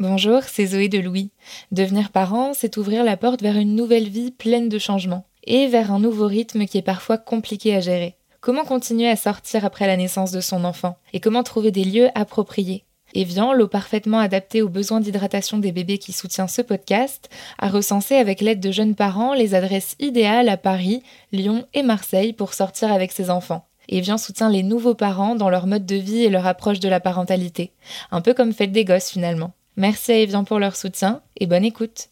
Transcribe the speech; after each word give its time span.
Bonjour, 0.00 0.42
c'est 0.42 0.66
Zoé 0.66 0.88
de 0.88 0.98
Louis. 0.98 1.30
Devenir 1.70 2.10
parent, 2.10 2.52
c'est 2.52 2.78
ouvrir 2.78 3.04
la 3.04 3.16
porte 3.16 3.42
vers 3.42 3.56
une 3.56 3.76
nouvelle 3.76 4.08
vie 4.08 4.32
pleine 4.32 4.68
de 4.68 4.80
changements 4.80 5.24
et 5.44 5.68
vers 5.68 5.92
un 5.92 6.00
nouveau 6.00 6.26
rythme 6.26 6.66
qui 6.66 6.78
est 6.78 6.82
parfois 6.82 7.16
compliqué 7.16 7.76
à 7.76 7.80
gérer. 7.80 8.16
Comment 8.40 8.64
continuer 8.64 9.08
à 9.08 9.14
sortir 9.14 9.64
après 9.64 9.86
la 9.86 9.96
naissance 9.96 10.32
de 10.32 10.40
son 10.40 10.64
enfant 10.64 10.98
et 11.12 11.20
comment 11.20 11.44
trouver 11.44 11.70
des 11.70 11.84
lieux 11.84 12.08
appropriés? 12.16 12.82
Evian, 13.14 13.52
l'eau 13.52 13.68
parfaitement 13.68 14.18
adaptée 14.18 14.62
aux 14.62 14.68
besoins 14.68 14.98
d'hydratation 14.98 15.58
des 15.58 15.70
bébés 15.70 15.98
qui 15.98 16.12
soutient 16.12 16.48
ce 16.48 16.60
podcast, 16.60 17.30
a 17.60 17.68
recensé 17.68 18.16
avec 18.16 18.40
l'aide 18.40 18.58
de 18.58 18.72
jeunes 18.72 18.96
parents 18.96 19.32
les 19.32 19.54
adresses 19.54 19.94
idéales 20.00 20.48
à 20.48 20.56
Paris, 20.56 21.04
Lyon 21.30 21.66
et 21.72 21.84
Marseille 21.84 22.32
pour 22.32 22.54
sortir 22.54 22.92
avec 22.92 23.12
ses 23.12 23.30
enfants. 23.30 23.68
Evian 23.88 24.18
soutient 24.18 24.50
les 24.50 24.64
nouveaux 24.64 24.96
parents 24.96 25.36
dans 25.36 25.50
leur 25.50 25.68
mode 25.68 25.86
de 25.86 25.94
vie 25.94 26.24
et 26.24 26.30
leur 26.30 26.48
approche 26.48 26.80
de 26.80 26.88
la 26.88 26.98
parentalité. 26.98 27.70
Un 28.10 28.22
peu 28.22 28.34
comme 28.34 28.52
Fête 28.52 28.72
des 28.72 28.84
Gosses 28.84 29.10
finalement. 29.10 29.52
Merci 29.76 30.12
à 30.12 30.18
Evian 30.18 30.44
pour 30.44 30.60
leur 30.60 30.76
soutien 30.76 31.20
et 31.36 31.46
bonne 31.46 31.64
écoute. 31.64 32.10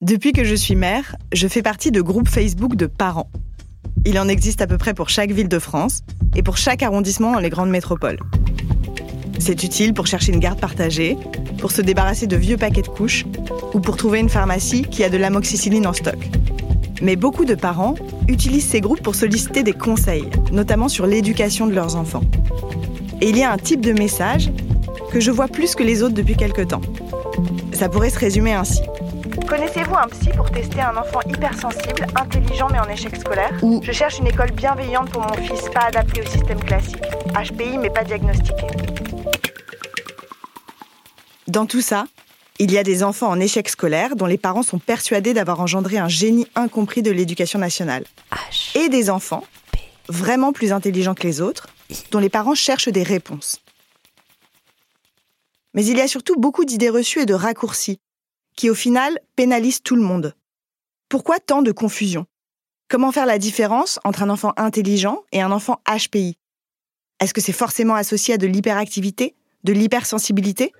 Depuis 0.00 0.32
que 0.32 0.44
je 0.44 0.54
suis 0.54 0.76
mère, 0.76 1.16
je 1.32 1.46
fais 1.46 1.60
partie 1.60 1.90
de 1.90 2.00
groupes 2.00 2.28
Facebook 2.28 2.74
de 2.74 2.86
parents. 2.86 3.28
Il 4.06 4.18
en 4.18 4.28
existe 4.28 4.62
à 4.62 4.66
peu 4.66 4.78
près 4.78 4.94
pour 4.94 5.10
chaque 5.10 5.30
ville 5.30 5.48
de 5.48 5.58
France 5.58 6.00
et 6.34 6.42
pour 6.42 6.56
chaque 6.56 6.82
arrondissement 6.82 7.32
dans 7.32 7.38
les 7.38 7.50
grandes 7.50 7.68
métropoles. 7.68 8.18
C'est 9.38 9.62
utile 9.62 9.92
pour 9.92 10.06
chercher 10.06 10.32
une 10.32 10.40
garde 10.40 10.58
partagée, 10.58 11.18
pour 11.58 11.70
se 11.70 11.82
débarrasser 11.82 12.26
de 12.26 12.36
vieux 12.36 12.56
paquets 12.56 12.82
de 12.82 12.88
couches 12.88 13.26
ou 13.74 13.80
pour 13.80 13.98
trouver 13.98 14.20
une 14.20 14.30
pharmacie 14.30 14.82
qui 14.82 15.04
a 15.04 15.10
de 15.10 15.18
l'amoxicilline 15.18 15.86
en 15.86 15.92
stock. 15.92 16.18
Mais 17.02 17.16
beaucoup 17.16 17.44
de 17.44 17.54
parents 17.54 17.94
utilisent 18.26 18.68
ces 18.68 18.80
groupes 18.80 19.02
pour 19.02 19.14
solliciter 19.14 19.62
des 19.62 19.74
conseils, 19.74 20.28
notamment 20.50 20.88
sur 20.88 21.06
l'éducation 21.06 21.66
de 21.66 21.74
leurs 21.74 21.96
enfants. 21.96 22.22
Et 23.20 23.28
il 23.28 23.36
y 23.36 23.42
a 23.42 23.52
un 23.52 23.58
type 23.58 23.82
de 23.82 23.92
message 23.92 24.50
que 25.12 25.20
je 25.20 25.30
vois 25.30 25.48
plus 25.48 25.74
que 25.74 25.82
les 25.82 26.02
autres 26.02 26.14
depuis 26.14 26.36
quelque 26.36 26.62
temps. 26.62 26.80
Ça 27.74 27.88
pourrait 27.88 28.10
se 28.10 28.18
résumer 28.18 28.54
ainsi. 28.54 28.80
Connaissez-vous 29.46 29.94
un 29.94 30.08
psy 30.08 30.30
pour 30.36 30.50
tester 30.50 30.80
un 30.80 30.96
enfant 30.96 31.20
hypersensible, 31.28 32.06
intelligent 32.16 32.68
mais 32.70 32.78
en 32.78 32.88
échec 32.88 33.14
scolaire 33.16 33.52
Ou 33.62 33.80
je 33.82 33.92
cherche 33.92 34.18
une 34.18 34.26
école 34.26 34.52
bienveillante 34.52 35.10
pour 35.10 35.22
mon 35.22 35.34
fils, 35.34 35.68
pas 35.74 35.86
adaptée 35.88 36.22
au 36.22 36.26
système 36.26 36.60
classique. 36.60 37.02
HPI 37.34 37.78
mais 37.78 37.90
pas 37.90 38.04
diagnostiqué. 38.04 38.66
Dans 41.46 41.66
tout 41.66 41.80
ça, 41.82 42.06
il 42.58 42.70
y 42.70 42.78
a 42.78 42.82
des 42.82 43.02
enfants 43.02 43.28
en 43.28 43.40
échec 43.40 43.68
scolaire 43.68 44.16
dont 44.16 44.26
les 44.26 44.38
parents 44.38 44.62
sont 44.62 44.78
persuadés 44.78 45.34
d'avoir 45.34 45.60
engendré 45.60 45.98
un 45.98 46.08
génie 46.08 46.46
incompris 46.54 47.02
de 47.02 47.10
l'éducation 47.10 47.58
nationale. 47.58 48.04
Et 48.74 48.88
des 48.88 49.10
enfants, 49.10 49.44
vraiment 50.08 50.52
plus 50.52 50.72
intelligents 50.72 51.14
que 51.14 51.24
les 51.24 51.40
autres, 51.40 51.68
dont 52.10 52.18
les 52.18 52.28
parents 52.28 52.54
cherchent 52.54 52.88
des 52.88 53.02
réponses. 53.02 53.60
Mais 55.74 55.84
il 55.84 55.96
y 55.96 56.00
a 56.00 56.08
surtout 56.08 56.36
beaucoup 56.36 56.64
d'idées 56.64 56.90
reçues 56.90 57.20
et 57.20 57.26
de 57.26 57.34
raccourcis, 57.34 58.00
qui 58.56 58.70
au 58.70 58.74
final 58.74 59.18
pénalisent 59.36 59.82
tout 59.82 59.96
le 59.96 60.02
monde. 60.02 60.34
Pourquoi 61.08 61.38
tant 61.38 61.62
de 61.62 61.72
confusion? 61.72 62.26
Comment 62.88 63.12
faire 63.12 63.26
la 63.26 63.38
différence 63.38 64.00
entre 64.04 64.22
un 64.22 64.30
enfant 64.30 64.52
intelligent 64.56 65.22
et 65.32 65.40
un 65.40 65.52
enfant 65.52 65.80
HPI 65.86 66.36
Est-ce 67.20 67.32
que 67.32 67.40
c'est 67.40 67.52
forcément 67.52 67.94
associé 67.94 68.34
à 68.34 68.38
de 68.38 68.46
l'hyperactivité, 68.46 69.36
de 69.64 69.72
l'hypersensibilité? 69.72 70.72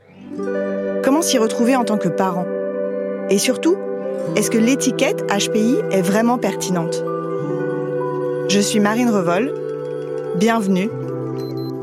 Comment 1.04 1.22
s'y 1.22 1.38
retrouver 1.38 1.76
en 1.76 1.84
tant 1.84 1.98
que 1.98 2.08
parent? 2.08 2.46
Et 3.30 3.38
surtout, 3.38 3.76
est-ce 4.36 4.50
que 4.50 4.58
l'étiquette 4.58 5.24
HPI 5.28 5.76
est 5.92 6.02
vraiment 6.02 6.38
pertinente? 6.38 7.04
Je 8.48 8.60
suis 8.60 8.80
Marine 8.80 9.10
Revol. 9.10 9.69
Bienvenue 10.36 10.88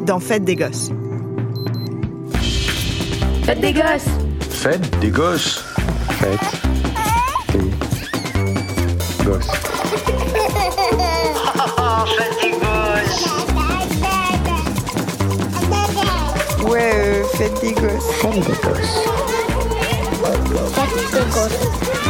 dans 0.05 0.19
Fête 0.19 0.43
des 0.45 0.55
Gosses. 0.55 0.89
Fête 3.43 3.59
des 3.59 3.73
gosses 3.73 4.05
Fête 4.49 4.99
des 4.99 5.09
gosses 5.09 5.63
Fête 6.09 6.39
des 7.53 9.23
gosses. 9.25 9.47
Fête 12.17 12.37
des 12.41 12.51
gosses 12.51 13.25
Ouais, 16.67 16.91
euh, 16.95 17.23
fête 17.35 17.61
des 17.61 17.71
gosses. 17.73 18.11
Fête 18.21 18.33
des 18.33 18.39
gosses. 18.39 19.05
Fête 20.73 20.95
des 21.11 21.19
gosses 21.31 22.06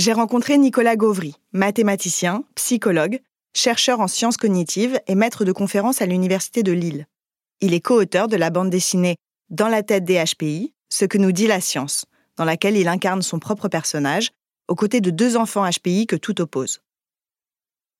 J'ai 0.00 0.14
rencontré 0.14 0.56
Nicolas 0.56 0.96
Gauvry, 0.96 1.34
mathématicien, 1.52 2.44
psychologue, 2.54 3.20
chercheur 3.52 4.00
en 4.00 4.08
sciences 4.08 4.38
cognitives 4.38 4.98
et 5.06 5.14
maître 5.14 5.44
de 5.44 5.52
conférences 5.52 6.00
à 6.00 6.06
l'Université 6.06 6.62
de 6.62 6.72
Lille. 6.72 7.06
Il 7.60 7.74
est 7.74 7.82
co-auteur 7.82 8.26
de 8.26 8.38
la 8.38 8.48
bande 8.48 8.70
dessinée 8.70 9.16
Dans 9.50 9.68
la 9.68 9.82
tête 9.82 10.06
des 10.06 10.24
HPI, 10.24 10.72
ce 10.88 11.04
que 11.04 11.18
nous 11.18 11.32
dit 11.32 11.46
la 11.46 11.60
science, 11.60 12.06
dans 12.38 12.46
laquelle 12.46 12.78
il 12.78 12.88
incarne 12.88 13.20
son 13.20 13.38
propre 13.38 13.68
personnage, 13.68 14.30
aux 14.68 14.74
côtés 14.74 15.02
de 15.02 15.10
deux 15.10 15.36
enfants 15.36 15.68
HPI 15.68 16.06
que 16.06 16.16
tout 16.16 16.40
oppose. 16.40 16.80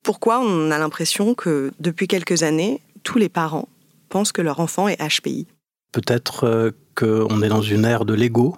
Pourquoi 0.02 0.40
on 0.40 0.70
a 0.70 0.78
l'impression 0.78 1.34
que 1.34 1.70
depuis 1.80 2.08
quelques 2.08 2.42
années, 2.42 2.80
tous 3.02 3.18
les 3.18 3.28
parents 3.28 3.68
pensent 4.08 4.32
que 4.32 4.40
leur 4.40 4.60
enfant 4.60 4.88
est 4.88 5.06
HPI 5.06 5.46
Peut-être 5.92 6.44
euh, 6.44 6.70
qu'on 6.94 7.42
est 7.42 7.50
dans 7.50 7.60
une 7.60 7.84
ère 7.84 8.06
de 8.06 8.14
l'ego 8.14 8.56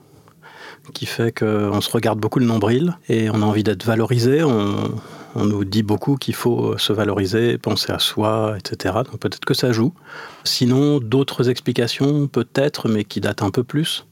qui 0.93 1.07
fait 1.07 1.37
qu'on 1.37 1.81
se 1.81 1.91
regarde 1.91 2.19
beaucoup 2.19 2.39
le 2.39 2.47
nombril 2.47 2.97
et 3.09 3.31
on 3.31 3.43
a 3.43 3.45
envie 3.45 3.63
d'être 3.63 3.85
valorisé. 3.85 4.43
On, 4.43 4.91
nous 5.35 5.65
dit 5.65 5.83
beaucoup 5.83 6.17
qu'il 6.17 6.35
faut 6.35 6.77
se 6.77 6.93
valoriser, 6.93 7.57
penser 7.57 7.91
à 7.91 7.99
soi, 7.99 8.55
etc. 8.59 8.97
Donc 8.97 9.19
peut-être 9.19 9.47
que 9.47 9.55
ça 9.55 9.73
joue. 9.73 9.95
Sinon, 10.45 11.01
d'autres 11.01 11.49
explications 11.49 12.27
peut-être, 12.27 12.87
mais 12.91 13.05
qui 13.05 13.23
datent 13.23 13.43
un 13.43 13.51
peu 13.51 13.65
plus, 13.65 14.05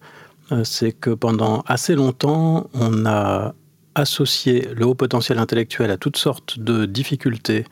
euh, 0.51 0.65
c'est 0.65 0.93
que 0.93 1.11
pendant 1.11 1.63
assez 1.67 1.95
longtemps, 1.95 2.71
on 2.73 3.05
a 3.05 3.55
associé 3.95 4.69
le 4.75 4.87
haut 4.87 4.95
potentiel 4.95 5.39
intellectuel 5.39 5.91
à 5.91 5.99
toutes 5.99 6.17
sortes 6.17 6.59
de 6.59 6.87
difficultés 6.87 7.67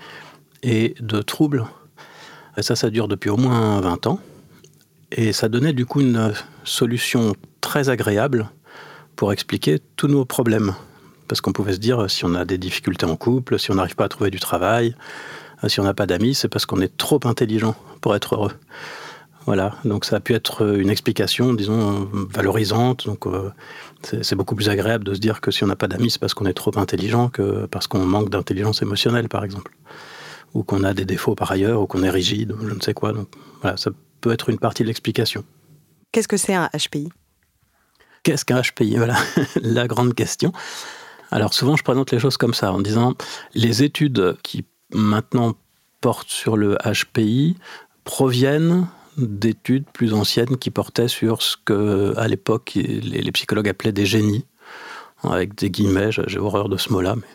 et 0.62 0.94
de 1.00 1.22
troubles. 1.22 1.64
Et 2.58 2.62
ça, 2.62 2.76
ça 2.76 2.90
dure 2.90 3.08
depuis 3.08 3.30
au 3.30 3.38
moins 3.38 3.80
20 3.80 4.08
ans. 4.08 4.20
Et 5.10 5.32
ça 5.32 5.48
donnait 5.48 5.72
du 5.72 5.86
coup 5.86 6.00
une 6.02 6.34
solution 6.64 7.34
très 7.62 7.88
agréable 7.88 8.50
pour 9.18 9.32
expliquer 9.32 9.80
tous 9.96 10.06
nos 10.06 10.24
problèmes. 10.24 10.74
Parce 11.26 11.40
qu'on 11.40 11.52
pouvait 11.52 11.72
se 11.72 11.78
dire, 11.78 12.08
si 12.08 12.24
on 12.24 12.36
a 12.36 12.44
des 12.44 12.56
difficultés 12.56 13.04
en 13.04 13.16
couple, 13.16 13.58
si 13.58 13.72
on 13.72 13.74
n'arrive 13.74 13.96
pas 13.96 14.04
à 14.04 14.08
trouver 14.08 14.30
du 14.30 14.38
travail, 14.38 14.94
euh, 15.64 15.68
si 15.68 15.80
on 15.80 15.82
n'a 15.82 15.92
pas 15.92 16.06
d'amis, 16.06 16.36
c'est 16.36 16.48
parce 16.48 16.66
qu'on 16.66 16.80
est 16.80 16.96
trop 16.96 17.18
intelligent 17.24 17.74
pour 18.00 18.14
être 18.14 18.36
heureux. 18.36 18.52
Voilà, 19.44 19.74
donc 19.84 20.04
ça 20.04 20.16
a 20.16 20.20
pu 20.20 20.34
être 20.34 20.78
une 20.78 20.88
explication, 20.88 21.52
disons, 21.52 22.08
valorisante. 22.12 23.06
Donc 23.06 23.26
euh, 23.26 23.50
c'est 24.22 24.36
beaucoup 24.36 24.54
plus 24.54 24.68
agréable 24.68 25.02
de 25.02 25.14
se 25.14 25.18
dire 25.18 25.40
que 25.40 25.50
si 25.50 25.64
on 25.64 25.66
n'a 25.66 25.76
pas 25.76 25.88
d'amis, 25.88 26.12
c'est 26.12 26.20
parce 26.20 26.34
qu'on 26.34 26.46
est 26.46 26.54
trop 26.54 26.78
intelligent 26.78 27.28
que 27.28 27.66
parce 27.66 27.88
qu'on 27.88 28.06
manque 28.06 28.30
d'intelligence 28.30 28.82
émotionnelle, 28.82 29.28
par 29.28 29.42
exemple. 29.42 29.72
Ou 30.54 30.62
qu'on 30.62 30.84
a 30.84 30.94
des 30.94 31.04
défauts 31.04 31.34
par 31.34 31.50
ailleurs, 31.50 31.82
ou 31.82 31.88
qu'on 31.88 32.04
est 32.04 32.10
rigide, 32.10 32.52
ou 32.52 32.68
je 32.68 32.72
ne 32.72 32.80
sais 32.80 32.94
quoi. 32.94 33.12
Donc 33.12 33.26
voilà, 33.62 33.76
ça 33.78 33.90
peut 34.20 34.30
être 34.30 34.48
une 34.48 34.58
partie 34.60 34.84
de 34.84 34.88
l'explication. 34.88 35.44
Qu'est-ce 36.12 36.28
que 36.28 36.36
c'est 36.36 36.54
un 36.54 36.70
HPI 36.72 37.08
Qu'est-ce 38.22 38.44
qu'un 38.44 38.60
HPI 38.60 38.96
Voilà, 38.96 39.16
la 39.62 39.86
grande 39.86 40.14
question. 40.14 40.52
Alors 41.30 41.54
souvent, 41.54 41.76
je 41.76 41.82
présente 41.82 42.10
les 42.12 42.18
choses 42.18 42.36
comme 42.36 42.54
ça, 42.54 42.72
en 42.72 42.80
disant 42.80 43.14
les 43.54 43.82
études 43.82 44.36
qui 44.42 44.64
maintenant 44.92 45.54
portent 46.00 46.30
sur 46.30 46.56
le 46.56 46.76
HPI 46.84 47.56
proviennent 48.04 48.86
d'études 49.18 49.84
plus 49.92 50.14
anciennes 50.14 50.56
qui 50.56 50.70
portaient 50.70 51.08
sur 51.08 51.42
ce 51.42 51.56
que, 51.62 52.14
à 52.16 52.28
l'époque, 52.28 52.72
les, 52.74 53.32
psychologues 53.32 53.68
appelaient 53.68 53.92
des 53.92 54.06
génies, 54.06 54.46
avec 55.24 55.54
des 55.56 55.70
guillemets, 55.70 56.10
j'ai 56.12 56.38
horreur 56.38 56.68
de 56.68 56.76
ce 56.76 56.92
mot-là, 56.92 57.16
mais 57.16 57.26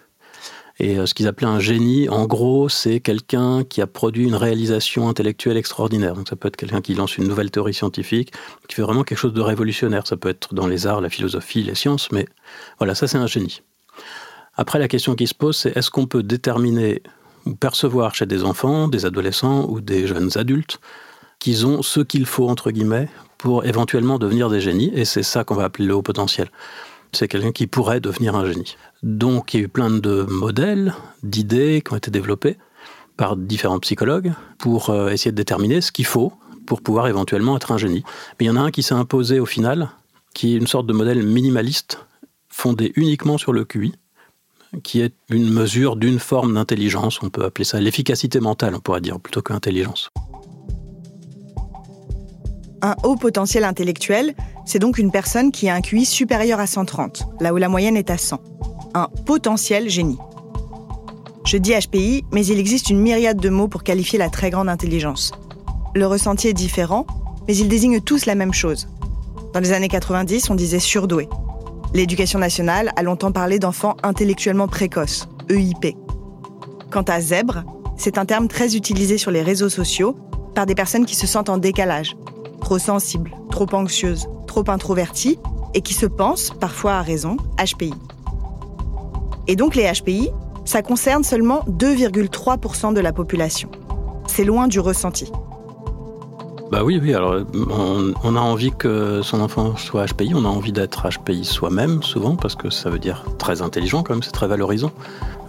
et 0.80 0.98
euh, 0.98 1.06
ce 1.06 1.14
qu'ils 1.14 1.28
appelaient 1.28 1.48
un 1.48 1.60
génie, 1.60 2.10
en 2.10 2.26
gros, 2.26 2.68
c'est 2.68 3.00
quelqu'un 3.00 3.64
qui 3.64 3.82
a 3.82 3.88
produit 3.88 4.26
une 4.26 4.36
réalisation 4.36 5.08
intellectuelle 5.08 5.58
extraordinaire. 5.58 6.16
Donc 6.16 6.28
ça 6.28 6.36
peut 6.36 6.48
être 6.48 6.58
quelqu'un 6.58 6.82
qui 6.82 6.96
lance 6.96 7.18
une 7.18 7.28
nouvelle 7.28 7.52
théorie 7.52 7.74
scientifique, 7.74 8.34
qui 8.68 8.76
fait 8.76 8.82
vraiment 8.82 9.04
quelque 9.04 9.18
chose 9.18 9.34
de 9.34 9.42
révolutionnaire. 9.42 10.08
Ça 10.08 10.18
peut 10.18 10.30
être 10.30 10.54
dans 10.54 10.68
les 10.68 10.88
arts, 10.88 11.02
la 11.02 11.10
philosophie, 11.10 11.64
les 11.64 11.76
sciences, 11.76 12.12
mais 12.12 12.28
voilà, 12.80 12.96
ça 12.96 13.08
c'est 13.08 13.18
un 13.18 13.28
génie. 13.28 13.62
Après, 14.56 14.80
la 14.80 14.88
question 14.88 15.16
qui 15.16 15.28
se 15.28 15.34
pose, 15.34 15.58
c'est 15.58 15.76
est-ce 15.78 15.90
qu'on 15.90 16.06
peut 16.06 16.24
déterminer 16.24 17.02
ou 17.46 17.56
percevoir 17.56 18.16
chez 18.16 18.26
des 18.26 18.44
enfants, 18.44 18.88
des 18.88 19.06
adolescents 19.06 19.68
ou 19.70 19.82
des 19.82 20.08
jeunes 20.08 20.30
adultes 20.36 20.80
qu'ils 21.40 21.68
ont 21.68 21.82
ce 21.82 22.00
qu'il 22.00 22.26
faut, 22.26 22.48
entre 22.48 22.72
guillemets, 22.72 23.10
pour 23.38 23.66
éventuellement 23.66 24.18
devenir 24.18 24.50
des 24.50 24.62
génies, 24.62 24.92
et 24.96 25.06
c'est 25.06 25.24
ça 25.24 25.44
qu'on 25.44 25.56
va 25.56 25.66
appeler 25.66 25.86
le 25.86 25.96
haut 25.96 26.02
potentiel 26.02 26.50
c'est 27.16 27.28
quelqu'un 27.28 27.52
qui 27.52 27.68
pourrait 27.68 28.00
devenir 28.00 28.36
un 28.36 28.46
génie. 28.46 28.76
Donc 29.02 29.54
il 29.54 29.60
y 29.60 29.64
a 29.64 29.66
eu 29.66 29.70
plein 29.70 29.90
de 29.90 30.26
modèles, 30.30 30.94
d'idées 31.24 31.82
qui 31.86 31.94
ont 31.94 31.98
été 31.98 32.12
développées 32.12 32.58
par 33.18 33.36
différents 33.36 33.80
psychologues 33.80 34.34
pour 34.58 34.90
euh, 34.90 35.10
essayer 35.10 35.32
de 35.32 35.38
déterminer 35.38 35.82
ce 35.82 35.92
qu'il 35.92 36.06
faut 36.06 36.34
pour 36.66 36.82
pouvoir 36.82 37.08
éventuellement 37.08 37.58
être 37.58 37.72
un 37.72 37.78
génie. 37.78 38.04
Mais 38.40 38.46
il 38.46 38.48
y 38.48 38.50
en 38.50 38.56
a 38.56 38.62
un 38.62 38.72
qui 38.72 38.84
s'est 38.84 38.96
imposé 38.96 39.40
au 39.40 39.46
final, 39.46 39.90
qui 40.34 40.54
est 40.54 40.58
une 40.58 40.68
sorte 40.68 40.88
de 40.88 40.94
modèle 40.94 41.22
minimaliste, 41.24 42.00
fondé 42.50 42.94
uniquement 42.96 43.38
sur 43.38 43.54
le 43.54 43.66
QI, 43.66 43.94
qui 44.82 45.02
est 45.02 45.14
une 45.30 45.50
mesure 45.50 45.96
d'une 45.96 46.20
forme 46.20 46.56
d'intelligence, 46.56 47.22
on 47.22 47.30
peut 47.30 47.46
appeler 47.46 47.66
ça 47.66 47.80
l'efficacité 47.80 48.40
mentale, 48.40 48.74
on 48.76 48.80
pourrait 48.80 49.02
dire, 49.02 49.20
plutôt 49.20 49.42
que 49.42 49.54
l'intelligence. 49.54 50.10
Un 52.86 52.98
haut 53.04 53.16
potentiel 53.16 53.64
intellectuel, 53.64 54.36
c'est 54.66 54.78
donc 54.78 54.98
une 54.98 55.10
personne 55.10 55.54
qui 55.54 55.70
a 55.70 55.74
un 55.74 55.80
QI 55.80 56.04
supérieur 56.04 56.60
à 56.60 56.68
130, 56.68 57.30
là 57.40 57.54
où 57.54 57.58
la 57.58 57.70
moyenne 57.70 57.96
est 57.96 58.10
à 58.10 58.18
100. 58.18 58.42
Un 58.94 59.08
potentiel 59.26 59.90
génie. 59.90 60.18
Je 61.46 61.56
dis 61.56 61.72
HPI, 61.72 62.26
mais 62.34 62.46
il 62.46 62.60
existe 62.60 62.90
une 62.90 63.00
myriade 63.00 63.40
de 63.40 63.48
mots 63.48 63.70
pour 63.70 63.84
qualifier 63.84 64.20
la 64.20 64.30
très 64.30 64.50
grande 64.50 64.68
intelligence. 64.68 65.32
Le 65.96 66.06
ressenti 66.06 66.50
est 66.50 66.54
différent, 66.54 67.08
mais 67.48 67.56
ils 67.56 67.70
désignent 67.70 68.02
tous 68.02 68.26
la 68.26 68.36
même 68.36 68.54
chose. 68.54 68.90
Dans 69.54 69.62
les 69.62 69.72
années 69.72 69.88
90, 69.88 70.50
on 70.50 70.56
disait 70.56 70.80
surdoué. 70.80 71.30
L'éducation 71.94 72.40
nationale 72.40 72.92
a 72.98 73.04
longtemps 73.04 73.32
parlé 73.32 73.60
d'enfants 73.60 73.96
intellectuellement 74.04 74.68
précoces, 74.68 75.30
EIP. 75.50 75.96
Quant 76.92 77.04
à 77.04 77.22
zèbre, 77.22 77.64
c'est 77.96 78.18
un 78.18 78.26
terme 78.26 78.50
très 78.50 78.76
utilisé 78.76 79.18
sur 79.18 79.32
les 79.32 79.42
réseaux 79.42 79.70
sociaux 79.70 80.18
par 80.54 80.66
des 80.66 80.76
personnes 80.76 81.06
qui 81.06 81.16
se 81.16 81.28
sentent 81.28 81.50
en 81.50 81.58
décalage, 81.58 82.18
trop 82.74 82.80
sensibles, 82.80 83.36
trop 83.52 83.68
anxieuses, 83.74 84.28
trop 84.48 84.68
introverties 84.68 85.38
et 85.76 85.82
qui 85.82 85.94
se 85.94 86.08
pensent, 86.08 86.50
parfois 86.60 86.94
à 86.94 87.02
raison, 87.04 87.38
HPI. 87.64 87.94
Et 89.48 89.56
donc 89.56 89.76
les 89.76 89.92
HPI, 89.92 90.32
ça 90.66 90.82
concerne 90.82 91.24
seulement 91.24 91.60
2,3% 91.70 92.96
de 92.96 93.00
la 93.00 93.14
population. 93.14 93.70
C'est 94.26 94.44
loin 94.44 94.68
du 94.68 94.80
ressenti. 94.80 95.32
Bah 96.74 96.84
oui, 96.84 97.00
oui. 97.00 97.14
Alors, 97.14 97.36
on, 98.24 98.36
a 98.36 98.40
envie 98.40 98.72
que 98.72 99.22
son 99.22 99.42
enfant 99.42 99.78
soit 99.78 100.08
HPI. 100.08 100.34
On 100.34 100.44
a 100.44 100.48
envie 100.48 100.72
d'être 100.72 101.08
HPI 101.08 101.46
soi-même, 101.46 102.02
souvent, 102.02 102.36
parce 102.36 102.56
que 102.56 102.72
ça 102.72 102.90
veut 102.90 102.98
dire 102.98 103.26
très 103.38 103.62
intelligent, 103.62 104.02
quand 104.02 104.16
même. 104.16 104.24
C'est 104.24 104.32
très 104.32 104.48
valorisant. 104.48 104.92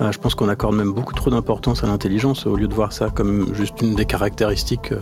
Euh, 0.03 0.13
je 0.13 0.19
pense 0.19 0.35
qu'on 0.35 0.51
accorde 0.51 0.77
même 0.77 0.93
beaucoup 0.93 1.15
trop 1.15 1.31
d'importance 1.31 1.83
à 1.83 1.87
l'intelligence 1.87 2.45
au 2.45 2.57
lieu 2.57 2.69
de 2.69 2.75
voir 2.75 2.93
ça 2.93 3.09
comme 3.09 3.55
juste 3.55 3.81
une 3.81 3.95
des 3.95 4.05
caractéristiques 4.05 4.93
euh, 4.93 4.99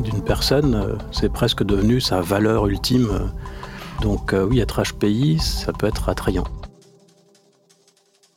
d'une 0.00 0.20
personne. 0.24 0.74
Euh, 0.74 0.96
c'est 1.12 1.32
presque 1.32 1.62
devenu 1.62 2.00
sa 2.00 2.20
valeur 2.22 2.66
ultime. 2.66 3.30
Donc, 4.00 4.34
oui, 4.34 4.58
être 4.58 4.82
HPI, 4.82 5.38
ça 5.38 5.72
peut 5.72 5.86
être 5.86 6.08
attrayant. 6.08 6.48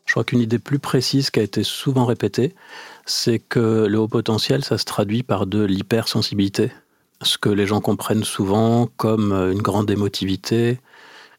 Je 0.06 0.12
crois 0.14 0.24
qu'une 0.24 0.42
idée 0.42 0.60
plus 0.60 0.78
précise 0.78 1.32
qui 1.32 1.40
a 1.40 1.44
été 1.44 1.64
souvent 1.64 2.06
répétée, 2.06 2.54
c'est 3.08 3.40
que 3.40 3.88
le 3.90 3.98
haut 3.98 4.08
potentiel, 4.08 4.64
ça 4.64 4.78
se 4.78 4.86
traduit 4.86 5.24
par 5.24 5.48
de 5.48 5.64
l'hypersensibilité 5.64 6.72
ce 7.26 7.38
que 7.38 7.50
les 7.50 7.66
gens 7.66 7.82
comprennent 7.82 8.24
souvent 8.24 8.88
comme 8.98 9.32
euh, 9.32 9.52
une 9.52 9.62
grande 9.62 9.90
émotivité. 9.90 10.80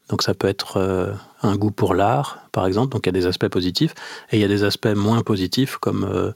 Donc 0.09 0.23
ça 0.23 0.33
peut 0.33 0.47
être 0.47 0.77
euh, 0.77 1.11
un 1.41 1.55
goût 1.55 1.71
pour 1.71 1.93
l'art, 1.93 2.39
par 2.51 2.65
exemple, 2.65 2.93
donc 2.93 3.05
il 3.05 3.07
y 3.07 3.09
a 3.09 3.19
des 3.19 3.25
aspects 3.25 3.49
positifs, 3.49 3.93
et 4.31 4.37
il 4.37 4.41
y 4.41 4.45
a 4.45 4.47
des 4.47 4.63
aspects 4.63 4.87
moins 4.87 5.21
positifs 5.21 5.77
comme 5.77 6.05
euh, 6.05 6.31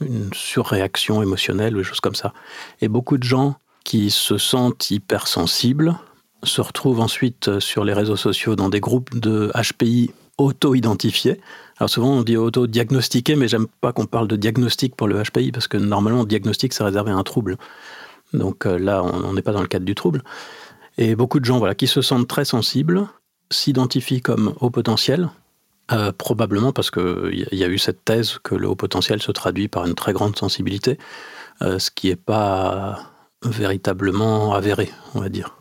une 0.00 0.30
surréaction 0.32 1.22
émotionnelle 1.22 1.76
ou 1.76 1.78
des 1.78 1.84
choses 1.84 2.00
comme 2.00 2.14
ça. 2.14 2.32
Et 2.80 2.88
beaucoup 2.88 3.18
de 3.18 3.24
gens 3.24 3.56
qui 3.84 4.10
se 4.10 4.38
sentent 4.38 4.90
hypersensibles 4.90 5.96
se 6.42 6.62
retrouvent 6.62 7.00
ensuite 7.00 7.58
sur 7.58 7.84
les 7.84 7.92
réseaux 7.92 8.16
sociaux 8.16 8.56
dans 8.56 8.70
des 8.70 8.80
groupes 8.80 9.18
de 9.18 9.52
HPI 9.54 10.10
auto-identifiés. 10.38 11.40
Alors 11.78 11.90
souvent 11.90 12.10
on 12.12 12.22
dit 12.22 12.36
auto-diagnostiqué, 12.36 13.36
mais 13.36 13.48
j'aime 13.48 13.66
pas 13.80 13.92
qu'on 13.92 14.06
parle 14.06 14.28
de 14.28 14.36
diagnostic 14.36 14.96
pour 14.96 15.08
le 15.08 15.22
HPI 15.22 15.52
parce 15.52 15.68
que 15.68 15.76
normalement 15.76 16.24
diagnostic 16.24 16.72
c'est 16.72 16.84
réservé 16.84 17.10
à 17.10 17.16
un 17.16 17.22
trouble. 17.22 17.56
Donc 18.32 18.66
euh, 18.66 18.78
là, 18.78 19.02
on 19.02 19.32
n'est 19.32 19.42
pas 19.42 19.52
dans 19.52 19.62
le 19.62 19.68
cadre 19.68 19.84
du 19.84 19.94
trouble. 19.94 20.22
Et 20.98 21.14
beaucoup 21.14 21.40
de 21.40 21.44
gens 21.44 21.58
voilà, 21.58 21.74
qui 21.74 21.86
se 21.86 22.02
sentent 22.02 22.28
très 22.28 22.44
sensibles 22.44 23.08
s'identifient 23.50 24.20
comme 24.20 24.54
haut 24.60 24.70
potentiel, 24.70 25.28
euh, 25.92 26.12
probablement 26.12 26.72
parce 26.72 26.90
qu'il 26.90 27.48
y 27.50 27.64
a 27.64 27.68
eu 27.68 27.78
cette 27.78 28.04
thèse 28.04 28.38
que 28.42 28.54
le 28.54 28.68
haut 28.68 28.76
potentiel 28.76 29.20
se 29.20 29.32
traduit 29.32 29.66
par 29.66 29.86
une 29.86 29.94
très 29.94 30.12
grande 30.12 30.36
sensibilité, 30.36 30.98
euh, 31.62 31.78
ce 31.78 31.90
qui 31.90 32.08
n'est 32.08 32.16
pas 32.16 33.10
véritablement 33.42 34.54
avéré, 34.54 34.90
on 35.14 35.20
va 35.20 35.28
dire. 35.28 35.56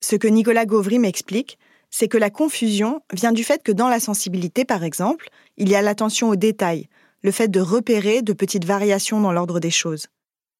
Ce 0.00 0.16
que 0.16 0.28
Nicolas 0.28 0.64
Gauvry 0.64 0.98
m'explique, 0.98 1.58
c'est 1.90 2.08
que 2.08 2.18
la 2.18 2.30
confusion 2.30 3.02
vient 3.12 3.32
du 3.32 3.44
fait 3.44 3.62
que 3.62 3.72
dans 3.72 3.88
la 3.88 4.00
sensibilité, 4.00 4.64
par 4.64 4.84
exemple, 4.84 5.28
il 5.56 5.68
y 5.68 5.74
a 5.74 5.82
l'attention 5.82 6.30
aux 6.30 6.36
détails, 6.36 6.88
le 7.22 7.32
fait 7.32 7.48
de 7.48 7.60
repérer 7.60 8.22
de 8.22 8.32
petites 8.32 8.64
variations 8.64 9.20
dans 9.20 9.32
l'ordre 9.32 9.60
des 9.60 9.70
choses 9.70 10.06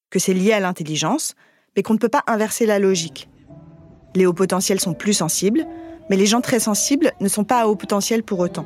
que 0.09 0.19
c'est 0.19 0.33
lié 0.33 0.53
à 0.53 0.59
l'intelligence, 0.59 1.35
mais 1.75 1.83
qu'on 1.83 1.93
ne 1.93 1.99
peut 1.99 2.09
pas 2.09 2.23
inverser 2.27 2.65
la 2.65 2.79
logique. 2.79 3.29
Les 4.15 4.25
hauts 4.25 4.33
potentiels 4.33 4.79
sont 4.79 4.93
plus 4.93 5.13
sensibles, 5.13 5.65
mais 6.09 6.15
les 6.15 6.25
gens 6.25 6.41
très 6.41 6.59
sensibles 6.59 7.11
ne 7.19 7.27
sont 7.27 7.43
pas 7.43 7.61
à 7.61 7.67
haut 7.67 7.75
potentiel 7.75 8.23
pour 8.23 8.39
autant. 8.39 8.65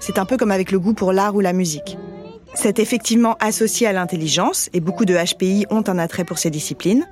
C'est 0.00 0.18
un 0.18 0.24
peu 0.24 0.36
comme 0.36 0.50
avec 0.50 0.72
le 0.72 0.80
goût 0.80 0.94
pour 0.94 1.12
l'art 1.12 1.36
ou 1.36 1.40
la 1.40 1.52
musique. 1.52 1.96
C'est 2.54 2.80
effectivement 2.80 3.36
associé 3.38 3.86
à 3.86 3.92
l'intelligence, 3.92 4.68
et 4.72 4.80
beaucoup 4.80 5.04
de 5.04 5.14
HPI 5.14 5.66
ont 5.70 5.84
un 5.86 5.98
attrait 5.98 6.24
pour 6.24 6.38
ces 6.38 6.50
disciplines. 6.50 7.06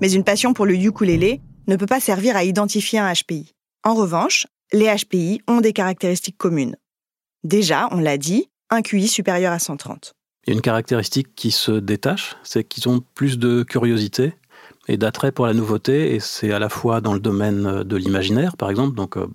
Mais 0.00 0.12
une 0.12 0.22
passion 0.22 0.52
pour 0.52 0.64
le 0.64 0.74
ukulélé 0.74 1.40
ne 1.66 1.76
peut 1.76 1.86
pas 1.86 1.98
servir 1.98 2.36
à 2.36 2.44
identifier 2.44 3.00
un 3.00 3.12
HPI. 3.12 3.54
En 3.84 3.94
revanche, 3.94 4.46
les 4.72 4.86
HPI 4.94 5.40
ont 5.48 5.60
des 5.60 5.72
caractéristiques 5.72 6.38
communes. 6.38 6.76
Déjà, 7.44 7.88
on 7.92 8.00
l'a 8.00 8.18
dit, 8.18 8.48
un 8.70 8.82
QI 8.82 9.08
supérieur 9.08 9.52
à 9.52 9.58
130. 9.58 10.12
Il 10.46 10.50
y 10.50 10.52
a 10.52 10.54
une 10.54 10.62
caractéristique 10.62 11.34
qui 11.34 11.50
se 11.50 11.72
détache, 11.72 12.36
c'est 12.42 12.64
qu'ils 12.64 12.88
ont 12.88 13.02
plus 13.14 13.38
de 13.38 13.62
curiosité 13.62 14.34
et 14.88 14.96
d'attrait 14.96 15.32
pour 15.32 15.46
la 15.46 15.52
nouveauté, 15.52 16.14
et 16.14 16.20
c'est 16.20 16.52
à 16.52 16.58
la 16.58 16.68
fois 16.68 17.00
dans 17.00 17.12
le 17.12 17.20
domaine 17.20 17.82
de 17.82 17.96
l'imaginaire, 17.96 18.56
par 18.56 18.70
exemple, 18.70 18.96
donc 18.96 19.16
euh, 19.16 19.26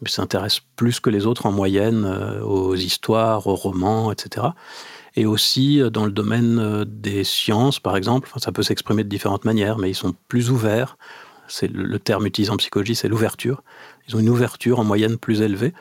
ils 0.00 0.08
s'intéressent 0.08 0.62
plus 0.76 1.00
que 1.00 1.10
les 1.10 1.26
autres 1.26 1.46
en 1.46 1.52
moyenne 1.52 2.04
euh, 2.06 2.40
aux 2.42 2.74
histoires, 2.74 3.46
aux 3.46 3.54
romans, 3.54 4.10
etc. 4.10 4.46
Et 5.14 5.26
aussi 5.26 5.80
euh, 5.80 5.90
dans 5.90 6.06
le 6.06 6.12
domaine 6.12 6.84
des 6.86 7.24
sciences, 7.24 7.78
par 7.78 7.96
exemple, 7.96 8.30
ça 8.38 8.50
peut 8.50 8.62
s'exprimer 8.62 9.04
de 9.04 9.10
différentes 9.10 9.44
manières, 9.44 9.76
mais 9.78 9.90
ils 9.90 9.94
sont 9.94 10.14
plus 10.28 10.50
ouverts. 10.50 10.96
C'est 11.48 11.70
le 11.70 11.98
terme 11.98 12.26
utilisé 12.26 12.50
en 12.50 12.56
psychologie, 12.56 12.94
c'est 12.94 13.08
l'ouverture. 13.08 13.62
Ils 14.08 14.16
ont 14.16 14.20
une 14.20 14.30
ouverture 14.30 14.80
en 14.80 14.84
moyenne 14.84 15.18
plus 15.18 15.42
élevée. 15.42 15.74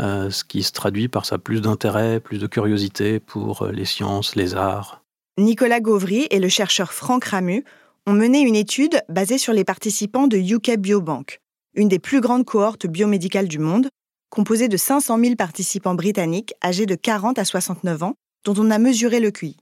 Euh, 0.00 0.30
ce 0.30 0.44
qui 0.44 0.62
se 0.62 0.72
traduit 0.72 1.08
par 1.08 1.26
ça 1.26 1.38
plus 1.38 1.60
d'intérêt, 1.60 2.20
plus 2.20 2.38
de 2.38 2.46
curiosité 2.46 3.20
pour 3.20 3.62
euh, 3.62 3.72
les 3.72 3.84
sciences, 3.84 4.34
les 4.34 4.54
arts. 4.54 5.02
Nicolas 5.36 5.80
Gauvry 5.80 6.26
et 6.30 6.38
le 6.38 6.48
chercheur 6.48 6.92
Franck 6.92 7.24
Ramu 7.24 7.64
ont 8.06 8.14
mené 8.14 8.40
une 8.40 8.56
étude 8.56 9.02
basée 9.10 9.36
sur 9.36 9.52
les 9.52 9.64
participants 9.64 10.26
de 10.26 10.38
UK 10.38 10.78
Biobank, 10.78 11.40
une 11.74 11.88
des 11.88 11.98
plus 11.98 12.20
grandes 12.20 12.46
cohortes 12.46 12.86
biomédicales 12.86 13.48
du 13.48 13.58
monde, 13.58 13.90
composée 14.30 14.68
de 14.68 14.76
500 14.78 15.18
000 15.18 15.36
participants 15.36 15.94
britanniques 15.94 16.54
âgés 16.64 16.86
de 16.86 16.94
40 16.94 17.38
à 17.38 17.44
69 17.44 18.02
ans, 18.02 18.14
dont 18.44 18.54
on 18.56 18.70
a 18.70 18.78
mesuré 18.78 19.20
le 19.20 19.30
QI. 19.30 19.58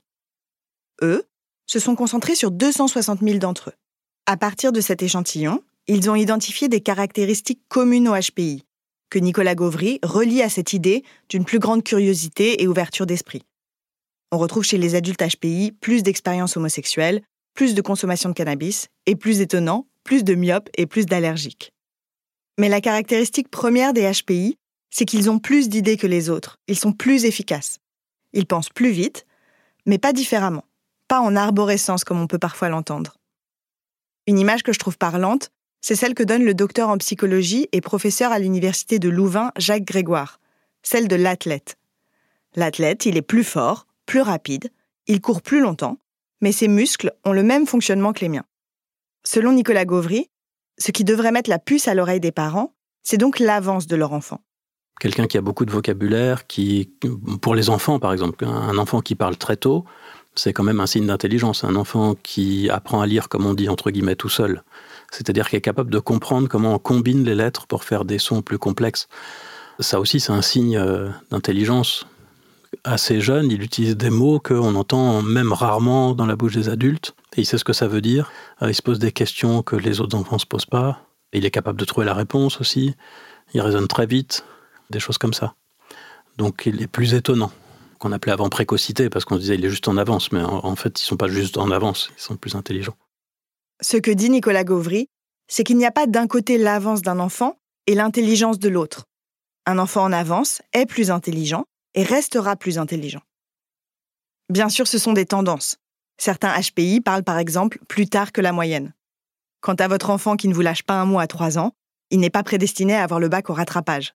Eux 1.01 1.23
se 1.67 1.79
sont 1.79 1.95
concentrés 1.95 2.35
sur 2.35 2.51
260 2.51 3.19
000 3.21 3.39
d'entre 3.39 3.71
eux. 3.71 3.75
À 4.25 4.37
partir 4.37 4.71
de 4.71 4.79
cet 4.79 5.03
échantillon, 5.03 5.61
ils 5.87 6.09
ont 6.09 6.15
identifié 6.15 6.69
des 6.69 6.81
caractéristiques 6.81 7.63
communes 7.67 8.07
au 8.07 8.15
HPI, 8.15 8.63
que 9.09 9.19
Nicolas 9.19 9.55
Gauvry 9.55 9.99
relie 10.03 10.41
à 10.41 10.49
cette 10.49 10.73
idée 10.73 11.03
d'une 11.29 11.45
plus 11.45 11.59
grande 11.59 11.83
curiosité 11.83 12.61
et 12.61 12.67
ouverture 12.67 13.05
d'esprit. 13.05 13.43
On 14.31 14.37
retrouve 14.37 14.63
chez 14.63 14.77
les 14.77 14.95
adultes 14.95 15.23
HPI 15.23 15.71
plus 15.71 16.03
d'expériences 16.03 16.57
homosexuelles, 16.57 17.21
plus 17.55 17.73
de 17.73 17.81
consommation 17.81 18.29
de 18.29 18.35
cannabis, 18.35 18.87
et 19.05 19.15
plus 19.15 19.41
étonnant, 19.41 19.87
plus 20.03 20.23
de 20.23 20.35
myopes 20.35 20.69
et 20.77 20.85
plus 20.85 21.05
d'allergiques. 21.05 21.71
Mais 22.59 22.69
la 22.69 22.81
caractéristique 22.81 23.49
première 23.49 23.93
des 23.93 24.11
HPI, 24.11 24.57
c'est 24.91 25.05
qu'ils 25.05 25.29
ont 25.29 25.39
plus 25.39 25.69
d'idées 25.69 25.97
que 25.97 26.07
les 26.07 26.29
autres, 26.29 26.57
ils 26.67 26.77
sont 26.77 26.93
plus 26.93 27.25
efficaces. 27.25 27.79
Ils 28.33 28.45
pensent 28.45 28.69
plus 28.69 28.91
vite, 28.91 29.25
mais 29.85 29.97
pas 29.97 30.13
différemment, 30.13 30.65
pas 31.07 31.19
en 31.19 31.35
arborescence 31.35 32.03
comme 32.03 32.21
on 32.21 32.27
peut 32.27 32.39
parfois 32.39 32.69
l'entendre. 32.69 33.17
Une 34.27 34.39
image 34.39 34.63
que 34.63 34.73
je 34.73 34.79
trouve 34.79 34.97
parlante, 34.97 35.49
c'est 35.81 35.95
celle 35.95 36.13
que 36.13 36.23
donne 36.23 36.43
le 36.43 36.53
docteur 36.53 36.89
en 36.89 36.97
psychologie 36.97 37.67
et 37.71 37.81
professeur 37.81 38.31
à 38.31 38.39
l'université 38.39 38.99
de 38.99 39.09
Louvain, 39.09 39.51
Jacques 39.57 39.85
Grégoire, 39.85 40.39
celle 40.83 41.07
de 41.07 41.15
l'athlète. 41.15 41.77
L'athlète, 42.55 43.05
il 43.05 43.17
est 43.17 43.21
plus 43.21 43.43
fort, 43.43 43.87
plus 44.05 44.21
rapide, 44.21 44.71
il 45.07 45.21
court 45.21 45.41
plus 45.41 45.61
longtemps, 45.61 45.97
mais 46.41 46.51
ses 46.51 46.67
muscles 46.67 47.13
ont 47.25 47.33
le 47.33 47.43
même 47.43 47.67
fonctionnement 47.67 48.13
que 48.13 48.21
les 48.21 48.29
miens. 48.29 48.45
Selon 49.23 49.53
Nicolas 49.53 49.85
Gauvry, 49.85 50.29
ce 50.77 50.91
qui 50.91 51.03
devrait 51.03 51.31
mettre 51.31 51.49
la 51.49 51.59
puce 51.59 51.87
à 51.87 51.93
l'oreille 51.93 52.19
des 52.19 52.31
parents, 52.31 52.73
c'est 53.03 53.17
donc 53.17 53.39
l'avance 53.39 53.87
de 53.87 53.95
leur 53.95 54.13
enfant. 54.13 54.41
Quelqu'un 54.99 55.27
qui 55.27 55.37
a 55.37 55.41
beaucoup 55.41 55.65
de 55.65 55.71
vocabulaire, 55.71 56.47
qui, 56.47 56.91
pour 57.41 57.55
les 57.55 57.69
enfants 57.69 57.99
par 57.99 58.11
exemple, 58.11 58.45
un 58.45 58.77
enfant 58.77 59.01
qui 59.01 59.15
parle 59.15 59.37
très 59.37 59.55
tôt, 59.55 59.85
c'est 60.35 60.53
quand 60.53 60.63
même 60.63 60.79
un 60.79 60.87
signe 60.87 61.07
d'intelligence. 61.07 61.63
Un 61.63 61.75
enfant 61.75 62.15
qui 62.21 62.69
apprend 62.69 63.01
à 63.01 63.07
lire, 63.07 63.29
comme 63.29 63.45
on 63.45 63.53
dit, 63.53 63.69
entre 63.69 63.91
guillemets, 63.91 64.15
tout 64.15 64.29
seul, 64.29 64.63
c'est-à-dire 65.11 65.49
qu'il 65.49 65.57
est 65.57 65.61
capable 65.61 65.91
de 65.91 65.99
comprendre 65.99 66.47
comment 66.47 66.75
on 66.75 66.79
combine 66.79 67.23
les 67.23 67.35
lettres 67.35 67.67
pour 67.67 67.83
faire 67.83 68.05
des 68.05 68.19
sons 68.19 68.41
plus 68.41 68.57
complexes. 68.57 69.07
Ça 69.79 69.99
aussi, 69.99 70.19
c'est 70.19 70.31
un 70.31 70.41
signe 70.41 70.77
euh, 70.77 71.09
d'intelligence. 71.31 72.05
Assez 72.83 73.21
jeune, 73.21 73.49
il 73.51 73.63
utilise 73.63 73.97
des 73.97 74.09
mots 74.09 74.39
qu'on 74.39 74.75
entend 74.75 75.21
même 75.21 75.53
rarement 75.53 76.13
dans 76.13 76.25
la 76.25 76.35
bouche 76.35 76.53
des 76.53 76.69
adultes, 76.69 77.15
et 77.35 77.41
il 77.41 77.45
sait 77.45 77.57
ce 77.57 77.63
que 77.63 77.73
ça 77.73 77.87
veut 77.87 78.01
dire. 78.01 78.31
Euh, 78.61 78.69
il 78.69 78.75
se 78.75 78.81
pose 78.81 78.99
des 78.99 79.11
questions 79.11 79.63
que 79.63 79.75
les 79.75 80.01
autres 80.01 80.17
enfants 80.17 80.35
ne 80.35 80.41
se 80.41 80.45
posent 80.45 80.65
pas. 80.65 81.01
Il 81.33 81.45
est 81.45 81.51
capable 81.51 81.79
de 81.79 81.85
trouver 81.85 82.05
la 82.05 82.13
réponse 82.13 82.59
aussi. 82.59 82.95
Il 83.53 83.61
raisonne 83.61 83.87
très 83.87 84.05
vite, 84.05 84.43
des 84.89 84.99
choses 84.99 85.17
comme 85.17 85.33
ça. 85.33 85.55
Donc 86.37 86.63
il 86.65 86.81
est 86.81 86.87
plus 86.87 87.13
étonnant. 87.13 87.51
qu'on 87.99 88.13
appelait 88.13 88.31
avant 88.31 88.47
précocité, 88.49 89.09
parce 89.09 89.25
qu'on 89.25 89.35
se 89.35 89.41
disait 89.41 89.55
il 89.55 89.65
est 89.65 89.69
juste 89.69 89.87
en 89.87 89.97
avance, 89.97 90.31
mais 90.31 90.41
en, 90.41 90.75
fait, 90.77 91.01
ils 91.01 91.03
sont 91.03 91.17
pas 91.17 91.27
juste 91.27 91.57
en 91.57 91.69
avance, 91.69 92.11
ils 92.17 92.21
sont 92.21 92.37
plus 92.37 92.55
intelligents. 92.55 92.95
Ce 93.81 93.97
que 93.97 94.11
dit 94.11 94.29
Nicolas 94.29 94.63
Gauvry, 94.63 95.07
c'est 95.47 95.63
qu'il 95.63 95.77
n'y 95.77 95.85
a 95.85 95.91
pas 95.91 96.07
d'un 96.07 96.27
côté 96.27 96.57
l'avance 96.57 97.01
d'un 97.01 97.19
enfant 97.19 97.57
et 97.87 97.95
l'intelligence 97.95 98.59
de 98.59 98.69
l'autre. 98.69 99.05
Un 99.65 99.79
enfant 99.79 100.03
en 100.03 100.11
avance 100.11 100.61
est 100.73 100.85
plus 100.85 101.11
intelligent 101.11 101.65
et 101.93 102.03
restera 102.03 102.55
plus 102.55 102.77
intelligent. 102.77 103.21
Bien 104.49 104.69
sûr, 104.69 104.87
ce 104.87 104.97
sont 104.97 105.13
des 105.13 105.25
tendances. 105.25 105.77
Certains 106.17 106.53
HPI 106.59 107.01
parlent 107.01 107.23
par 107.23 107.37
exemple 107.37 107.79
plus 107.87 108.07
tard 108.07 108.31
que 108.31 108.41
la 108.41 108.51
moyenne. 108.51 108.93
Quant 109.61 109.75
à 109.75 109.87
votre 109.87 110.09
enfant 110.09 110.35
qui 110.35 110.47
ne 110.47 110.53
vous 110.53 110.61
lâche 110.61 110.83
pas 110.83 110.95
un 110.95 111.05
mot 111.05 111.19
à 111.19 111.27
3 111.27 111.57
ans, 111.57 111.73
il 112.09 112.19
n'est 112.19 112.29
pas 112.29 112.43
prédestiné 112.43 112.95
à 112.95 113.03
avoir 113.03 113.19
le 113.19 113.29
bac 113.29 113.49
au 113.49 113.53
rattrapage. 113.53 114.13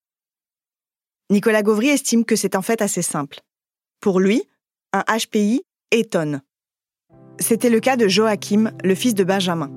Nicolas 1.31 1.63
Gauvry 1.63 1.89
estime 1.89 2.25
que 2.25 2.37
c'est 2.37 2.57
en 2.57 2.63
fait 2.63 2.83
assez 2.83 3.03
simple. 3.03 3.41
Pour 4.01 4.21
lui, 4.21 4.43
un 4.93 5.05
HPI 5.09 5.63
étonne. 5.91 6.43
C'était 7.41 7.71
le 7.71 7.81
cas 7.81 7.97
de 7.97 8.07
Joachim, 8.07 8.71
le 8.83 8.95
fils 8.95 9.15
de 9.15 9.25
Benjamin. 9.25 9.71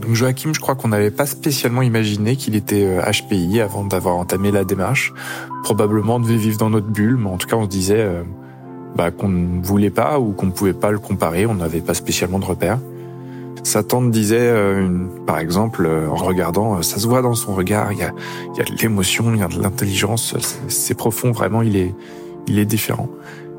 Donc 0.00 0.14
Joachim, 0.14 0.52
je 0.52 0.60
crois 0.60 0.74
qu'on 0.74 0.88
n'avait 0.88 1.10
pas 1.10 1.24
spécialement 1.24 1.82
imaginé 1.82 2.36
qu'il 2.36 2.54
était 2.54 2.98
HPI 3.00 3.60
euh, 3.60 3.64
avant 3.64 3.84
d'avoir 3.84 4.16
entamé 4.16 4.50
la 4.50 4.64
démarche. 4.64 5.12
Probablement 5.62 6.20
devait 6.20 6.36
vivre 6.36 6.58
dans 6.58 6.68
notre 6.68 6.88
bulle, 6.88 7.16
mais 7.16 7.30
en 7.30 7.38
tout 7.38 7.46
cas 7.46 7.56
on 7.56 7.64
se 7.64 7.68
disait 7.68 8.00
euh, 8.00 8.22
bah, 8.96 9.10
qu'on 9.10 9.28
ne 9.28 9.62
voulait 9.64 9.90
pas 9.90 10.18
ou 10.18 10.32
qu'on 10.32 10.46
ne 10.46 10.50
pouvait 10.50 10.74
pas 10.74 10.90
le 10.90 10.98
comparer, 10.98 11.46
on 11.46 11.54
n'avait 11.54 11.80
pas 11.80 11.94
spécialement 11.94 12.38
de 12.38 12.44
repères. 12.44 12.78
Sa 13.62 13.82
tante 13.82 14.10
disait, 14.10 14.38
euh, 14.38 15.06
par 15.26 15.38
exemple, 15.38 15.88
en 16.08 16.14
regardant, 16.14 16.82
ça 16.82 16.98
se 16.98 17.06
voit 17.08 17.22
dans 17.22 17.34
son 17.34 17.52
regard, 17.54 17.92
il 17.92 17.98
y 17.98 18.02
a, 18.02 18.12
y 18.56 18.60
a 18.60 18.64
de 18.64 18.80
l'émotion, 18.80 19.32
il 19.34 19.40
y 19.40 19.42
a 19.42 19.48
de 19.48 19.60
l'intelligence, 19.60 20.36
c'est 20.68 20.94
profond, 20.94 21.32
vraiment, 21.32 21.62
il 21.62 21.76
est, 21.76 21.92
il 22.46 22.60
est 22.60 22.64
différent 22.64 23.08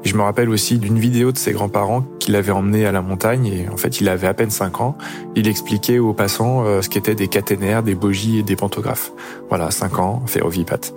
je 0.03 0.15
me 0.15 0.21
rappelle 0.21 0.49
aussi 0.49 0.79
d'une 0.79 0.99
vidéo 0.99 1.31
de 1.31 1.37
ses 1.37 1.51
grands-parents 1.51 2.03
qu'il 2.19 2.35
avait 2.35 2.51
emmené 2.51 2.85
à 2.85 2.91
la 2.91 3.01
montagne 3.01 3.47
et 3.47 3.69
en 3.69 3.77
fait 3.77 3.99
il 3.99 4.09
avait 4.09 4.27
à 4.27 4.33
peine 4.33 4.49
5 4.49 4.81
ans. 4.81 4.97
Il 5.35 5.47
expliquait 5.47 5.99
aux 5.99 6.13
passants 6.13 6.65
euh, 6.65 6.81
ce 6.81 6.89
qu'étaient 6.89 7.15
des 7.15 7.27
caténaires, 7.27 7.83
des 7.83 7.95
bogies 7.95 8.39
et 8.39 8.43
des 8.43 8.55
pantographes. 8.55 9.11
Voilà, 9.49 9.71
5 9.71 9.99
ans, 9.99 10.23
ferrovipat. 10.25 10.93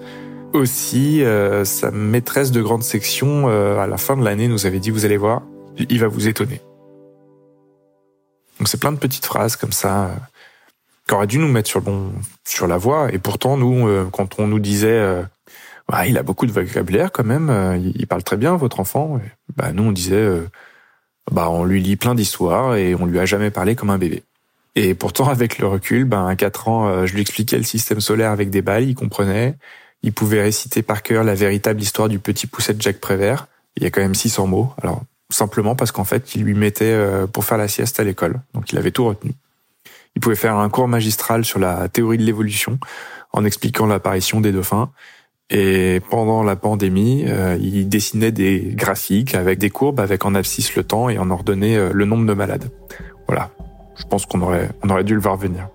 Aussi, 0.53 1.23
euh, 1.23 1.65
sa 1.65 1.91
maîtresse 1.91 2.51
de 2.51 2.61
grande 2.61 2.83
section, 2.83 3.49
euh, 3.49 3.79
à 3.79 3.87
la 3.87 3.97
fin 3.97 4.17
de 4.17 4.25
l'année, 4.25 4.49
nous 4.49 4.67
avait 4.67 4.81
dit, 4.81 4.91
vous 4.91 5.05
allez 5.05 5.17
voir, 5.17 5.43
il 5.79 5.99
va 5.99 6.09
vous 6.09 6.29
étonner. 6.29 6.61
Donc 8.59 8.69
c'est 8.69 8.81
plein 8.81 8.93
de 8.93 8.99
petites 8.99 9.27
phrases 9.27 9.57
comme 9.57 9.73
ça 9.73 10.11
qui 11.09 11.15
auraient 11.15 11.27
dû 11.27 11.39
nous 11.39 11.49
mettre 11.49 11.69
sur, 11.69 11.81
bon, 11.81 12.13
sur 12.45 12.67
la 12.67 12.77
voie. 12.77 13.13
Et 13.13 13.19
pourtant, 13.19 13.57
nous, 13.57 13.89
quand 14.11 14.39
on 14.39 14.47
nous 14.47 14.59
disait 14.59 15.25
il 16.07 16.19
a 16.19 16.23
beaucoup 16.23 16.47
de 16.47 16.53
vocabulaire 16.53 17.13
quand 17.13 17.25
même. 17.25 17.51
Euh, 17.51 17.77
il 17.77 18.07
parle 18.07 18.23
très 18.23 18.37
bien, 18.37 18.57
votre 18.57 18.81
enfant. 18.81 19.21
Bah, 19.57 19.73
nous, 19.73 19.85
on 19.85 19.93
disait, 19.93 20.15
euh, 20.15 20.49
bah, 21.31 21.51
on 21.51 21.65
lui 21.65 21.81
lit 21.81 21.97
plein 21.97 22.15
d'histoires 22.15 22.77
et 22.77 22.95
on 22.95 23.07
lui 23.07 23.19
a 23.19 23.27
jamais 23.27 23.51
parlé 23.51 23.75
comme 23.75 23.91
un 23.91 23.99
bébé. 23.99 24.23
Et 24.77 24.95
pourtant, 24.95 25.29
avec 25.31 25.59
le 25.59 25.67
recul, 25.67 26.05
ben, 26.05 26.27
à 26.27 26.37
4 26.37 26.69
ans, 26.69 26.89
euh, 26.89 27.07
je 27.07 27.15
lui 27.15 27.21
expliquais 27.21 27.57
le 27.57 27.65
système 27.65 28.01
solaire 28.01 28.31
avec 28.31 28.51
des 28.51 28.63
balles, 28.63 28.89
il 28.89 28.95
comprenait. 28.95 29.57
Il 30.03 30.13
pouvait 30.13 30.41
réciter 30.41 30.83
par 30.83 31.03
cœur 31.03 31.25
la 31.25 31.35
véritable 31.35 31.81
histoire 31.81 32.09
du 32.09 32.19
petit 32.19 32.47
pousset 32.47 32.75
de 32.75 32.81
Jacques 32.81 33.01
Prévert. 33.01 33.47
Il 33.77 33.83
y 33.83 33.87
a 33.87 33.91
quand 33.91 34.01
même 34.01 34.15
600 34.15 34.47
mots. 34.47 34.73
Alors, 34.83 35.03
simplement 35.31 35.77
parce 35.77 35.93
qu'en 35.93 36.05
fait, 36.05 36.35
il 36.35 36.45
lui 36.45 36.55
mettait 36.55 36.99
pour 37.33 37.45
faire 37.45 37.59
la 37.59 37.69
sieste 37.69 38.01
à 38.01 38.05
l'école. 38.05 38.41
Donc, 38.55 38.73
il 38.73 38.79
avait 38.79 38.93
tout 38.93 39.05
retenu. 39.05 39.33
Il 40.17 40.21
pouvait 40.21 40.37
faire 40.37 40.57
un 40.57 40.71
cours 40.71 40.89
magistral 40.89 41.45
sur 41.45 41.59
la 41.59 41.89
théorie 41.91 42.17
de 42.17 42.25
l'évolution 42.25 42.79
en 43.33 43.45
expliquant 43.45 43.87
l'apparition 43.87 44.41
des 44.41 44.53
dauphins. 44.53 44.91
Et 45.51 46.01
pendant 46.11 46.45
la 46.45 46.55
pandémie, 46.55 47.25
euh, 47.27 47.59
il 47.61 47.89
dessinait 47.89 48.31
des 48.31 48.61
graphiques 48.73 49.35
avec 49.35 49.59
des 49.59 49.69
courbes, 49.69 49.99
avec 49.99 50.25
en 50.25 50.37
abscisse 50.37 50.77
le 50.77 50.85
temps 50.85 51.09
et 51.09 51.19
en 51.19 51.29
ordonnait 51.29 51.77
euh, 51.77 51.91
le 51.93 52.05
nombre 52.05 52.25
de 52.25 52.35
malades. 52.35 52.71
Voilà. 53.27 53.51
Je 53.97 54.05
pense 54.05 54.27
qu'on 54.27 54.41
aurait, 54.43 54.71
on 54.85 54.91
aurait 54.91 55.05
dû 55.05 55.15
le 55.15 55.21
voir 55.21 55.37
venir. 55.37 55.69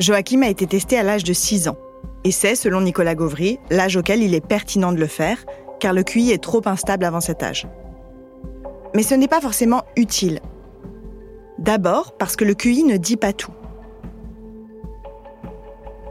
Joachim 0.00 0.42
a 0.42 0.48
été 0.48 0.66
testé 0.66 0.98
à 0.98 1.04
l'âge 1.04 1.22
de 1.22 1.32
6 1.32 1.68
ans. 1.68 1.76
Et 2.24 2.32
c'est, 2.32 2.56
selon 2.56 2.80
Nicolas 2.80 3.14
Gauvry, 3.14 3.60
l'âge 3.70 3.96
auquel 3.96 4.22
il 4.22 4.34
est 4.34 4.44
pertinent 4.44 4.92
de 4.92 4.98
le 4.98 5.06
faire, 5.06 5.44
car 5.78 5.92
le 5.92 6.02
QI 6.02 6.32
est 6.32 6.42
trop 6.42 6.62
instable 6.66 7.04
avant 7.04 7.20
cet 7.20 7.42
âge. 7.42 7.68
Mais 8.94 9.02
ce 9.02 9.14
n'est 9.14 9.28
pas 9.28 9.40
forcément 9.40 9.82
utile. 9.96 10.40
D'abord 11.58 12.16
parce 12.18 12.34
que 12.34 12.44
le 12.44 12.54
QI 12.54 12.82
ne 12.82 12.96
dit 12.96 13.16
pas 13.16 13.32
tout. 13.32 13.52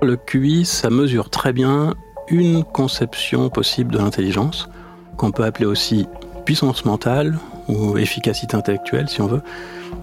Le 0.04 0.18
QI, 0.18 0.66
ça 0.66 0.90
mesure 0.90 1.30
très 1.30 1.54
bien 1.54 1.94
une 2.28 2.66
conception 2.66 3.50
possible 3.50 3.94
de 3.94 4.00
l'intelligence, 4.00 4.68
qu'on 5.16 5.32
peut 5.32 5.46
appeler 5.46 5.66
aussi 5.66 6.08
puissance 6.46 6.84
mentale 6.84 7.40
ou 7.70 7.98
efficacité 7.98 8.58
intellectuelle 8.58 9.08
si 9.08 9.22
on 9.22 9.28
veut. 9.28 9.42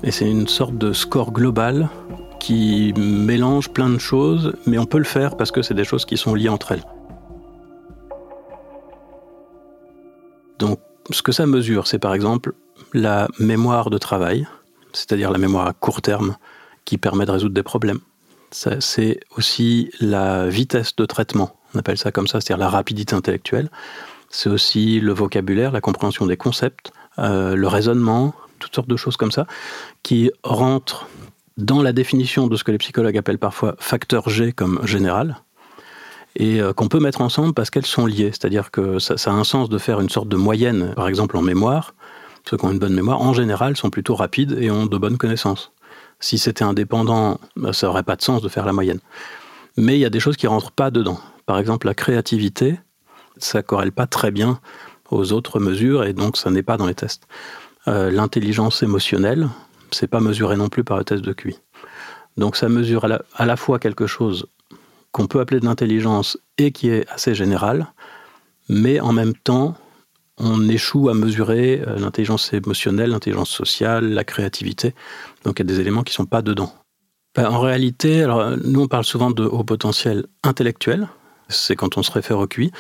Et 0.03 0.11
c'est 0.11 0.29
une 0.29 0.49
sorte 0.49 0.79
de 0.79 0.95
score 0.95 1.33
global 1.33 1.91
qui 2.39 2.95
mélange 2.97 3.69
plein 3.69 3.91
de 3.91 3.99
choses, 3.99 4.55
mais 4.67 4.79
on 4.79 4.87
peut 4.87 4.97
le 4.97 5.05
faire 5.05 5.37
parce 5.37 5.51
que 5.51 5.61
c'est 5.61 5.75
des 5.75 5.85
choses 5.85 6.07
qui 6.07 6.17
sont 6.17 6.35
liées 6.35 6.49
entre 6.49 6.73
elles. 6.73 6.85
Donc 10.59 10.81
ce 11.11 11.21
que 11.21 11.33
ça 11.33 11.45
mesure, 11.45 11.87
c'est 11.87 11.99
par 11.99 12.15
exemple 12.15 12.55
la 12.95 13.29
mémoire 13.39 13.91
de 13.91 13.99
travail, 13.99 14.49
c'est-à-dire 14.95 15.31
la 15.31 15.39
mémoire 15.39 15.67
à 15.67 15.75
court 15.75 16.01
terme 16.01 16.37
qui 16.87 16.97
permet 16.97 17.27
de 17.27 17.33
résoudre 17.33 17.55
des 17.55 17.63
problèmes 17.63 18.01
c'est 18.51 19.21
aussi 19.37 19.91
la 20.01 20.49
vitesse 20.49 20.97
de 20.97 21.07
traitement, 21.07 21.57
on 21.75 21.79
appelle 21.79 21.99
ça 21.99 22.13
comme 22.13 22.27
ça, 22.27 22.41
c'est-à-dire 22.41 22.59
la 22.59 22.69
rapidité 22.69 23.15
intellectuelle. 23.15 23.71
C'est 24.29 24.49
aussi 24.49 25.01
le 25.01 25.13
vocabulaire, 25.13 25.73
la 25.73 25.81
compréhension 25.81 26.27
des 26.27 26.37
concepts, 26.37 26.93
euh, 27.19 27.55
le 27.55 27.69
raisonnement, 27.69 28.35
toutes 28.59 28.75
sortes 28.75 28.89
de 28.89 28.97
choses 28.97 29.17
comme 29.17 29.33
ça, 29.33 29.47
qui 30.03 30.31
rentrent 30.43 31.09
dans 31.57 31.83
la 31.83 31.93
définition 31.93 32.47
de 32.47 32.57
ce 32.57 32.65
que 32.65 32.71
les 32.71 32.79
psychologues 32.79 33.17
appellent 33.19 33.39
parfois 33.39 33.75
facteur 33.79 34.29
G 34.29 34.53
comme 34.53 34.81
général, 34.87 35.37
et 36.37 36.61
euh, 36.61 36.73
qu'on 36.73 36.89
peut 36.89 37.01
mettre 37.01 37.21
ensemble 37.23 37.55
parce 37.55 37.71
qu'elles 37.71 37.87
sont 37.87 38.07
liées. 38.07 38.31
C'est-à-dire 38.31 38.71
que 38.71 38.99
ça, 38.99 39.17
ça, 39.17 39.31
a 39.31 39.35
un 39.35 39.45
sens 39.45 39.69
de 39.69 39.79
faire 39.79 40.01
une 40.01 40.09
sorte 40.09 40.29
de 40.29 40.37
moyenne, 40.37 40.93
par 40.95 41.09
exemple 41.09 41.37
en 41.37 41.43
mémoire. 41.43 41.95
Ceux 42.49 42.57
qui 42.57 42.65
ont 42.65 42.71
une 42.71 42.79
bonne 42.79 42.95
mémoire, 42.95 43.21
en 43.21 43.35
général, 43.35 43.77
sont 43.77 43.91
plutôt 43.91 44.15
rapides 44.15 44.57
et 44.59 44.71
ont 44.71 44.87
de 44.87 44.97
bonnes 44.97 45.19
connaissances. 45.19 45.73
Si 46.21 46.39
c'était 46.39 46.65
indépendant, 46.65 47.41
bah, 47.57 47.73
ça 47.73 47.87
n'aurait 47.87 48.03
pas 48.03 48.17
de 48.17 48.23
sens 48.23 48.43
de 48.43 48.49
faire 48.49 48.67
la 48.67 48.73
moyenne. 48.73 49.01
Mais 49.77 49.97
il 49.97 50.01
y 50.01 50.05
a 50.05 50.11
des 50.11 50.21
choses 50.21 50.37
qui 50.37 50.47
rentrent 50.47 50.73
pas 50.73 50.91
dedans. 50.91 51.19
Par 51.47 51.59
exemple, 51.59 51.87
la 51.87 51.95
créativité, 51.95 52.79
ça 53.39 53.63
corrèle 53.63 53.93
pas 53.93 54.07
très 54.07 54.31
bien 54.31 54.61
aux 55.11 55.33
autres 55.33 55.59
mesures 55.59 56.05
et 56.05 56.13
donc 56.13 56.37
ça 56.37 56.51
n'est 56.51 56.63
pas 56.63 56.77
dans 56.77 56.87
les 56.87 56.95
tests. 56.95 57.27
Euh, 57.89 58.11
l'intelligence 58.11 58.83
émotionnelle, 58.83 59.49
c'est 59.91 60.07
pas 60.07 60.21
mesuré 60.21 60.57
non 60.57 60.69
plus 60.69 60.85
par 60.85 60.99
le 60.99 61.05
test 61.05 61.23
de 61.23 61.33
QI. 61.33 61.59
Donc 62.37 62.57
ça 62.57 62.69
mesure 62.69 63.07
à 63.35 63.47
la 63.47 63.57
fois 63.57 63.79
quelque 63.79 64.07
chose 64.07 64.47
qu'on 65.13 65.27
peut 65.27 65.41
appeler 65.41 65.61
de 65.61 65.65
l'intelligence 65.65 66.39
et 66.59 66.71
qui 66.71 66.91
est 66.91 67.09
assez 67.09 67.35
général, 67.35 67.87
mais 68.69 69.01
en 69.01 69.13
même 69.13 69.35
temps, 69.35 69.77
on 70.41 70.69
échoue 70.69 71.09
à 71.09 71.15
mesurer 71.15 71.83
euh, 71.87 71.99
l'intelligence 71.99 72.53
émotionnelle, 72.53 73.11
l'intelligence 73.11 73.51
sociale, 73.51 74.11
la 74.11 74.25
créativité. 74.25 74.95
Donc 75.45 75.59
il 75.59 75.61
y 75.61 75.67
a 75.67 75.73
des 75.73 75.81
éléments 75.81 76.03
qui 76.03 76.13
ne 76.13 76.17
sont 76.17 76.27
pas 76.27 76.43
dedans. 76.43 76.73
Ben, 77.37 77.49
en 77.49 77.61
réalité, 77.61 78.23
alors, 78.23 78.57
nous 78.65 78.83
on 78.83 78.89
parle 78.89 79.05
souvent 79.05 79.31
de 79.31 79.45
haut 79.45 79.63
potentiel 79.63 80.27
intellectuel, 80.43 81.09
c'est 81.49 81.77
quand 81.77 81.97
on 81.97 82.03
se 82.03 82.11
réfère 82.11 82.39
au 82.39 82.47
QI, 82.47 82.73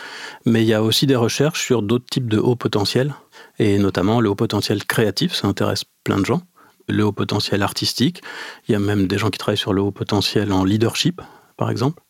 mais 0.44 0.62
il 0.62 0.66
y 0.66 0.74
a 0.74 0.82
aussi 0.82 1.06
des 1.06 1.16
recherches 1.16 1.64
sur 1.64 1.82
d'autres 1.82 2.06
types 2.10 2.28
de 2.28 2.38
haut 2.38 2.56
potentiel, 2.56 3.14
et 3.58 3.78
notamment 3.78 4.20
le 4.20 4.28
haut 4.28 4.34
potentiel 4.34 4.84
créatif, 4.84 5.34
ça 5.34 5.46
intéresse 5.46 5.84
plein 6.04 6.18
de 6.18 6.24
gens, 6.24 6.42
le 6.88 7.04
haut 7.04 7.12
potentiel 7.12 7.62
artistique, 7.62 8.22
il 8.68 8.72
y 8.72 8.74
a 8.74 8.80
même 8.80 9.06
des 9.06 9.18
gens 9.18 9.30
qui 9.30 9.38
travaillent 9.38 9.56
sur 9.56 9.72
le 9.72 9.82
haut 9.82 9.92
potentiel 9.92 10.52
en 10.52 10.64
leadership, 10.64 11.20
par 11.56 11.70
exemple. 11.70 12.02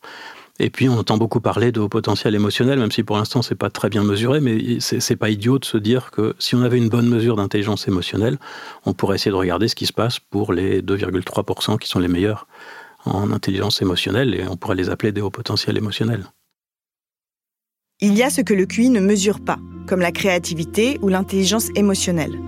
Et 0.62 0.69
puis 0.69 0.90
on 0.90 0.99
entend 0.99 1.17
beaucoup 1.17 1.40
parler 1.40 1.73
de 1.73 1.81
haut 1.81 1.88
potentiel 1.88 2.35
émotionnel, 2.35 2.79
même 2.79 2.93
si 2.93 3.02
pour 3.02 3.17
l'instant 3.17 3.40
c'est 3.40 3.55
pas 3.55 3.71
très 3.71 3.88
bien 3.88 4.05
mesuré, 4.05 4.40
mais 4.40 4.79
c'est 4.79 5.17
pas 5.17 5.31
idiot 5.31 5.59
de 5.59 5.64
se 5.64 5.79
dire 5.79 6.11
que 6.11 6.35
si 6.38 6.55
on 6.55 6.61
avait 6.61 6.76
une 6.76 6.90
bonne 6.90 7.09
mesure 7.09 7.37
d'intelligence 7.37 7.88
émotionnelle, 7.88 8.37
on 8.85 8.93
pourrait 8.93 9.17
essayer 9.17 9.31
de 9.31 9.37
regarder 9.37 9.69
ce 9.69 9.75
qui 9.75 9.87
se 9.87 9.95
passe 9.95 10.19
pour 10.19 10.52
les 10.52 10.83
2,3% 10.83 11.79
qui 11.79 11.88
sont 11.88 11.99
les 11.99 12.09
meilleurs 12.09 12.47
en 13.07 13.33
intelligence 13.33 13.81
émotionnelle, 13.81 14.35
et 14.35 14.47
on 14.47 14.59
pourrait 14.59 14.76
les 14.76 14.90
appeler 14.90 15.12
des 15.12 15.23
hauts 15.23 15.31
potentiels 15.31 15.79
émotionnels. 15.79 16.26
Il 18.02 18.14
y 18.14 18.23
a 18.23 18.29
ce 18.29 18.43
que 18.43 18.52
le 18.52 18.67
QI 18.67 18.90
ne 18.90 19.00
mesure 19.00 19.40
pas, 19.40 19.59
comme 19.87 20.00
la 20.00 20.12
créativité 20.12 20.99
ou 21.00 21.09
l'intelligence 21.09 21.69
émotionnelle. 21.75 22.38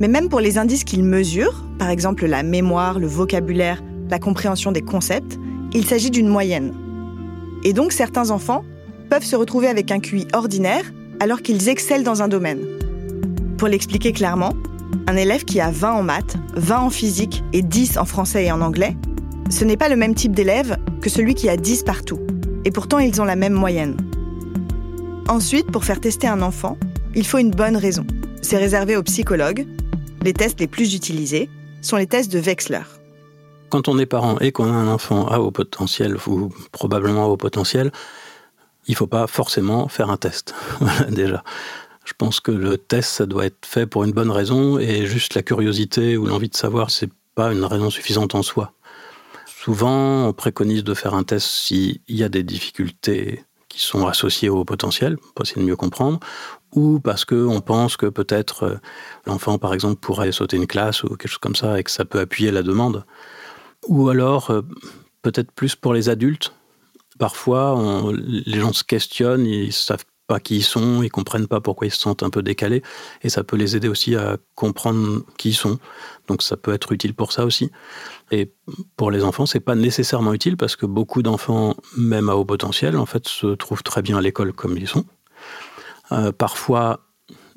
Mais 0.00 0.08
même 0.08 0.28
pour 0.28 0.40
les 0.40 0.58
indices 0.58 0.82
qu'il 0.82 1.04
mesure, 1.04 1.64
par 1.78 1.90
exemple 1.90 2.26
la 2.26 2.42
mémoire, 2.42 2.98
le 2.98 3.06
vocabulaire, 3.06 3.80
la 4.08 4.18
compréhension 4.18 4.72
des 4.72 4.82
concepts, 4.82 5.38
il 5.72 5.86
s'agit 5.86 6.10
d'une 6.10 6.26
moyenne. 6.26 6.89
Et 7.64 7.72
donc 7.72 7.92
certains 7.92 8.30
enfants 8.30 8.64
peuvent 9.08 9.24
se 9.24 9.36
retrouver 9.36 9.68
avec 9.68 9.90
un 9.90 10.00
QI 10.00 10.26
ordinaire 10.32 10.84
alors 11.20 11.42
qu'ils 11.42 11.68
excellent 11.68 12.02
dans 12.02 12.22
un 12.22 12.28
domaine. 12.28 12.60
Pour 13.58 13.68
l'expliquer 13.68 14.12
clairement, 14.12 14.54
un 15.06 15.16
élève 15.16 15.44
qui 15.44 15.60
a 15.60 15.70
20 15.70 15.92
en 15.92 16.02
maths, 16.02 16.36
20 16.54 16.78
en 16.80 16.90
physique 16.90 17.44
et 17.52 17.62
10 17.62 17.98
en 17.98 18.04
français 18.04 18.46
et 18.46 18.52
en 18.52 18.60
anglais, 18.60 18.96
ce 19.50 19.64
n'est 19.64 19.76
pas 19.76 19.88
le 19.88 19.96
même 19.96 20.14
type 20.14 20.32
d'élève 20.32 20.78
que 21.02 21.10
celui 21.10 21.34
qui 21.34 21.48
a 21.48 21.56
10 21.56 21.82
partout. 21.82 22.20
Et 22.64 22.70
pourtant, 22.70 22.98
ils 22.98 23.20
ont 23.20 23.24
la 23.24 23.36
même 23.36 23.52
moyenne. 23.52 23.96
Ensuite, 25.28 25.70
pour 25.70 25.84
faire 25.84 26.00
tester 26.00 26.26
un 26.26 26.42
enfant, 26.42 26.78
il 27.14 27.26
faut 27.26 27.38
une 27.38 27.50
bonne 27.50 27.76
raison. 27.76 28.06
C'est 28.42 28.58
réservé 28.58 28.96
aux 28.96 29.02
psychologues. 29.02 29.66
Les 30.22 30.32
tests 30.32 30.60
les 30.60 30.66
plus 30.66 30.94
utilisés 30.94 31.50
sont 31.82 31.96
les 31.96 32.06
tests 32.06 32.32
de 32.32 32.38
Wechsler. 32.38 32.99
Quand 33.70 33.88
on 33.88 33.98
est 33.98 34.06
parent 34.06 34.38
et 34.40 34.52
qu'on 34.52 34.70
a 34.70 34.74
un 34.74 34.88
enfant 34.88 35.28
à 35.28 35.38
haut 35.38 35.50
potentiel 35.50 36.16
ou 36.26 36.52
probablement 36.72 37.24
à 37.24 37.28
haut 37.28 37.36
potentiel, 37.36 37.92
il 38.86 38.92
ne 38.92 38.96
faut 38.96 39.06
pas 39.06 39.26
forcément 39.26 39.88
faire 39.88 40.10
un 40.10 40.16
test. 40.16 40.54
déjà. 41.10 41.44
Je 42.04 42.12
pense 42.18 42.40
que 42.40 42.50
le 42.50 42.76
test, 42.76 43.10
ça 43.10 43.26
doit 43.26 43.46
être 43.46 43.64
fait 43.64 43.86
pour 43.86 44.04
une 44.04 44.12
bonne 44.12 44.30
raison 44.30 44.78
et 44.78 45.06
juste 45.06 45.34
la 45.34 45.42
curiosité 45.42 46.16
ou 46.16 46.26
l'envie 46.26 46.48
de 46.48 46.56
savoir, 46.56 46.90
c'est 46.90 47.10
pas 47.34 47.52
une 47.52 47.64
raison 47.64 47.90
suffisante 47.90 48.34
en 48.34 48.42
soi. 48.42 48.72
Souvent, 49.46 50.26
on 50.26 50.32
préconise 50.32 50.82
de 50.82 50.94
faire 50.94 51.14
un 51.14 51.22
test 51.22 51.46
s'il 51.46 52.00
y 52.08 52.24
a 52.24 52.28
des 52.28 52.42
difficultés 52.42 53.44
qui 53.68 53.80
sont 53.80 54.06
associées 54.06 54.48
au 54.48 54.64
potentiel, 54.64 55.16
pour 55.18 55.44
essayer 55.44 55.62
de 55.62 55.66
mieux 55.66 55.76
comprendre, 55.76 56.18
ou 56.72 56.98
parce 56.98 57.24
qu'on 57.24 57.60
pense 57.60 57.96
que 57.96 58.06
peut-être 58.06 58.64
euh, 58.64 58.74
l'enfant, 59.26 59.58
par 59.58 59.74
exemple, 59.74 60.00
pourrait 60.00 60.32
sauter 60.32 60.56
une 60.56 60.66
classe 60.66 61.04
ou 61.04 61.08
quelque 61.10 61.28
chose 61.28 61.38
comme 61.38 61.54
ça 61.54 61.78
et 61.78 61.84
que 61.84 61.90
ça 61.90 62.04
peut 62.04 62.20
appuyer 62.20 62.50
la 62.50 62.62
demande. 62.62 63.04
Ou 63.88 64.08
alors, 64.08 64.50
euh, 64.50 64.62
peut-être 65.22 65.52
plus 65.52 65.76
pour 65.76 65.94
les 65.94 66.08
adultes. 66.08 66.52
Parfois, 67.18 67.78
les 68.14 68.60
gens 68.60 68.72
se 68.72 68.82
questionnent, 68.82 69.44
ils 69.44 69.72
savent 69.74 70.06
pas 70.26 70.38
qui 70.38 70.58
ils 70.58 70.62
sont, 70.62 71.02
ils 71.02 71.10
comprennent 71.10 71.48
pas 71.48 71.60
pourquoi 71.60 71.88
ils 71.88 71.90
se 71.90 71.98
sentent 71.98 72.22
un 72.22 72.30
peu 72.30 72.40
décalés, 72.40 72.82
et 73.22 73.28
ça 73.28 73.42
peut 73.42 73.56
les 73.56 73.74
aider 73.76 73.88
aussi 73.88 74.14
à 74.14 74.36
comprendre 74.54 75.22
qui 75.36 75.50
ils 75.50 75.54
sont. 75.54 75.78
Donc 76.28 76.42
ça 76.42 76.56
peut 76.56 76.72
être 76.72 76.92
utile 76.92 77.14
pour 77.14 77.32
ça 77.32 77.44
aussi. 77.44 77.70
Et 78.30 78.52
pour 78.96 79.10
les 79.10 79.24
enfants, 79.24 79.44
c'est 79.44 79.60
pas 79.60 79.74
nécessairement 79.74 80.32
utile 80.32 80.56
parce 80.56 80.76
que 80.76 80.86
beaucoup 80.86 81.22
d'enfants, 81.22 81.74
même 81.98 82.28
à 82.28 82.36
haut 82.36 82.44
potentiel, 82.44 82.96
en 82.96 83.06
fait, 83.06 83.26
se 83.26 83.48
trouvent 83.48 83.82
très 83.82 84.02
bien 84.02 84.18
à 84.18 84.20
l'école 84.20 84.52
comme 84.52 84.76
ils 84.76 84.86
sont. 84.86 85.04
Euh, 86.12 86.30
parfois, 86.30 87.00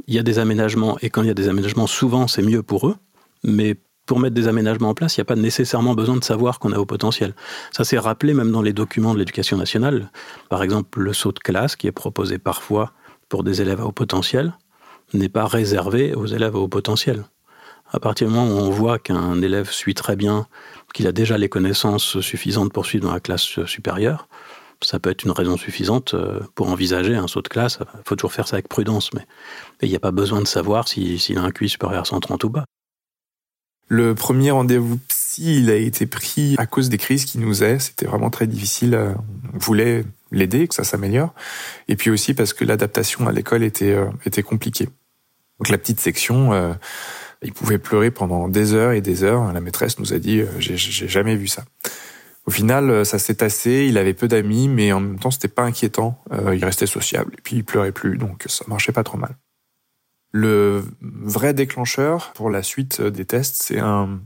il 0.08 0.16
y 0.16 0.20
a 0.20 0.24
des 0.24 0.40
aménagements, 0.40 0.98
et 1.02 1.12
quand 1.12 1.22
il 1.22 1.28
y 1.28 1.32
a 1.32 1.36
des 1.36 1.48
aménagements, 1.48 1.88
souvent 1.88 2.28
c'est 2.28 2.42
mieux 2.42 2.64
pour 2.64 2.88
eux, 2.88 2.96
mais 3.44 3.76
pour 4.06 4.20
mettre 4.20 4.36
des 4.36 4.48
aménagements 4.48 4.90
en 4.90 4.94
place, 4.94 5.18
il 5.18 5.22
n'y 5.22 5.24
a 5.24 5.26
pas 5.26 5.36
nécessairement 5.36 5.96
besoin 5.96 6.18
de 6.18 6.24
savoir 6.24 6.60
qu'on 6.60 6.72
a 6.74 6.78
haut 6.78 6.86
potentiel. 6.86 7.34
Ça 7.72 7.84
c'est 7.84 7.98
rappelé 7.98 8.34
même 8.34 8.52
dans 8.52 8.62
les 8.62 8.74
documents 8.74 9.14
de 9.14 9.20
l'éducation 9.20 9.58
nationale. 9.58 10.12
Par 10.50 10.64
exemple, 10.64 11.00
le 11.00 11.14
saut 11.14 11.32
de 11.32 11.40
classe 11.40 11.76
qui 11.76 11.88
est 11.88 11.92
proposé 11.92 12.38
parfois 12.38 12.92
pour 13.30 13.44
des 13.44 13.62
élèves 13.62 13.82
à 13.82 13.86
haut 13.86 13.92
potentiel 13.92 14.54
n'est 15.14 15.30
pas 15.30 15.46
réservé 15.46 16.14
aux 16.14 16.26
élèves 16.26 16.56
à 16.56 16.60
haut 16.60 16.68
potentiel. 16.68 17.24
À 17.92 18.00
partir 18.00 18.28
du 18.28 18.34
moment 18.34 18.52
où 18.52 18.58
on 18.58 18.70
voit 18.72 18.98
qu'un 18.98 19.42
élève 19.42 19.70
suit 19.70 19.94
très 19.94 20.16
bien, 20.16 20.48
qu'il 20.94 21.06
a 21.08 21.12
déjà 21.12 21.38
les 21.38 21.50
connaissances 21.50 22.20
suffisantes 22.22 22.74
pour 22.74 22.86
suivre 22.86 23.06
dans 23.06 23.14
la 23.14 23.20
classe 23.20 23.64
supérieure, 23.66 24.28
ça 24.82 25.00
peut 25.00 25.10
être 25.10 25.24
une 25.24 25.32
raison 25.32 25.58
suffisante 25.58 26.14
euh, 26.14 26.42
pour 26.56 26.70
envisager 26.70 27.16
un 27.16 27.28
saut 27.28 27.42
de 27.42 27.48
classe. 27.48 27.80
Il 27.82 28.02
faut 28.06 28.16
toujours 28.16 28.34
faire 28.34 28.48
ça 28.48 28.56
avec 28.56 28.68
prudence, 28.68 29.14
mais 29.14 29.26
il 29.82 29.90
n'y 29.90 29.96
a 29.96 30.00
pas 30.00 30.12
besoin 30.12 30.42
de 30.42 30.48
savoir 30.48 30.88
s'il 30.88 31.38
a 31.38 31.42
un 31.42 31.52
QI 31.52 31.70
supérieur 31.70 32.02
à 32.02 32.06
130 32.06 32.44
ou 32.44 32.50
bas. 32.50 32.66
Le 33.94 34.16
premier 34.16 34.50
rendez-vous 34.50 34.98
psy, 35.08 35.60
il 35.60 35.70
a 35.70 35.76
été 35.76 36.08
pris 36.08 36.56
à 36.58 36.66
cause 36.66 36.90
des 36.90 36.98
crises 36.98 37.26
qui 37.26 37.38
nous 37.38 37.64
est. 37.64 37.78
C'était 37.78 38.08
vraiment 38.08 38.32
très 38.32 38.48
difficile. 38.48 39.00
On 39.54 39.58
voulait 39.60 40.04
l'aider, 40.32 40.68
que 40.68 40.74
ça 40.74 40.84
s'améliore. 40.84 41.32
Et 41.88 41.96
puis 41.96 42.10
aussi 42.10 42.34
parce 42.34 42.54
que 42.54 42.66
l'adaptation 42.66 43.28
à 43.28 43.32
l'école 43.32 43.62
était, 43.62 43.92
euh, 43.92 44.42
compliquée. 44.44 44.90
Donc 45.60 45.70
la 45.70 45.78
petite 45.78 46.00
section, 46.00 46.54
euh, 46.54 46.74
il 47.44 47.54
pouvait 47.54 47.78
pleurer 47.78 48.10
pendant 48.10 48.50
des 48.50 48.74
heures 48.74 48.94
et 48.94 49.02
des 49.02 49.24
heures. 49.24 49.54
La 49.54 49.62
maîtresse 49.62 50.00
nous 50.00 50.12
a 50.12 50.18
dit, 50.18 50.40
euh, 50.40 50.48
j'ai 50.58 51.08
jamais 51.08 51.36
vu 51.36 51.48
ça. 51.48 51.64
Au 52.48 52.52
final, 52.52 53.06
ça 53.06 53.20
s'est 53.20 53.36
tassé. 53.36 53.86
Il 53.88 54.00
avait 54.00 54.16
peu 54.16 54.28
d'amis, 54.28 54.70
mais 54.70 54.92
en 54.92 55.02
même 55.02 55.20
temps, 55.20 55.30
c'était 55.30 55.48
pas 55.48 55.66
inquiétant. 55.66 56.20
il 56.52 56.66
restait 56.66 56.88
sociable. 56.88 57.36
Et 57.38 57.42
puis, 57.44 57.58
il 57.58 57.64
pleurait 57.64 57.92
plus, 57.92 58.18
donc 58.18 58.46
ça 58.48 58.66
marchait 58.68 58.92
pas 58.92 59.04
trop 59.04 59.20
mal. 59.20 59.36
Le 60.34 60.84
vrai 61.02 61.54
déclencheur 61.54 62.34
pour 62.34 62.50
la 62.50 62.64
suite 62.64 63.02
des 63.02 63.24
tests, 63.24 63.62
c'est 63.62 63.80
un, 63.80 64.20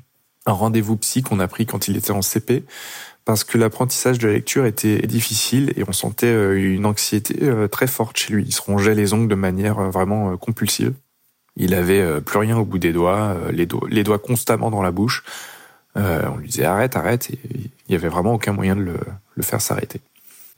rendez-vous 0.45 0.95
psy 0.95 1.21
qu'on 1.21 1.41
a 1.41 1.47
pris 1.49 1.65
quand 1.65 1.89
il 1.89 1.97
était 1.97 2.11
en 2.11 2.21
CP, 2.21 2.63
parce 3.25 3.43
que 3.43 3.57
l'apprentissage 3.57 4.19
de 4.19 4.27
la 4.27 4.33
lecture 4.33 4.65
était 4.65 4.99
difficile 5.05 5.73
et 5.75 5.83
on 5.85 5.91
sentait 5.91 6.27
euh, 6.27 6.53
une 6.53 6.85
anxiété 6.85 7.37
euh, 7.43 7.67
très 7.67 7.87
forte 7.87 8.17
chez 8.17 8.33
lui. 8.33 8.45
Il 8.47 8.53
se 8.53 8.61
rongeait 8.61 8.95
les 8.95 9.13
ongles 9.13 9.27
de 9.27 9.35
manière 9.35 9.79
euh, 9.79 9.89
vraiment 9.89 10.37
compulsive. 10.37 10.93
Il 11.57 11.73
avait 11.73 12.21
plus 12.21 12.37
rien 12.37 12.55
au 12.57 12.63
bout 12.63 12.77
des 12.77 12.93
doigts, 12.93 13.35
les, 13.51 13.65
doigts, 13.65 14.19
constamment 14.19 14.69
dans 14.69 14.83
la 14.83 14.91
bouche. 14.91 15.23
on 15.95 16.37
lui 16.37 16.49
disait 16.49 16.65
arrête, 16.65 16.95
arrête, 16.95 17.31
et 17.31 17.39
il 17.49 17.91
y 17.91 17.95
avait 17.95 18.09
vraiment 18.09 18.35
aucun 18.35 18.53
moyen 18.53 18.75
de 18.75 18.83
le 18.83 19.43
faire 19.43 19.59
s'arrêter. 19.59 19.99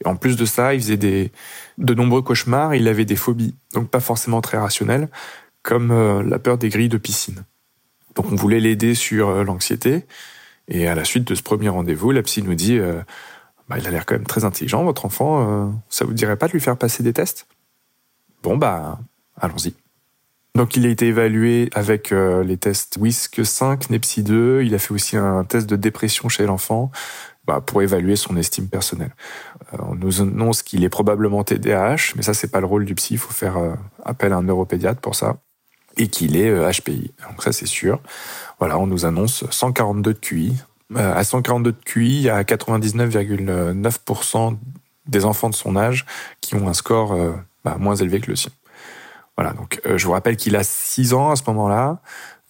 En 0.06 0.16
plus 0.16 0.38
de 0.38 0.46
ça, 0.46 0.74
il 0.74 0.82
faisait 0.82 1.32
de 1.78 1.94
nombreux 1.94 2.22
cauchemars, 2.22 2.74
il 2.76 2.88
avait 2.88 3.06
des 3.06 3.16
phobies, 3.16 3.56
donc 3.74 3.90
pas 3.90 4.00
forcément 4.00 4.42
très 4.42 4.58
rationnelles, 4.58 5.10
comme 5.62 5.92
euh, 5.92 6.24
la 6.24 6.40
peur 6.40 6.58
des 6.58 6.70
grilles 6.70 6.90
de 6.90 6.98
piscine. 6.98 7.44
Donc 8.16 8.32
on 8.32 8.36
voulait 8.36 8.60
l'aider 8.60 8.96
sur 8.96 9.30
euh, 9.30 9.44
l'anxiété, 9.44 10.06
et 10.68 10.88
à 10.88 10.96
la 10.96 11.04
suite 11.04 11.28
de 11.28 11.36
ce 11.36 11.44
premier 11.44 11.70
rendez-vous, 11.70 12.12
la 12.12 12.24
psy 12.24 12.42
nous 12.42 12.56
dit 12.56 12.78
euh, 12.78 13.02
bah, 13.68 13.78
il 13.78 13.88
a 13.88 13.92
l'air 13.92 14.06
quand 14.06 14.16
même 14.16 14.26
très 14.26 14.46
intelligent, 14.46 14.84
votre 14.84 15.06
enfant, 15.06 15.74
ça 15.90 16.06
vous 16.06 16.14
dirait 16.14 16.38
pas 16.38 16.48
de 16.48 16.54
lui 16.54 16.60
faire 16.60 16.78
passer 16.78 17.04
des 17.04 17.14
tests? 17.14 17.48
Bon, 18.42 18.58
bah, 18.58 19.00
allons-y. 19.40 19.74
Donc 20.56 20.76
il 20.76 20.86
a 20.86 20.90
été 20.90 21.08
évalué 21.08 21.70
avec 21.74 22.10
les 22.12 22.58
tests 22.58 22.98
WISC 23.00 23.46
5, 23.46 23.92
NEPSI 23.92 24.24
2, 24.24 24.64
il 24.64 24.74
a 24.74 24.80
fait 24.80 24.94
aussi 24.94 25.18
un 25.18 25.44
test 25.44 25.70
de 25.70 25.76
dépression 25.76 26.30
chez 26.30 26.46
l'enfant, 26.48 26.92
bah, 27.50 27.62
pour 27.66 27.82
évaluer 27.82 28.16
son 28.16 28.38
estime 28.38 28.68
personnelle. 28.68 29.16
Euh, 29.74 29.78
on 29.80 29.96
nous 29.96 30.22
annonce 30.22 30.62
qu'il 30.62 30.84
est 30.84 30.90
probablement 30.90 31.44
TDAH, 31.44 32.14
mais 32.16 32.22
ça 32.22 32.36
c'est 32.36 32.52
pas 32.52 32.60
le 32.60 32.68
rôle 32.68 32.86
du 32.86 32.94
psy, 32.94 33.16
il 33.16 33.18
faut 33.18 33.34
faire 33.34 33.58
euh, 33.58 33.74
appel 34.06 34.34
à 34.34 34.36
un 34.36 34.44
neuropédiatre 34.44 35.02
pour 35.02 35.16
ça, 35.16 35.38
et 35.98 36.10
qu'il 36.10 36.38
est 36.38 36.52
HPI. 36.52 37.12
Euh, 37.20 37.28
Donc 37.28 37.42
ça 37.42 37.52
c'est 37.52 37.66
sûr. 37.66 38.02
Voilà, 38.60 38.78
on 38.78 38.86
nous 38.86 39.08
annonce 39.08 39.46
142 39.50 40.14
de 40.14 40.20
QI. 40.20 40.58
à 40.96 41.24
142 41.24 41.72
de 41.72 41.78
QI, 41.84 42.18
il 42.18 42.22
y 42.22 42.30
a 42.30 42.44
99,9% 42.44 44.56
des 45.08 45.26
enfants 45.26 45.50
de 45.50 45.56
son 45.56 45.76
âge 45.76 46.06
qui 46.42 46.54
ont 46.54 46.68
un 46.68 46.76
score 46.76 47.18
bah, 47.66 47.78
moins 47.80 47.96
élevé 47.96 48.20
que 48.20 48.30
le 48.30 48.36
sien. 48.36 48.52
Voilà, 49.38 49.54
donc 49.54 49.82
je 49.84 50.06
vous 50.06 50.12
rappelle 50.12 50.38
qu'il 50.38 50.56
a 50.56 50.62
6 50.62 51.16
ans 51.16 51.32
à 51.32 51.36
ce 51.36 51.42
moment-là. 51.48 52.00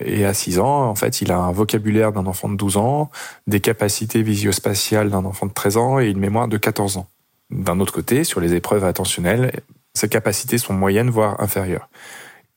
Et 0.03 0.25
à 0.25 0.33
6 0.33 0.59
ans, 0.59 0.89
en 0.89 0.95
fait, 0.95 1.21
il 1.21 1.31
a 1.31 1.37
un 1.37 1.51
vocabulaire 1.51 2.11
d'un 2.11 2.25
enfant 2.25 2.49
de 2.49 2.55
12 2.55 2.77
ans, 2.77 3.11
des 3.47 3.59
capacités 3.59 4.21
visio-spatiales 4.21 5.09
d'un 5.09 5.25
enfant 5.25 5.45
de 5.45 5.53
13 5.53 5.77
ans 5.77 5.99
et 5.99 6.07
une 6.07 6.19
mémoire 6.19 6.47
de 6.47 6.57
14 6.57 6.97
ans. 6.97 7.07
D'un 7.49 7.79
autre 7.79 7.93
côté, 7.93 8.23
sur 8.23 8.39
les 8.39 8.53
épreuves 8.53 8.85
attentionnelles, 8.85 9.51
ses 9.93 10.07
capacités 10.07 10.57
sont 10.57 10.73
moyennes, 10.73 11.09
voire 11.09 11.41
inférieures. 11.41 11.89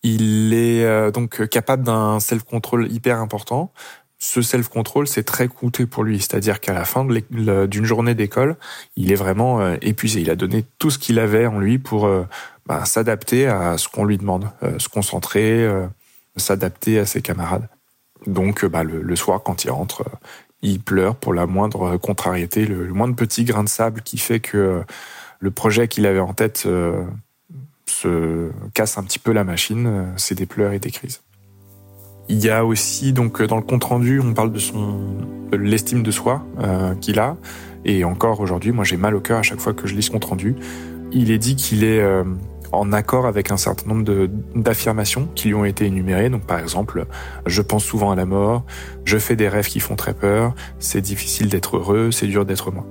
Il 0.03 0.53
est 0.55 0.85
euh, 0.85 1.11
donc 1.11 1.49
capable 1.49 1.85
d'un 1.85 2.21
self-control 2.21 2.91
hyper 2.93 3.19
important. 3.19 3.73
Ce 4.19 4.43
self-control, 4.43 5.09
c'est 5.09 5.25
très 5.25 5.49
coûteux 5.49 5.87
pour 5.87 6.05
lui. 6.05 6.19
C'est-à-dire 6.21 6.61
qu'à 6.61 6.73
la 6.73 6.85
fin 6.85 7.05
d'une 7.05 7.85
journée 7.85 8.15
d'école, 8.15 8.57
il 8.97 9.11
est 9.11 9.17
vraiment 9.17 9.61
euh, 9.61 9.77
épuisé. 9.81 10.21
Il 10.21 10.31
a 10.31 10.37
donné 10.37 10.65
tout 10.79 10.91
ce 10.91 10.99
qu'il 10.99 11.19
avait 11.19 11.47
en 11.47 11.59
lui 11.59 11.79
pour 11.79 12.07
euh, 12.07 12.25
bah, 12.67 12.85
s'adapter 12.85 13.47
à 13.47 13.79
ce 13.79 13.89
qu'on 13.89 14.05
lui 14.05 14.19
demande, 14.19 14.49
se 14.79 14.89
concentrer, 14.89 15.69
s'adapter 16.37 16.99
à 16.99 17.07
ses 17.07 17.23
camarades. 17.23 17.69
Donc, 18.27 18.65
euh, 18.65 18.69
bah, 18.69 18.85
le, 18.85 19.17
soir, 19.17 19.43
quand 19.43 19.65
il 19.65 19.71
rentre, 19.71 20.03
euh, 20.03 20.17
il 20.63 20.81
pleure 20.81 21.17
pour 21.17 21.35
la 21.35 21.47
moindre 21.47 21.97
contrariété, 21.97 22.67
le, 22.67 22.93
moindre 22.93 23.17
petit 23.17 23.45
grain 23.45 23.65
de 23.65 23.69
sable 23.69 24.03
qui 24.03 24.19
fait 24.19 24.41
que 24.41 24.57
euh, 24.57 24.81
le 25.41 25.51
projet 25.51 25.89
qu'il 25.89 26.07
avait 26.07 26.21
en 26.21 26.35
tête 26.35 26.69
se 27.87 28.51
casse 28.75 28.97
un 28.97 29.03
petit 29.03 29.19
peu 29.19 29.33
la 29.33 29.43
machine. 29.43 30.13
C'est 30.17 30.37
des 30.37 30.47
pleurs 30.47 30.73
et 30.73 30.79
des 30.79 30.93
crises. 30.93 31.21
Il 32.29 32.39
y 32.39 32.49
a 32.49 32.65
aussi 32.65 33.13
donc 33.13 33.43
dans 33.43 33.57
le 33.57 33.63
compte 33.63 33.83
rendu, 33.83 34.21
on 34.21 34.35
parle 34.35 34.53
de 34.53 34.61
son 34.61 35.17
l'estime 35.53 36.05
de 36.05 36.13
soi 36.13 36.47
qu'il 37.01 37.19
a. 37.19 37.37
Et 37.85 38.05
encore 38.05 38.39
aujourd'hui, 38.39 38.71
moi 38.71 38.85
j'ai 38.85 38.97
mal 38.97 39.17
au 39.17 39.21
cœur 39.21 39.41
à 39.41 39.43
chaque 39.43 39.59
fois 39.59 39.75
que 39.75 39.89
je 39.89 39.97
lis 39.97 40.05
ce 40.05 40.13
compte 40.13 40.27
rendu. 40.27 40.55
Il 41.11 41.33
est 41.33 41.39
dit 41.39 41.57
qu'il 41.57 41.83
est 41.83 42.01
en 42.73 42.93
accord 42.93 43.27
avec 43.27 43.51
un 43.51 43.57
certain 43.57 43.89
nombre 43.89 44.29
d'affirmations 44.55 45.29
qui 45.35 45.49
lui 45.49 45.55
ont 45.55 45.65
été 45.65 45.85
énumérées. 45.87 46.31
Donc 46.31 46.47
par 46.47 46.59
exemple, 46.59 47.07
je 47.47 47.63
pense 47.63 47.85
souvent 47.85 48.11
à 48.11 48.17
la 48.17 48.27
mort, 48.27 48.65
je 49.05 49.19
fais 49.19 49.37
des 49.37 49.49
rêves 49.49 49.69
qui 49.69 49.81
font 49.81 49.97
très 49.97 50.15
peur, 50.15 50.55
c'est 50.79 51.01
difficile 51.01 51.49
d'être 51.49 51.77
heureux, 51.77 52.11
c'est 52.11 52.27
dur 52.27 52.45
d'être 52.45 52.73
moi. 52.73 52.87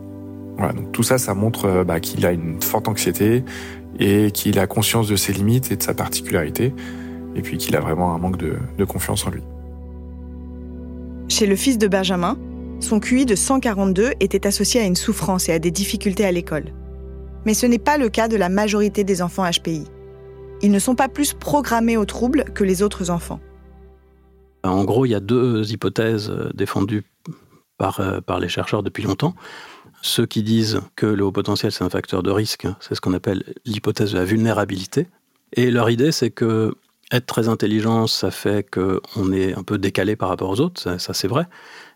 Voilà, 0.57 0.73
donc 0.73 0.91
tout 0.91 1.03
ça, 1.03 1.17
ça 1.17 1.33
montre 1.33 1.65
euh, 1.65 1.83
bah, 1.83 1.99
qu'il 1.99 2.25
a 2.25 2.31
une 2.31 2.61
forte 2.61 2.87
anxiété 2.87 3.43
et 3.99 4.31
qu'il 4.31 4.59
a 4.59 4.67
conscience 4.67 5.07
de 5.07 5.15
ses 5.15 5.33
limites 5.33 5.71
et 5.71 5.75
de 5.75 5.83
sa 5.83 5.93
particularité, 5.93 6.73
et 7.35 7.41
puis 7.41 7.57
qu'il 7.57 7.75
a 7.75 7.79
vraiment 7.79 8.13
un 8.13 8.19
manque 8.19 8.37
de, 8.37 8.57
de 8.77 8.85
confiance 8.85 9.25
en 9.25 9.31
lui. 9.31 9.41
Chez 11.29 11.47
le 11.47 11.55
fils 11.55 11.77
de 11.77 11.87
Benjamin, 11.87 12.37
son 12.79 12.99
QI 12.99 13.25
de 13.25 13.35
142 13.35 14.11
était 14.19 14.45
associé 14.45 14.81
à 14.81 14.85
une 14.85 14.95
souffrance 14.95 15.49
et 15.49 15.53
à 15.53 15.59
des 15.59 15.71
difficultés 15.71 16.25
à 16.25 16.31
l'école. 16.31 16.65
Mais 17.45 17.53
ce 17.53 17.65
n'est 17.65 17.79
pas 17.79 17.97
le 17.97 18.09
cas 18.09 18.27
de 18.27 18.37
la 18.37 18.49
majorité 18.49 19.03
des 19.03 19.21
enfants 19.21 19.49
HPI. 19.49 19.85
Ils 20.61 20.71
ne 20.71 20.79
sont 20.79 20.95
pas 20.95 21.09
plus 21.09 21.33
programmés 21.33 21.97
aux 21.97 22.05
troubles 22.05 22.45
que 22.53 22.63
les 22.63 22.83
autres 22.83 23.09
enfants. 23.09 23.39
En 24.63 24.83
gros, 24.83 25.05
il 25.05 25.09
y 25.09 25.15
a 25.15 25.19
deux 25.19 25.71
hypothèses 25.71 26.29
euh, 26.29 26.51
défendues 26.53 27.03
par, 27.77 27.99
euh, 27.99 28.21
par 28.21 28.39
les 28.39 28.49
chercheurs 28.49 28.83
depuis 28.83 29.03
longtemps. 29.03 29.33
Ceux 30.03 30.25
qui 30.25 30.43
disent 30.43 30.81
que 30.95 31.05
le 31.05 31.23
haut 31.23 31.31
potentiel, 31.31 31.71
c'est 31.71 31.83
un 31.83 31.89
facteur 31.89 32.23
de 32.23 32.31
risque, 32.31 32.67
c'est 32.79 32.95
ce 32.95 33.01
qu'on 33.01 33.13
appelle 33.13 33.43
l'hypothèse 33.65 34.11
de 34.11 34.17
la 34.17 34.25
vulnérabilité. 34.25 35.07
Et 35.53 35.71
leur 35.71 35.89
idée, 35.89 36.11
c'est 36.11 36.31
que 36.31 36.75
être 37.11 37.25
très 37.25 37.49
intelligent, 37.49 38.07
ça 38.07 38.31
fait 38.31 38.67
qu'on 38.69 39.33
est 39.33 39.53
un 39.53 39.63
peu 39.63 39.77
décalé 39.77 40.15
par 40.15 40.29
rapport 40.29 40.49
aux 40.49 40.61
autres, 40.61 40.97
ça, 40.97 41.13
c'est 41.13 41.27
vrai, 41.27 41.45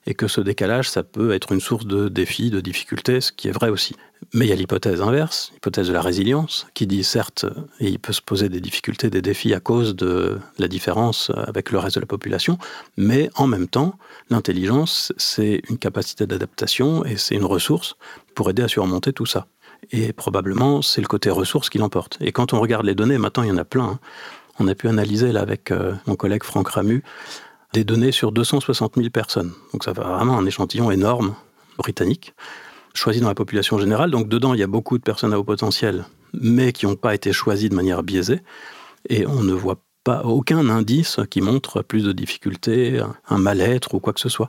et 0.05 0.13
que 0.13 0.27
ce 0.27 0.41
décalage, 0.41 0.89
ça 0.89 1.03
peut 1.03 1.31
être 1.31 1.53
une 1.53 1.61
source 1.61 1.85
de 1.85 2.09
défis, 2.09 2.49
de 2.49 2.59
difficultés, 2.59 3.21
ce 3.21 3.31
qui 3.31 3.47
est 3.47 3.51
vrai 3.51 3.69
aussi. 3.69 3.95
Mais 4.33 4.45
il 4.45 4.49
y 4.49 4.51
a 4.51 4.55
l'hypothèse 4.55 5.01
inverse, 5.01 5.51
l'hypothèse 5.53 5.87
de 5.87 5.93
la 5.93 6.01
résilience, 6.01 6.67
qui 6.73 6.87
dit 6.87 7.03
certes, 7.03 7.45
il 7.79 7.99
peut 7.99 8.13
se 8.13 8.21
poser 8.21 8.49
des 8.49 8.59
difficultés, 8.59 9.09
des 9.09 9.21
défis 9.21 9.53
à 9.53 9.59
cause 9.59 9.95
de 9.95 10.39
la 10.57 10.67
différence 10.67 11.31
avec 11.35 11.71
le 11.71 11.79
reste 11.79 11.95
de 11.95 12.01
la 12.01 12.07
population, 12.07 12.57
mais 12.97 13.29
en 13.35 13.47
même 13.47 13.67
temps, 13.67 13.97
l'intelligence, 14.29 15.13
c'est 15.17 15.61
une 15.69 15.77
capacité 15.77 16.27
d'adaptation 16.27 17.05
et 17.05 17.17
c'est 17.17 17.35
une 17.35 17.45
ressource 17.45 17.95
pour 18.33 18.49
aider 18.49 18.63
à 18.63 18.67
surmonter 18.67 19.13
tout 19.13 19.25
ça. 19.25 19.47
Et 19.91 20.13
probablement, 20.13 20.81
c'est 20.81 21.01
le 21.01 21.07
côté 21.07 21.29
ressource 21.29 21.69
qui 21.69 21.77
l'emporte. 21.77 22.17
Et 22.21 22.31
quand 22.31 22.53
on 22.53 22.59
regarde 22.59 22.85
les 22.85 22.95
données, 22.95 23.17
maintenant 23.17 23.43
il 23.43 23.49
y 23.49 23.51
en 23.51 23.57
a 23.57 23.65
plein. 23.65 23.85
Hein. 23.85 23.99
On 24.59 24.67
a 24.67 24.75
pu 24.75 24.87
analyser 24.87 25.31
là 25.31 25.41
avec 25.41 25.71
euh, 25.71 25.93
mon 26.07 26.15
collègue 26.15 26.43
Franck 26.43 26.69
Ramu 26.69 27.03
des 27.73 27.83
données 27.83 28.13
sur 28.13 28.31
260 28.31 28.95
000 28.95 29.09
personnes. 29.09 29.51
Donc 29.73 29.83
ça 29.83 29.91
va 29.91 30.03
vraiment 30.03 30.37
un 30.37 30.45
échantillon 30.45 30.91
énorme 30.91 31.35
britannique, 31.77 32.33
choisi 32.95 33.19
dans 33.19 33.27
la 33.27 33.35
population 33.35 33.77
générale. 33.77 34.11
Donc 34.11 34.27
dedans, 34.27 34.53
il 34.53 34.59
y 34.59 34.63
a 34.63 34.67
beaucoup 34.67 34.97
de 34.97 35.03
personnes 35.03 35.33
à 35.33 35.39
haut 35.39 35.43
potentiel, 35.43 36.05
mais 36.33 36.71
qui 36.71 36.85
n'ont 36.85 36.95
pas 36.95 37.13
été 37.13 37.31
choisies 37.33 37.69
de 37.69 37.75
manière 37.75 38.03
biaisée. 38.03 38.41
Et 39.09 39.27
on 39.27 39.43
ne 39.43 39.53
voit 39.53 39.81
pas 40.03 40.21
aucun 40.23 40.69
indice 40.69 41.19
qui 41.29 41.41
montre 41.41 41.81
plus 41.81 42.03
de 42.03 42.11
difficultés, 42.11 43.01
un 43.27 43.37
mal-être 43.37 43.95
ou 43.95 43.99
quoi 43.99 44.13
que 44.13 44.19
ce 44.19 44.29
soit. 44.29 44.47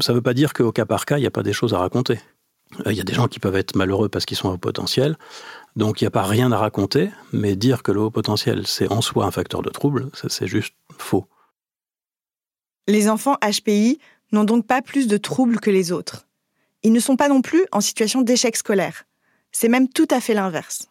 Ça 0.00 0.12
ne 0.12 0.18
veut 0.18 0.22
pas 0.22 0.34
dire 0.34 0.52
qu'au 0.52 0.72
cas 0.72 0.86
par 0.86 1.04
cas, 1.04 1.18
il 1.18 1.22
n'y 1.22 1.26
a 1.26 1.30
pas 1.30 1.42
des 1.42 1.52
choses 1.52 1.74
à 1.74 1.78
raconter. 1.78 2.20
Euh, 2.86 2.92
il 2.92 2.96
y 2.96 3.00
a 3.00 3.04
des 3.04 3.14
gens 3.14 3.28
qui 3.28 3.40
peuvent 3.40 3.56
être 3.56 3.76
malheureux 3.76 4.08
parce 4.08 4.24
qu'ils 4.24 4.36
sont 4.36 4.48
à 4.48 4.52
haut 4.52 4.58
potentiel, 4.58 5.16
donc 5.76 6.00
il 6.00 6.04
n'y 6.04 6.08
a 6.08 6.12
pas 6.12 6.22
rien 6.22 6.52
à 6.52 6.58
raconter, 6.58 7.10
mais 7.32 7.56
dire 7.56 7.82
que 7.82 7.92
le 7.92 8.00
haut 8.00 8.10
potentiel, 8.10 8.66
c'est 8.66 8.90
en 8.90 9.00
soi 9.00 9.26
un 9.26 9.30
facteur 9.30 9.62
de 9.62 9.70
trouble, 9.70 10.10
c'est 10.28 10.46
juste 10.46 10.74
faux. 10.96 11.26
Les 12.86 13.08
enfants 13.08 13.36
HPI 13.42 13.98
n'ont 14.32 14.44
donc 14.44 14.66
pas 14.66 14.82
plus 14.82 15.06
de 15.06 15.16
troubles 15.16 15.60
que 15.60 15.70
les 15.70 15.92
autres. 15.92 16.26
Ils 16.82 16.92
ne 16.92 17.00
sont 17.00 17.16
pas 17.16 17.28
non 17.28 17.42
plus 17.42 17.66
en 17.72 17.80
situation 17.80 18.22
d'échec 18.22 18.56
scolaire. 18.56 19.04
C'est 19.52 19.68
même 19.68 19.88
tout 19.88 20.08
à 20.10 20.20
fait 20.20 20.34
l'inverse. 20.34 20.88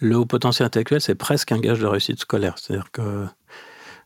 Le 0.00 0.16
haut 0.16 0.26
potentiel 0.26 0.66
intellectuel, 0.66 1.00
c'est 1.00 1.14
presque 1.14 1.52
un 1.52 1.58
gage 1.58 1.80
de 1.80 1.86
réussite 1.86 2.20
scolaire. 2.20 2.58
C'est-à-dire 2.58 2.90
que 2.90 3.26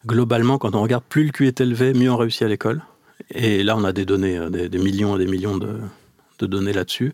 globalement, 0.06 0.58
quand 0.58 0.74
on 0.74 0.82
regarde, 0.82 1.04
plus 1.08 1.24
le 1.24 1.32
QI 1.32 1.46
est 1.46 1.60
élevé, 1.60 1.94
mieux 1.94 2.10
on 2.10 2.16
réussit 2.16 2.42
à 2.42 2.48
l'école. 2.48 2.82
Et 3.30 3.62
là, 3.62 3.76
on 3.76 3.84
a 3.84 3.92
des 3.92 4.04
données, 4.04 4.38
euh, 4.38 4.50
des, 4.50 4.78
millions 4.78 5.16
et 5.16 5.24
des 5.24 5.30
millions 5.30 5.58
de, 5.58 5.80
données 6.40 6.72
là-dessus. 6.72 7.12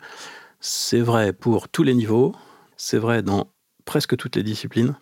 C'est 0.61 1.01
vrai 1.01 1.33
pour 1.33 1.69
tous 1.69 1.83
les 1.83 1.95
niveaux, 1.95 2.35
c'est 2.77 2.99
vrai 2.99 3.23
dans 3.23 3.49
presque 3.85 4.17
toutes 4.17 4.37
les 4.37 4.43
disciplines. 4.43 4.95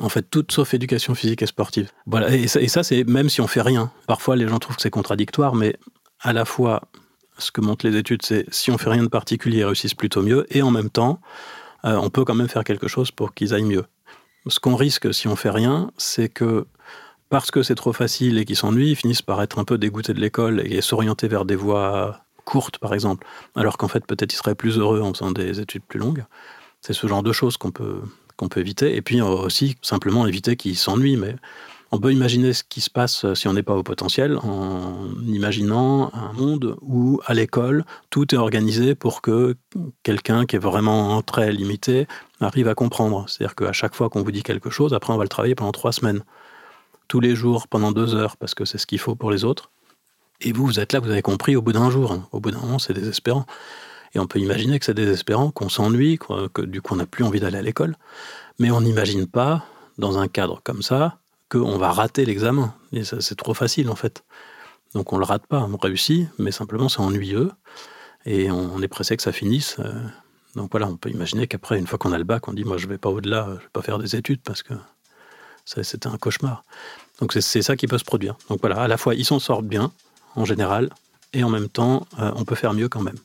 En 0.00 0.08
fait, 0.08 0.22
toutes 0.22 0.52
sauf 0.52 0.72
éducation 0.74 1.14
physique 1.14 1.42
et 1.42 1.46
sportive. 1.46 1.90
Voilà, 2.06 2.34
et 2.34 2.46
ça, 2.46 2.82
c'est 2.82 3.04
même 3.04 3.28
si 3.28 3.40
on 3.40 3.46
fait 3.46 3.62
rien. 3.62 3.90
Parfois, 4.06 4.36
les 4.36 4.46
gens 4.46 4.58
trouvent 4.58 4.76
que 4.76 4.82
c'est 4.82 4.90
contradictoire, 4.90 5.54
mais 5.54 5.76
à 6.20 6.32
la 6.32 6.44
fois, 6.44 6.82
ce 7.38 7.50
que 7.50 7.60
montrent 7.60 7.86
les 7.86 7.96
études, 7.96 8.22
c'est 8.22 8.44
si 8.52 8.70
on 8.70 8.78
fait 8.78 8.90
rien 8.90 9.02
de 9.02 9.08
particulier, 9.08 9.58
ils 9.58 9.64
réussissent 9.64 9.94
plutôt 9.94 10.22
mieux, 10.22 10.46
et 10.50 10.62
en 10.62 10.70
même 10.70 10.90
temps, 10.90 11.20
euh, 11.84 11.96
on 11.96 12.10
peut 12.10 12.24
quand 12.24 12.34
même 12.34 12.48
faire 12.48 12.64
quelque 12.64 12.88
chose 12.88 13.10
pour 13.10 13.34
qu'ils 13.34 13.54
aillent 13.54 13.64
mieux. 13.64 13.84
Ce 14.46 14.60
qu'on 14.60 14.76
risque 14.76 15.12
si 15.14 15.28
on 15.28 15.36
fait 15.36 15.50
rien, 15.50 15.90
c'est 15.96 16.28
que 16.28 16.66
parce 17.28 17.50
que 17.50 17.62
c'est 17.62 17.74
trop 17.74 17.92
facile 17.92 18.38
et 18.38 18.44
qu'ils 18.44 18.56
s'ennuient, 18.56 18.90
ils 18.90 18.96
finissent 18.96 19.22
par 19.22 19.40
être 19.42 19.58
un 19.58 19.64
peu 19.64 19.78
dégoûtés 19.78 20.12
de 20.12 20.20
l'école 20.20 20.60
et 20.66 20.82
s'orienter 20.82 21.28
vers 21.28 21.44
des 21.44 21.56
voies 21.56 22.20
courtes, 22.44 22.78
par 22.78 22.92
exemple, 22.92 23.26
alors 23.54 23.78
qu'en 23.78 23.88
fait, 23.88 24.04
peut-être 24.04 24.32
ils 24.32 24.36
seraient 24.36 24.54
plus 24.54 24.78
heureux 24.78 25.00
en 25.00 25.14
faisant 25.14 25.30
des 25.30 25.60
études 25.60 25.84
plus 25.84 25.98
longues. 25.98 26.24
C'est 26.80 26.92
ce 26.92 27.06
genre 27.06 27.22
de 27.22 27.32
choses 27.32 27.56
qu'on 27.56 27.70
peut, 27.70 28.02
peut 28.48 28.60
éviter. 28.60 28.96
Et 28.96 29.02
puis 29.02 29.20
aussi, 29.20 29.76
simplement 29.82 30.26
éviter 30.26 30.56
qu'ils 30.56 30.76
s'ennuient. 30.76 31.16
Mais 31.16 31.36
on 31.94 31.98
peut 31.98 32.10
imaginer 32.10 32.54
ce 32.54 32.64
qui 32.64 32.80
se 32.80 32.88
passe 32.88 33.32
si 33.34 33.48
on 33.48 33.52
n'est 33.52 33.62
pas 33.62 33.76
au 33.76 33.82
potentiel 33.82 34.38
en 34.38 35.10
imaginant 35.26 36.10
un 36.14 36.32
monde 36.32 36.76
où, 36.80 37.20
à 37.26 37.34
l'école, 37.34 37.84
tout 38.08 38.34
est 38.34 38.38
organisé 38.38 38.94
pour 38.94 39.20
que 39.20 39.56
quelqu'un 40.02 40.46
qui 40.46 40.56
est 40.56 40.58
vraiment 40.58 41.20
très 41.20 41.52
limité 41.52 42.08
arrive 42.40 42.66
à 42.68 42.74
comprendre. 42.74 43.26
C'est-à-dire 43.28 43.54
qu'à 43.54 43.72
chaque 43.72 43.94
fois 43.94 44.08
qu'on 44.08 44.22
vous 44.22 44.32
dit 44.32 44.42
quelque 44.42 44.70
chose, 44.70 44.94
après, 44.94 45.12
on 45.12 45.18
va 45.18 45.24
le 45.24 45.28
travailler 45.28 45.54
pendant 45.54 45.70
trois 45.70 45.92
semaines. 45.92 46.24
Tous 47.08 47.20
les 47.20 47.36
jours, 47.36 47.68
pendant 47.68 47.92
deux 47.92 48.14
heures, 48.14 48.38
parce 48.38 48.54
que 48.54 48.64
c'est 48.64 48.78
ce 48.78 48.86
qu'il 48.86 48.98
faut 48.98 49.14
pour 49.14 49.30
les 49.30 49.44
autres. 49.44 49.70
Et 50.40 50.52
vous, 50.52 50.64
vous 50.64 50.80
êtes 50.80 50.94
là, 50.94 51.00
vous 51.00 51.10
avez 51.10 51.20
compris 51.20 51.56
au 51.56 51.62
bout 51.62 51.72
d'un 51.72 51.90
jour. 51.90 52.26
Au 52.32 52.40
bout 52.40 52.50
d'un 52.50 52.60
moment, 52.60 52.78
c'est 52.78 52.94
désespérant. 52.94 53.44
Et 54.14 54.18
on 54.18 54.26
peut 54.26 54.38
imaginer 54.38 54.78
que 54.78 54.86
c'est 54.86 54.94
désespérant, 54.94 55.50
qu'on 55.50 55.68
s'ennuie, 55.68 56.18
que 56.18 56.62
du 56.62 56.80
coup 56.80 56.94
on 56.94 56.96
n'a 56.96 57.06
plus 57.06 57.24
envie 57.24 57.40
d'aller 57.40 57.58
à 57.58 57.62
l'école. 57.62 57.96
Mais 58.58 58.70
on 58.70 58.80
n'imagine 58.80 59.26
pas, 59.26 59.64
dans 59.98 60.18
un 60.18 60.28
cadre 60.28 60.60
comme 60.64 60.82
ça, 60.82 61.18
qu'on 61.52 61.76
va 61.76 61.92
rater 61.92 62.24
l'examen. 62.24 62.74
C'est 63.02 63.36
trop 63.36 63.54
facile 63.54 63.90
en 63.90 63.94
fait. 63.94 64.24
Donc 64.94 65.12
on 65.12 65.18
le 65.18 65.24
rate 65.24 65.46
pas, 65.46 65.60
on 65.60 65.76
réussit, 65.76 66.28
mais 66.38 66.50
simplement 66.50 66.88
c'est 66.88 67.00
ennuyeux. 67.00 67.50
Et 68.24 68.50
on 68.50 68.80
est 68.80 68.88
pressé 68.88 69.16
que 69.16 69.22
ça 69.22 69.32
finisse. 69.32 69.76
Euh. 69.80 69.92
Donc 70.54 70.70
voilà, 70.70 70.86
on 70.86 70.96
peut 70.96 71.10
imaginer 71.10 71.46
qu'après, 71.46 71.78
une 71.78 71.86
fois 71.86 71.98
qu'on 71.98 72.12
a 72.12 72.18
le 72.18 72.24
bac, 72.24 72.46
on 72.48 72.52
dit 72.52 72.64
moi 72.64 72.76
je 72.76 72.86
vais 72.86 72.98
pas 72.98 73.10
au-delà, 73.10 73.46
je 73.48 73.64
vais 73.64 73.70
pas 73.72 73.82
faire 73.82 73.98
des 73.98 74.16
études 74.16 74.40
parce 74.42 74.62
que 74.62 74.74
c'était 75.64 76.08
un 76.08 76.18
cauchemar. 76.18 76.64
Donc 77.20 77.32
c'est 77.32 77.62
ça 77.62 77.76
qui 77.76 77.86
peut 77.86 77.98
se 77.98 78.04
produire. 78.04 78.36
Donc 78.48 78.60
voilà, 78.60 78.82
à 78.82 78.88
la 78.88 78.96
fois 78.96 79.14
ils 79.14 79.24
s'en 79.24 79.38
sortent 79.38 79.66
bien, 79.66 79.92
en 80.36 80.44
général, 80.44 80.90
et 81.32 81.44
en 81.44 81.50
même 81.50 81.68
temps, 81.68 82.06
euh, 82.18 82.32
on 82.36 82.44
peut 82.44 82.54
faire 82.54 82.74
mieux 82.74 82.88
quand 82.88 83.02
même. 83.02 83.18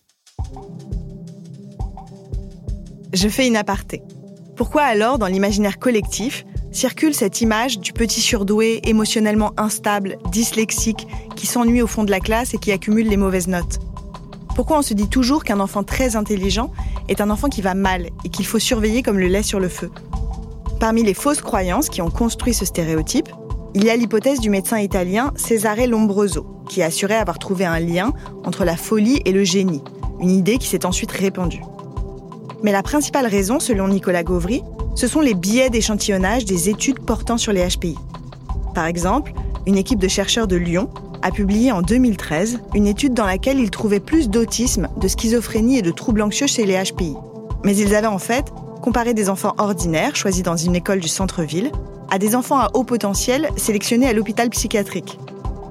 Je 3.14 3.30
fais 3.30 3.48
une 3.48 3.56
aparté. 3.56 4.02
Pourquoi 4.56 4.84
alors, 4.84 5.18
dans 5.18 5.28
l'imaginaire 5.28 5.80
collectif, 5.80 6.46
circule 6.72 7.14
cette 7.14 7.42
image 7.42 7.80
du 7.80 7.94
petit 7.94 8.22
surdoué, 8.22 8.82
émotionnellement 8.84 9.54
instable, 9.58 10.18
dyslexique, 10.32 11.08
qui 11.36 11.48
s'ennuie 11.48 11.82
au 11.82 11.88
fond 11.88 12.04
de 12.04 12.12
la 12.12 12.20
classe 12.20 12.54
et 12.54 12.58
qui 12.58 12.72
accumule 12.72 13.08
les 13.08 13.18
mauvaises 13.18 13.48
notes 13.48 13.80
Pourquoi 14.56 14.80
on 14.80 14.82
se 14.82 14.94
dit 14.94 15.10
toujours 15.10 15.44
qu'un 15.44 15.60
enfant 15.60 15.84
très 15.84 16.16
intelligent 16.16 16.72
est 17.10 17.22
un 17.22 17.30
enfant 17.30 17.50
qui 17.50 17.62
va 17.62 17.74
mal 17.74 18.08
et 18.26 18.30
qu'il 18.30 18.46
faut 18.46 18.60
surveiller 18.60 19.04
comme 19.04 19.20
le 19.20 19.28
lait 19.28 19.44
sur 19.44 19.60
le 19.60 19.70
feu? 19.70 19.92
Parmi 20.80 21.04
les 21.04 21.14
fausses 21.14 21.42
croyances 21.42 21.90
qui 21.90 22.02
ont 22.02 22.12
construit 22.12 22.54
ce 22.54 22.66
stéréotype, 22.66 23.30
il 23.74 23.84
y 23.84 23.90
a 23.90 23.96
l'hypothèse 23.96 24.40
du 24.40 24.50
médecin 24.50 24.80
italien 24.80 25.34
Cesare 25.36 25.88
Lombroso, 25.88 26.46
qui 26.70 26.84
assurait 26.84 27.16
avoir 27.16 27.40
trouvé 27.40 27.66
un 27.66 27.80
lien 27.80 28.14
entre 28.46 28.66
la 28.66 28.78
folie 28.78 29.22
et 29.26 29.32
le 29.32 29.44
génie, 29.44 29.84
une 30.20 30.30
idée 30.30 30.58
qui 30.58 30.68
s'est 30.68 30.86
ensuite 30.86 31.12
répandue. 31.12 31.62
Mais 32.64 32.72
la 32.72 32.84
principale 32.84 33.28
raison, 33.28 33.60
selon 33.60 33.88
Nicolas 33.88 34.24
Gauvry, 34.24 34.64
ce 34.98 35.06
sont 35.06 35.20
les 35.20 35.36
biais 35.36 35.70
d'échantillonnage 35.70 36.44
des 36.46 36.70
études 36.70 37.00
portant 37.00 37.38
sur 37.38 37.54
les 37.54 37.68
HPI. 37.68 37.96
Par 38.74 38.88
exemple, 38.88 39.32
une 39.68 39.78
équipe 39.78 40.00
de 40.00 40.08
chercheurs 40.08 40.48
de 40.48 40.56
Lyon 40.56 40.90
a 41.22 41.30
publié 41.30 41.72
en 41.72 41.84
2013 41.84 42.62
une 42.74 42.88
étude 42.88 43.14
dans 43.14 43.28
laquelle 43.28 43.60
ils 43.60 43.70
trouvaient 43.70 44.00
plus 44.00 44.28
d'autisme, 44.28 44.88
de 45.00 45.08
schizophrénie 45.08 45.78
et 45.78 45.82
de 45.84 45.92
troubles 45.92 46.24
anxieux 46.24 46.48
chez 46.48 46.66
les 46.66 46.84
HPI. 46.84 47.16
Mais 47.64 47.78
ils 47.78 47.94
avaient 47.94 48.08
en 48.08 48.18
fait 48.18 48.52
comparé 48.82 49.14
des 49.14 49.30
enfants 49.30 49.54
ordinaires 49.60 50.16
choisis 50.16 50.42
dans 50.42 50.58
une 50.58 50.76
école 50.76 51.00
du 51.00 51.08
centre-ville 51.08 51.72
à 52.10 52.18
des 52.18 52.36
enfants 52.36 52.58
à 52.58 52.72
haut 52.74 52.84
potentiel 52.84 53.50
sélectionnés 53.56 54.08
à 54.08 54.14
l'hôpital 54.14 54.50
psychiatrique. 54.50 55.20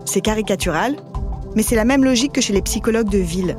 C'est 0.04 0.20
caricatural, 0.20 0.94
mais 1.56 1.64
c'est 1.64 1.74
la 1.74 1.84
même 1.84 2.04
logique 2.04 2.32
que 2.32 2.40
chez 2.40 2.52
les 2.52 2.62
psychologues 2.62 3.10
de 3.10 3.18
ville. 3.18 3.58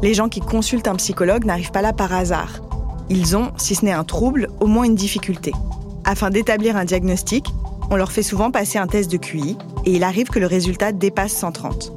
Les 0.00 0.14
gens 0.14 0.28
qui 0.28 0.38
consultent 0.38 0.86
un 0.86 0.94
psychologue 0.94 1.44
n'arrivent 1.44 1.72
pas 1.72 1.82
là 1.82 1.92
par 1.92 2.12
hasard. 2.12 2.67
Ils 3.10 3.36
ont, 3.36 3.52
si 3.56 3.74
ce 3.74 3.84
n'est 3.84 3.92
un 3.92 4.04
trouble, 4.04 4.48
au 4.60 4.66
moins 4.66 4.84
une 4.84 4.94
difficulté. 4.94 5.52
Afin 6.04 6.30
d'établir 6.30 6.76
un 6.76 6.84
diagnostic, 6.84 7.46
on 7.90 7.96
leur 7.96 8.12
fait 8.12 8.22
souvent 8.22 8.50
passer 8.50 8.78
un 8.78 8.86
test 8.86 9.10
de 9.10 9.16
QI 9.16 9.56
et 9.86 9.92
il 9.92 10.04
arrive 10.04 10.28
que 10.28 10.38
le 10.38 10.46
résultat 10.46 10.92
dépasse 10.92 11.32
130. 11.32 11.92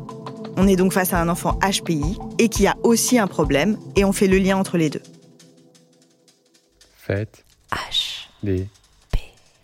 On 0.58 0.68
est 0.68 0.76
donc 0.76 0.94
face 0.94 1.14
à 1.14 1.20
un 1.20 1.30
enfant 1.30 1.60
HPI 1.62 2.18
et 2.40 2.50
qui 2.50 2.68
a 2.68 2.76
aussi 2.84 3.20
un 3.20 3.28
problème 3.28 3.78
et 3.96 4.06
on 4.06 4.12
fait 4.12 4.28
le 4.28 4.38
lien 4.38 4.58
entre 4.58 4.78
les 4.78 4.90
deux. 4.90 5.02
Faites 6.96 7.44
H 7.72 8.28
des 8.44 8.68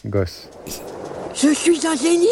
Gosses. 0.06 0.50
Je 1.34 1.54
suis 1.54 1.86
un 1.86 1.96
génie 1.96 2.28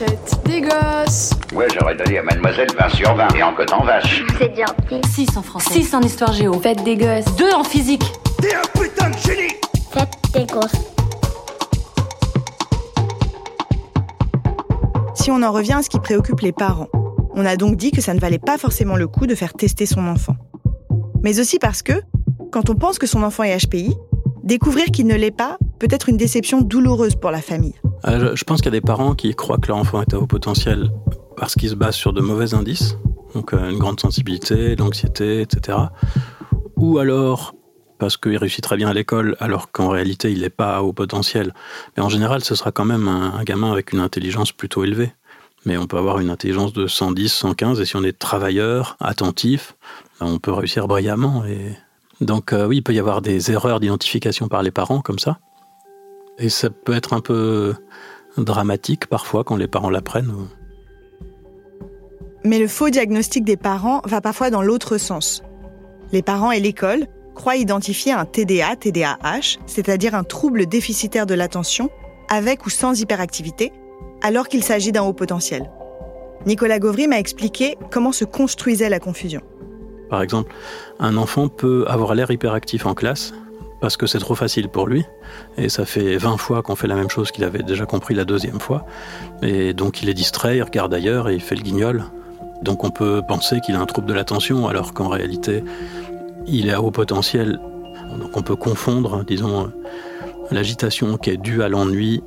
Faites 0.00 0.40
des 0.46 0.62
gosses 0.62 1.32
Ouais, 1.54 1.66
j'aurais 1.78 1.94
donné 1.94 2.16
à 2.16 2.22
mademoiselle 2.22 2.68
20 2.74 2.88
sur 2.88 3.14
20 3.14 3.34
et 3.34 3.42
en 3.42 3.52
coton 3.52 3.84
vache. 3.84 4.22
Vous 4.30 4.42
êtes 4.42 4.56
gentil. 4.56 5.06
6 5.26 5.36
en 5.36 5.42
français. 5.42 5.74
6 5.74 5.94
en 5.94 6.00
histoire 6.00 6.32
géo. 6.32 6.58
Faites 6.58 6.82
des 6.84 6.96
gosses. 6.96 7.26
2 7.36 7.52
en 7.52 7.64
physique. 7.64 8.04
T'es 8.40 8.54
un 8.54 8.80
putain 8.80 9.10
de 9.10 9.16
génie 9.18 9.52
Faites 9.92 10.16
des 10.32 10.46
gosses. 10.46 10.72
Si 15.16 15.30
on 15.30 15.42
en 15.42 15.52
revient 15.52 15.74
à 15.74 15.82
ce 15.82 15.90
qui 15.90 16.00
préoccupe 16.00 16.40
les 16.40 16.52
parents, 16.52 16.88
on 17.34 17.44
a 17.44 17.56
donc 17.56 17.76
dit 17.76 17.90
que 17.90 18.00
ça 18.00 18.14
ne 18.14 18.20
valait 18.20 18.38
pas 18.38 18.56
forcément 18.56 18.96
le 18.96 19.06
coup 19.06 19.26
de 19.26 19.34
faire 19.34 19.52
tester 19.52 19.84
son 19.84 20.06
enfant. 20.06 20.36
Mais 21.22 21.40
aussi 21.40 21.58
parce 21.58 21.82
que, 21.82 22.00
quand 22.50 22.70
on 22.70 22.74
pense 22.74 22.98
que 22.98 23.06
son 23.06 23.22
enfant 23.22 23.42
est 23.42 23.66
HPI, 23.66 23.94
découvrir 24.42 24.86
qu'il 24.86 25.06
ne 25.06 25.14
l'est 25.14 25.30
pas 25.30 25.58
peut 25.78 25.88
être 25.90 26.08
une 26.08 26.16
déception 26.16 26.60
douloureuse 26.60 27.14
pour 27.14 27.30
la 27.30 27.40
famille. 27.40 27.74
Euh, 28.06 28.34
je 28.34 28.44
pense 28.44 28.60
qu'il 28.60 28.72
y 28.72 28.76
a 28.76 28.80
des 28.80 28.86
parents 28.86 29.14
qui 29.14 29.34
croient 29.34 29.58
que 29.58 29.68
leur 29.68 29.76
enfant 29.76 30.00
est 30.00 30.14
à 30.14 30.18
haut 30.18 30.26
potentiel 30.26 30.90
parce 31.36 31.54
qu'ils 31.54 31.70
se 31.70 31.74
basent 31.74 31.96
sur 31.96 32.12
de 32.12 32.20
mauvais 32.20 32.54
indices. 32.54 32.96
donc 33.34 33.54
euh, 33.54 33.70
une 33.70 33.78
grande 33.78 34.00
sensibilité, 34.00 34.76
l'anxiété, 34.76 35.42
etc. 35.42 35.78
Ou 36.76 36.98
alors 36.98 37.54
parce 38.00 38.16
qu'il 38.16 38.36
réussit 38.36 38.64
très 38.64 38.76
bien 38.76 38.88
à 38.88 38.94
l'école, 38.94 39.36
alors 39.38 39.70
qu'en 39.70 39.88
réalité, 39.88 40.32
il 40.32 40.40
n'est 40.40 40.50
pas 40.50 40.76
à 40.76 40.80
haut 40.80 40.94
potentiel. 40.94 41.52
Mais 41.96 42.02
en 42.02 42.08
général, 42.08 42.42
ce 42.42 42.54
sera 42.54 42.72
quand 42.72 42.86
même 42.86 43.06
un, 43.06 43.44
gamin 43.44 43.70
avec 43.70 43.92
une 43.92 44.00
intelligence 44.00 44.52
plutôt 44.52 44.82
élevée. 44.82 45.12
Mais 45.66 45.76
on 45.76 45.86
peut 45.86 45.98
avoir 45.98 46.18
une 46.18 46.30
intelligence 46.30 46.72
de 46.72 46.86
110, 46.86 47.30
115, 47.30 47.80
et 47.80 47.84
si 47.84 47.96
on 47.96 48.02
est 48.02 48.18
travailleur, 48.18 48.96
attentif, 48.98 49.76
ben, 50.18 50.26
on 50.26 50.38
peut 50.38 50.52
réussir 50.52 50.88
brillamment. 50.88 51.44
Et... 51.44 51.76
Donc 52.20 52.52
euh, 52.52 52.66
oui, 52.66 52.78
il 52.78 52.82
peut 52.82 52.94
y 52.94 52.98
avoir 52.98 53.22
des 53.22 53.50
erreurs 53.50 53.80
d'identification 53.80 54.48
par 54.48 54.62
les 54.62 54.70
parents 54.70 55.00
comme 55.00 55.18
ça. 55.18 55.38
Et 56.38 56.48
ça 56.48 56.70
peut 56.70 56.94
être 56.94 57.12
un 57.12 57.20
peu 57.20 57.74
dramatique 58.36 59.06
parfois 59.06 59.44
quand 59.44 59.56
les 59.56 59.68
parents 59.68 59.90
l'apprennent. 59.90 60.32
Mais 62.44 62.58
le 62.58 62.68
faux 62.68 62.88
diagnostic 62.88 63.44
des 63.44 63.56
parents 63.56 64.00
va 64.04 64.20
parfois 64.20 64.50
dans 64.50 64.62
l'autre 64.62 64.96
sens. 64.96 65.42
Les 66.12 66.22
parents 66.22 66.52
et 66.52 66.60
l'école 66.60 67.06
croient 67.34 67.56
identifier 67.56 68.12
un 68.12 68.24
TDA, 68.24 68.76
TDAH, 68.76 69.58
c'est-à-dire 69.66 70.14
un 70.14 70.24
trouble 70.24 70.66
déficitaire 70.66 71.26
de 71.26 71.34
l'attention, 71.34 71.90
avec 72.28 72.66
ou 72.66 72.70
sans 72.70 73.00
hyperactivité, 73.00 73.72
alors 74.22 74.48
qu'il 74.48 74.64
s'agit 74.64 74.92
d'un 74.92 75.02
haut 75.02 75.12
potentiel. 75.12 75.70
Nicolas 76.46 76.78
Gauvry 76.78 77.06
m'a 77.06 77.18
expliqué 77.18 77.76
comment 77.90 78.12
se 78.12 78.24
construisait 78.24 78.88
la 78.88 78.98
confusion. 78.98 79.42
Par 80.10 80.22
exemple, 80.22 80.52
un 80.98 81.16
enfant 81.16 81.48
peut 81.48 81.84
avoir 81.88 82.14
l'air 82.14 82.30
hyperactif 82.30 82.84
en 82.84 82.94
classe 82.94 83.32
parce 83.80 83.96
que 83.96 84.06
c'est 84.06 84.18
trop 84.18 84.34
facile 84.34 84.68
pour 84.68 84.86
lui, 84.86 85.06
et 85.56 85.70
ça 85.70 85.86
fait 85.86 86.18
20 86.18 86.36
fois 86.36 86.62
qu'on 86.62 86.76
fait 86.76 86.86
la 86.86 86.96
même 86.96 87.08
chose 87.08 87.30
qu'il 87.30 87.44
avait 87.44 87.62
déjà 87.62 87.86
compris 87.86 88.14
la 88.14 88.26
deuxième 88.26 88.60
fois, 88.60 88.84
et 89.40 89.72
donc 89.72 90.02
il 90.02 90.10
est 90.10 90.14
distrait, 90.14 90.58
il 90.58 90.62
regarde 90.62 90.92
ailleurs 90.92 91.30
et 91.30 91.34
il 91.34 91.40
fait 91.40 91.54
le 91.54 91.62
guignol. 91.62 92.04
Donc 92.62 92.84
on 92.84 92.90
peut 92.90 93.22
penser 93.26 93.60
qu'il 93.60 93.74
a 93.76 93.80
un 93.80 93.86
trouble 93.86 94.06
de 94.06 94.12
l'attention, 94.12 94.68
alors 94.68 94.92
qu'en 94.92 95.08
réalité, 95.08 95.64
il 96.46 96.68
est 96.68 96.72
à 96.72 96.82
haut 96.82 96.90
potentiel. 96.90 97.58
Donc 98.18 98.36
on 98.36 98.42
peut 98.42 98.56
confondre, 98.56 99.24
disons, 99.24 99.72
l'agitation 100.50 101.16
qui 101.16 101.30
est 101.30 101.38
due 101.38 101.62
à 101.62 101.70
l'ennui 101.70 102.22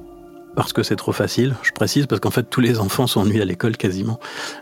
parce 0.56 0.74
que 0.74 0.84
c'est 0.84 0.96
trop 0.96 1.12
facile. 1.12 1.56
Je 1.64 1.72
précise 1.72 2.06
parce 2.06 2.20
qu'en 2.20 2.32
fait 2.32 2.50
tous 2.50 2.62
les 2.62 2.80
enfants 2.80 3.08
s'ennuient 3.08 3.42
à 3.42 3.46
l'école 3.46 3.78
quasiment. 3.78 4.20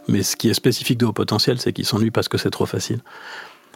Mais 0.07 0.23
ce 0.23 0.35
qui 0.35 0.49
est 0.49 0.53
spécifique 0.53 0.97
de 0.97 1.05
haut 1.05 1.13
potentiel, 1.13 1.59
c'est 1.59 1.73
qu'ils 1.73 1.85
s'ennuient 1.85 2.11
parce 2.11 2.27
que 2.27 2.37
c'est 2.37 2.49
trop 2.49 2.65
facile. 2.65 2.99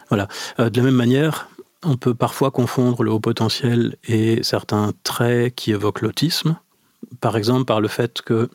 Voilà. 0.08 0.28
Euh, 0.58 0.70
de 0.70 0.78
la 0.78 0.84
même 0.84 0.94
manière, 0.94 1.48
on 1.84 1.96
peut 1.96 2.14
parfois 2.14 2.50
confondre 2.50 3.02
le 3.02 3.10
haut 3.10 3.20
potentiel 3.20 3.96
et 4.04 4.42
certains 4.42 4.92
traits 5.02 5.54
qui 5.54 5.72
évoquent 5.72 6.00
l'autisme. 6.00 6.56
Par 7.20 7.36
exemple, 7.36 7.64
par 7.64 7.80
le 7.80 7.88
fait 7.88 8.22
que 8.22 8.48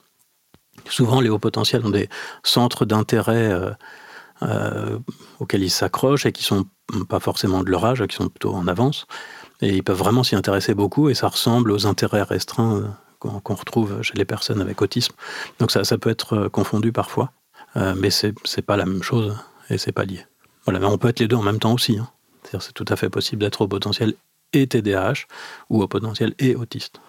souvent 0.90 1.22
les 1.22 1.30
hauts 1.30 1.40
potentiels 1.40 1.86
ont 1.86 1.92
des 1.92 2.10
centres 2.44 2.86
d'intérêt 2.86 3.52
euh, 3.52 3.72
euh, 4.42 5.00
auxquels 5.40 5.64
ils 5.64 5.70
s'accrochent 5.70 6.26
et 6.26 6.32
qui 6.32 6.44
sont 6.44 6.66
pas 7.08 7.20
forcément 7.20 7.64
de 7.64 7.70
leur 7.70 7.86
âge, 7.86 8.06
qui 8.08 8.16
sont 8.16 8.28
plutôt 8.28 8.54
en 8.54 8.68
avance. 8.68 9.06
Et 9.62 9.76
ils 9.76 9.84
peuvent 9.84 9.98
vraiment 9.98 10.24
s'y 10.24 10.36
intéresser 10.36 10.74
beaucoup 10.74 11.10
et 11.10 11.14
ça 11.14 11.28
ressemble 11.28 11.72
aux 11.72 11.86
intérêts 11.86 12.24
restreints 12.24 12.98
qu'on 13.22 13.56
retrouve 13.56 14.02
chez 14.02 14.16
les 14.16 14.26
personnes 14.26 14.62
avec 14.62 14.82
autisme. 14.82 15.14
Donc 15.60 15.72
ça, 15.72 15.84
ça 15.84 15.98
peut 15.98 16.10
être 16.10 16.34
euh, 16.34 16.50
confondu 16.50 16.92
parfois, 16.92 17.32
euh, 17.78 17.94
mais 17.96 18.10
c'est 18.10 18.62
pas 18.66 18.78
la 18.78 18.86
même 18.86 19.04
chose 19.04 19.38
et 19.70 19.78
c'est 19.78 19.92
pas 19.92 20.06
lié. 20.06 20.26
Voilà, 20.66 20.80
mais 20.80 20.88
on 20.88 20.98
peut 20.98 21.10
être 21.10 21.20
les 21.20 21.28
deux 21.28 21.36
en 21.36 21.44
même 21.44 21.60
temps 21.60 21.74
aussi. 21.74 21.98
Hein. 21.98 22.10
C'est-à-dire 22.42 22.62
c'est 22.64 22.74
tout 22.74 22.86
à 22.88 22.96
fait 22.96 23.10
possible 23.10 23.42
d'être 23.42 23.62
au 23.62 23.68
potentiel 23.68 24.16
et 24.54 24.68
TDAH 24.68 25.26
ou 25.70 25.82
au 25.82 25.88
potentiel 25.88 26.34
et 26.40 26.56
autiste. 26.56 27.00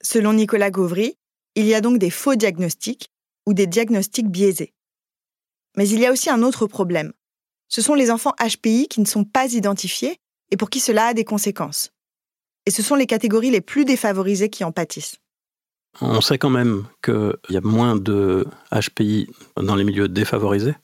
Selon 0.00 0.32
Nicolas 0.32 0.70
Gauvry, 0.70 1.16
il 1.54 1.66
y 1.66 1.74
a 1.74 1.80
donc 1.80 1.98
des 1.98 2.10
faux 2.10 2.34
diagnostics 2.34 3.08
ou 3.46 3.52
des 3.52 3.66
diagnostics 3.66 4.28
biaisés. 4.28 4.72
Mais 5.76 5.88
il 5.88 6.00
y 6.00 6.06
a 6.06 6.12
aussi 6.12 6.30
un 6.30 6.42
autre 6.42 6.66
problème. 6.66 7.12
Ce 7.68 7.82
sont 7.82 7.94
les 7.94 8.10
enfants 8.10 8.34
HPI 8.38 8.88
qui 8.88 9.00
ne 9.00 9.06
sont 9.06 9.24
pas 9.24 9.52
identifiés 9.52 10.18
et 10.50 10.56
pour 10.56 10.70
qui 10.70 10.80
cela 10.80 11.06
a 11.06 11.14
des 11.14 11.24
conséquences. 11.24 11.90
Et 12.66 12.70
ce 12.70 12.82
sont 12.82 12.94
les 12.94 13.06
catégories 13.06 13.50
les 13.50 13.60
plus 13.60 13.84
défavorisées 13.84 14.50
qui 14.50 14.64
en 14.64 14.72
pâtissent. 14.72 15.16
On 16.00 16.20
sait 16.20 16.38
quand 16.38 16.50
même 16.50 16.84
qu'il 17.02 17.34
y 17.50 17.56
a 17.56 17.60
moins 17.60 17.96
de 17.96 18.46
HPI 18.72 19.28
dans 19.56 19.76
les 19.76 19.84
milieux 19.84 20.08
défavorisés, 20.08 20.74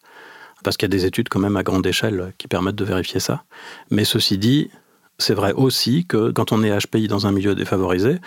parce 0.62 0.76
qu'il 0.76 0.86
y 0.86 0.90
a 0.92 0.96
des 0.96 1.06
études 1.06 1.28
quand 1.28 1.40
même 1.40 1.56
à 1.56 1.62
grande 1.62 1.86
échelle 1.86 2.32
qui 2.38 2.48
permettent 2.48 2.76
de 2.76 2.84
vérifier 2.84 3.20
ça. 3.20 3.44
Mais 3.90 4.04
ceci 4.04 4.38
dit, 4.38 4.70
c'est 5.18 5.34
vrai 5.34 5.52
aussi 5.52 6.04
que 6.06 6.30
quand 6.30 6.52
on 6.52 6.62
est 6.62 6.78
HPI 6.78 7.08
dans 7.08 7.26
un 7.26 7.32
milieu 7.32 7.54
défavorisé, 7.54 8.18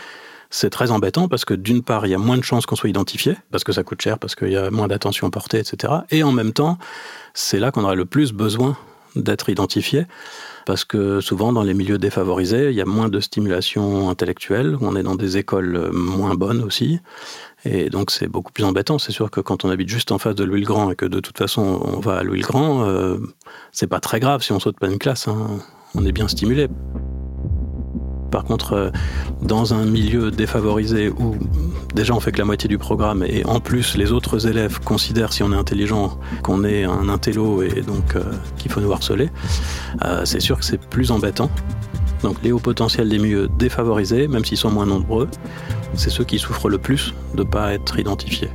c'est 0.49 0.69
très 0.69 0.91
embêtant 0.91 1.29
parce 1.29 1.45
que 1.45 1.53
d'une 1.53 1.81
part, 1.81 2.05
il 2.05 2.09
y 2.09 2.15
a 2.15 2.17
moins 2.17 2.37
de 2.37 2.43
chances 2.43 2.65
qu'on 2.65 2.75
soit 2.75 2.89
identifié, 2.89 3.37
parce 3.51 3.63
que 3.63 3.71
ça 3.71 3.83
coûte 3.83 4.01
cher, 4.01 4.19
parce 4.19 4.35
qu'il 4.35 4.49
y 4.49 4.57
a 4.57 4.69
moins 4.69 4.87
d'attention 4.87 5.29
portée, 5.29 5.59
etc. 5.59 5.93
Et 6.09 6.23
en 6.23 6.31
même 6.31 6.51
temps, 6.51 6.77
c'est 7.33 7.59
là 7.59 7.71
qu'on 7.71 7.83
aura 7.83 7.95
le 7.95 8.05
plus 8.05 8.33
besoin 8.33 8.77
d'être 9.15 9.49
identifié, 9.49 10.05
parce 10.65 10.85
que 10.85 11.19
souvent 11.21 11.51
dans 11.53 11.63
les 11.63 11.73
milieux 11.73 11.97
défavorisés, 11.97 12.69
il 12.69 12.75
y 12.75 12.81
a 12.81 12.85
moins 12.85 13.09
de 13.09 13.19
stimulation 13.19 14.09
intellectuelle, 14.09 14.77
on 14.81 14.95
est 14.95 15.03
dans 15.03 15.15
des 15.15 15.37
écoles 15.37 15.91
moins 15.91 16.35
bonnes 16.35 16.63
aussi, 16.63 16.99
et 17.65 17.89
donc 17.89 18.11
c'est 18.11 18.27
beaucoup 18.27 18.51
plus 18.51 18.63
embêtant. 18.63 18.99
C'est 18.99 19.11
sûr 19.11 19.29
que 19.29 19.41
quand 19.41 19.65
on 19.65 19.69
habite 19.69 19.89
juste 19.89 20.11
en 20.11 20.17
face 20.17 20.35
de 20.35 20.43
Louis 20.43 20.61
le 20.61 20.65
Grand 20.65 20.91
et 20.91 20.95
que 20.95 21.05
de 21.05 21.19
toute 21.19 21.37
façon 21.37 21.81
on 21.83 21.99
va 21.99 22.17
à 22.17 22.23
Louis 22.23 22.39
le 22.39 22.47
Grand, 22.47 22.83
euh, 22.83 23.17
c'est 23.71 23.87
pas 23.87 23.99
très 23.99 24.19
grave 24.19 24.43
si 24.43 24.51
on 24.51 24.59
saute 24.59 24.79
pas 24.79 24.87
une 24.87 24.99
classe, 24.99 25.27
hein. 25.27 25.59
on 25.95 26.05
est 26.05 26.11
bien 26.11 26.27
stimulé. 26.27 26.67
Par 28.31 28.45
contre, 28.45 28.73
euh, 28.73 28.89
dans 29.41 29.73
un 29.73 29.85
milieu 29.85 30.31
défavorisé 30.31 31.09
où 31.09 31.35
déjà 31.93 32.13
on 32.13 32.19
fait 32.21 32.31
que 32.31 32.37
la 32.37 32.45
moitié 32.45 32.69
du 32.69 32.77
programme 32.77 33.23
et 33.23 33.45
en 33.45 33.59
plus 33.59 33.97
les 33.97 34.13
autres 34.13 34.47
élèves 34.47 34.79
considèrent 34.79 35.33
si 35.33 35.43
on 35.43 35.51
est 35.51 35.57
intelligent 35.57 36.17
qu'on 36.41 36.63
est 36.63 36.85
un 36.85 37.09
intello 37.09 37.61
et 37.61 37.81
donc 37.81 38.15
euh, 38.15 38.23
qu'il 38.57 38.71
faut 38.71 38.79
nous 38.79 38.91
harceler, 38.91 39.29
euh, 40.05 40.23
c'est 40.25 40.39
sûr 40.39 40.57
que 40.57 40.65
c'est 40.65 40.79
plus 40.79 41.11
embêtant. 41.11 41.51
Donc 42.23 42.37
les 42.41 42.51
hauts 42.51 42.59
potentiels 42.59 43.09
des 43.09 43.19
milieux 43.19 43.49
défavorisés, 43.59 44.27
même 44.27 44.45
s'ils 44.45 44.57
sont 44.57 44.71
moins 44.71 44.85
nombreux, 44.85 45.27
c'est 45.95 46.09
ceux 46.09 46.23
qui 46.23 46.39
souffrent 46.39 46.69
le 46.69 46.77
plus 46.77 47.13
de 47.35 47.43
ne 47.43 47.49
pas 47.49 47.73
être 47.73 47.99
identifiés. 47.99 48.49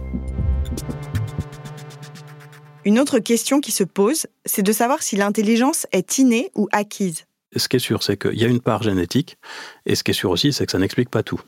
Une 2.86 2.98
autre 3.00 3.18
question 3.18 3.60
qui 3.60 3.72
se 3.72 3.84
pose, 3.84 4.26
c'est 4.44 4.62
de 4.62 4.72
savoir 4.72 5.02
si 5.02 5.16
l'intelligence 5.16 5.86
est 5.92 6.18
innée 6.18 6.50
ou 6.54 6.68
acquise 6.70 7.26
ce 7.58 7.68
qui 7.68 7.76
est 7.76 7.80
sûr, 7.80 8.02
c'est 8.02 8.16
qu'il 8.16 8.38
y 8.38 8.44
a 8.44 8.48
une 8.48 8.60
part 8.60 8.82
génétique, 8.82 9.38
et 9.84 9.94
ce 9.94 10.04
qui 10.04 10.10
est 10.12 10.14
sûr 10.14 10.30
aussi, 10.30 10.52
c'est 10.52 10.66
que 10.66 10.72
ça 10.72 10.78
n'explique 10.78 11.10
pas 11.10 11.22
tout. 11.22 11.40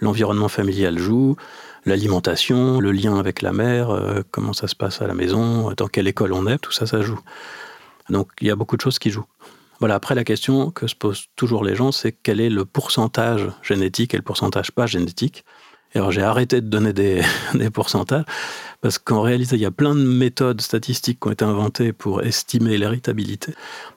L'environnement 0.00 0.48
familial 0.48 0.98
joue, 0.98 1.36
l'alimentation, 1.86 2.80
le 2.80 2.92
lien 2.92 3.18
avec 3.18 3.42
la 3.42 3.52
mère, 3.52 3.90
euh, 3.90 4.22
comment 4.30 4.52
ça 4.52 4.68
se 4.68 4.74
passe 4.74 5.00
à 5.00 5.06
la 5.06 5.14
maison, 5.14 5.72
dans 5.76 5.88
quelle 5.88 6.08
école 6.08 6.32
on 6.32 6.46
est, 6.46 6.58
tout 6.58 6.72
ça, 6.72 6.86
ça 6.86 7.00
joue. 7.00 7.20
Donc 8.10 8.30
il 8.40 8.48
y 8.48 8.50
a 8.50 8.56
beaucoup 8.56 8.76
de 8.76 8.82
choses 8.82 8.98
qui 8.98 9.10
jouent. 9.10 9.26
Voilà, 9.78 9.94
après 9.94 10.14
la 10.14 10.24
question 10.24 10.70
que 10.70 10.86
se 10.86 10.94
posent 10.94 11.26
toujours 11.36 11.62
les 11.62 11.74
gens, 11.74 11.92
c'est 11.92 12.12
quel 12.12 12.40
est 12.40 12.48
le 12.48 12.64
pourcentage 12.64 13.48
génétique 13.62 14.14
et 14.14 14.16
le 14.16 14.22
pourcentage 14.22 14.72
pas 14.72 14.86
génétique. 14.86 15.44
Alors 15.96 16.12
j'ai 16.12 16.22
arrêté 16.22 16.60
de 16.60 16.68
donner 16.68 16.92
des, 16.92 17.22
des 17.54 17.70
pourcentages, 17.70 18.24
parce 18.80 18.98
qu'en 18.98 19.22
réalité, 19.22 19.56
il 19.56 19.62
y 19.62 19.66
a 19.66 19.70
plein 19.70 19.94
de 19.94 20.02
méthodes 20.02 20.60
statistiques 20.60 21.20
qui 21.20 21.28
ont 21.28 21.32
été 21.32 21.44
inventées 21.44 21.92
pour 21.92 22.22
estimer 22.22 22.76
l'héritabilité. 22.76 23.54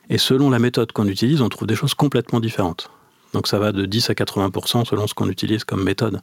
Et 0.09 0.17
selon 0.17 0.49
la 0.49 0.59
méthode 0.59 0.91
qu'on 0.91 1.07
utilise, 1.07 1.41
on 1.41 1.49
trouve 1.49 1.67
des 1.67 1.75
choses 1.75 1.93
complètement 1.93 2.39
différentes. 2.39 2.89
Donc 3.33 3.47
ça 3.47 3.59
va 3.59 3.71
de 3.71 3.85
10 3.85 4.09
à 4.09 4.13
80% 4.13 4.85
selon 4.85 5.07
ce 5.07 5.13
qu'on 5.13 5.29
utilise 5.29 5.63
comme 5.63 5.83
méthode. 5.83 6.21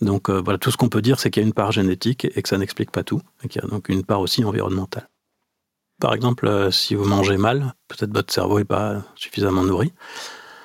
Donc 0.00 0.30
euh, 0.30 0.40
voilà, 0.42 0.58
tout 0.58 0.70
ce 0.70 0.76
qu'on 0.76 0.88
peut 0.88 1.02
dire, 1.02 1.20
c'est 1.20 1.30
qu'il 1.30 1.42
y 1.42 1.44
a 1.44 1.46
une 1.46 1.54
part 1.54 1.72
génétique 1.72 2.24
et 2.24 2.42
que 2.42 2.48
ça 2.48 2.58
n'explique 2.58 2.90
pas 2.90 3.04
tout, 3.04 3.20
et 3.44 3.48
qu'il 3.48 3.62
y 3.62 3.64
a 3.64 3.68
donc 3.68 3.88
une 3.88 4.04
part 4.04 4.20
aussi 4.20 4.44
environnementale. 4.44 5.08
Par 6.00 6.14
exemple, 6.14 6.46
euh, 6.46 6.70
si 6.70 6.94
vous 6.94 7.04
mangez 7.04 7.36
mal, 7.36 7.74
peut-être 7.88 8.12
votre 8.12 8.32
cerveau 8.32 8.58
n'est 8.58 8.64
pas 8.64 9.02
suffisamment 9.14 9.62
nourri. 9.62 9.92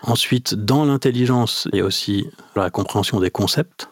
Ensuite, 0.03 0.53
dans 0.53 0.83
l'intelligence, 0.83 1.67
il 1.71 1.79
y 1.79 1.81
a 1.81 1.85
aussi 1.85 2.27
la 2.55 2.69
compréhension 2.69 3.19
des 3.21 3.31
concepts. 3.31 3.89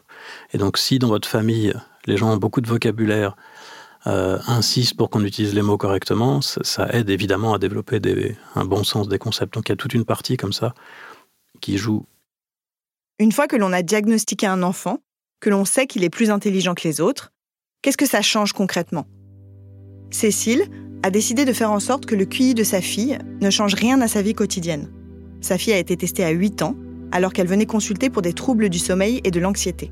Et 0.53 0.57
donc 0.57 0.77
si 0.77 0.99
dans 0.99 1.07
votre 1.07 1.27
famille, 1.27 1.73
les 2.05 2.17
gens 2.17 2.31
ont 2.31 2.37
beaucoup 2.37 2.61
de 2.61 2.67
vocabulaire, 2.67 3.35
euh, 4.07 4.39
insistent 4.47 4.97
pour 4.97 5.09
qu'on 5.09 5.23
utilise 5.23 5.53
les 5.53 5.61
mots 5.61 5.77
correctement, 5.77 6.41
ça, 6.41 6.87
aide 6.91 7.09
évidemment 7.09 7.53
à 7.53 7.59
développer 7.59 8.01
un 8.55 8.65
bon 8.65 8.83
sens 8.83 9.07
des 9.07 9.19
concepts. 9.19 9.53
Donc 9.53 9.69
il 9.69 9.71
y 9.71 9.73
a 9.73 9.75
toute 9.75 9.93
une 9.93 10.05
partie 10.05 10.37
comme 10.37 10.53
ça 10.53 10.73
qui 11.59 11.77
joue. 11.77 12.05
Une 13.19 13.31
fois 13.31 13.47
que 13.47 13.55
l'on 13.55 13.71
a 13.71 13.83
diagnostiqué 13.83 14.47
un 14.47 14.63
enfant, 14.63 14.97
que 15.39 15.51
l'on 15.51 15.65
sait 15.65 15.85
qu'il 15.85 16.03
est 16.03 16.09
plus 16.09 16.31
intelligent 16.31 16.73
que 16.73 16.87
les 16.87 16.99
autres, 16.99 17.31
qu'est-ce 17.83 17.97
que 17.97 18.07
ça 18.07 18.23
change 18.23 18.53
concrètement? 18.53 19.05
Cécile 20.09 20.67
a 21.03 21.11
décidé 21.11 21.45
de 21.45 21.53
faire 21.53 21.71
en 21.71 21.79
sorte 21.79 22.07
que 22.07 22.15
le 22.15 22.25
QI 22.25 22.55
de 22.55 22.63
sa 22.63 22.81
fille 22.81 23.19
ne 23.39 23.49
change 23.51 23.75
rien 23.75 24.01
à 24.01 24.07
sa 24.07 24.23
vie 24.23 24.33
quotidienne. 24.33 24.91
Sa 25.41 25.57
fille 25.57 25.73
a 25.73 25.77
été 25.77 25.95
testée 25.95 26.23
à 26.23 26.29
8 26.29 26.63
ans, 26.63 26.75
alors 27.11 27.33
qu'elle 27.33 27.47
venait 27.47 27.65
consulter 27.65 28.09
pour 28.09 28.21
des 28.21 28.33
troubles 28.33 28.69
du 28.69 28.79
sommeil 28.79 29.21
et 29.23 29.31
de 29.31 29.39
l'anxiété. 29.39 29.91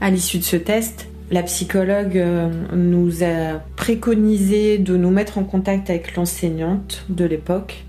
À 0.00 0.10
l'issue 0.10 0.38
de 0.38 0.44
ce 0.44 0.56
test, 0.56 1.08
la 1.32 1.42
psychologue 1.42 2.16
euh, 2.16 2.48
nous 2.72 3.24
a 3.24 3.58
préconisé 3.74 4.78
de 4.78 4.96
nous 4.96 5.10
mettre 5.10 5.38
en 5.38 5.44
contact 5.44 5.90
avec 5.90 6.14
l'enseignante 6.14 7.04
de 7.08 7.24
l'époque 7.24 7.84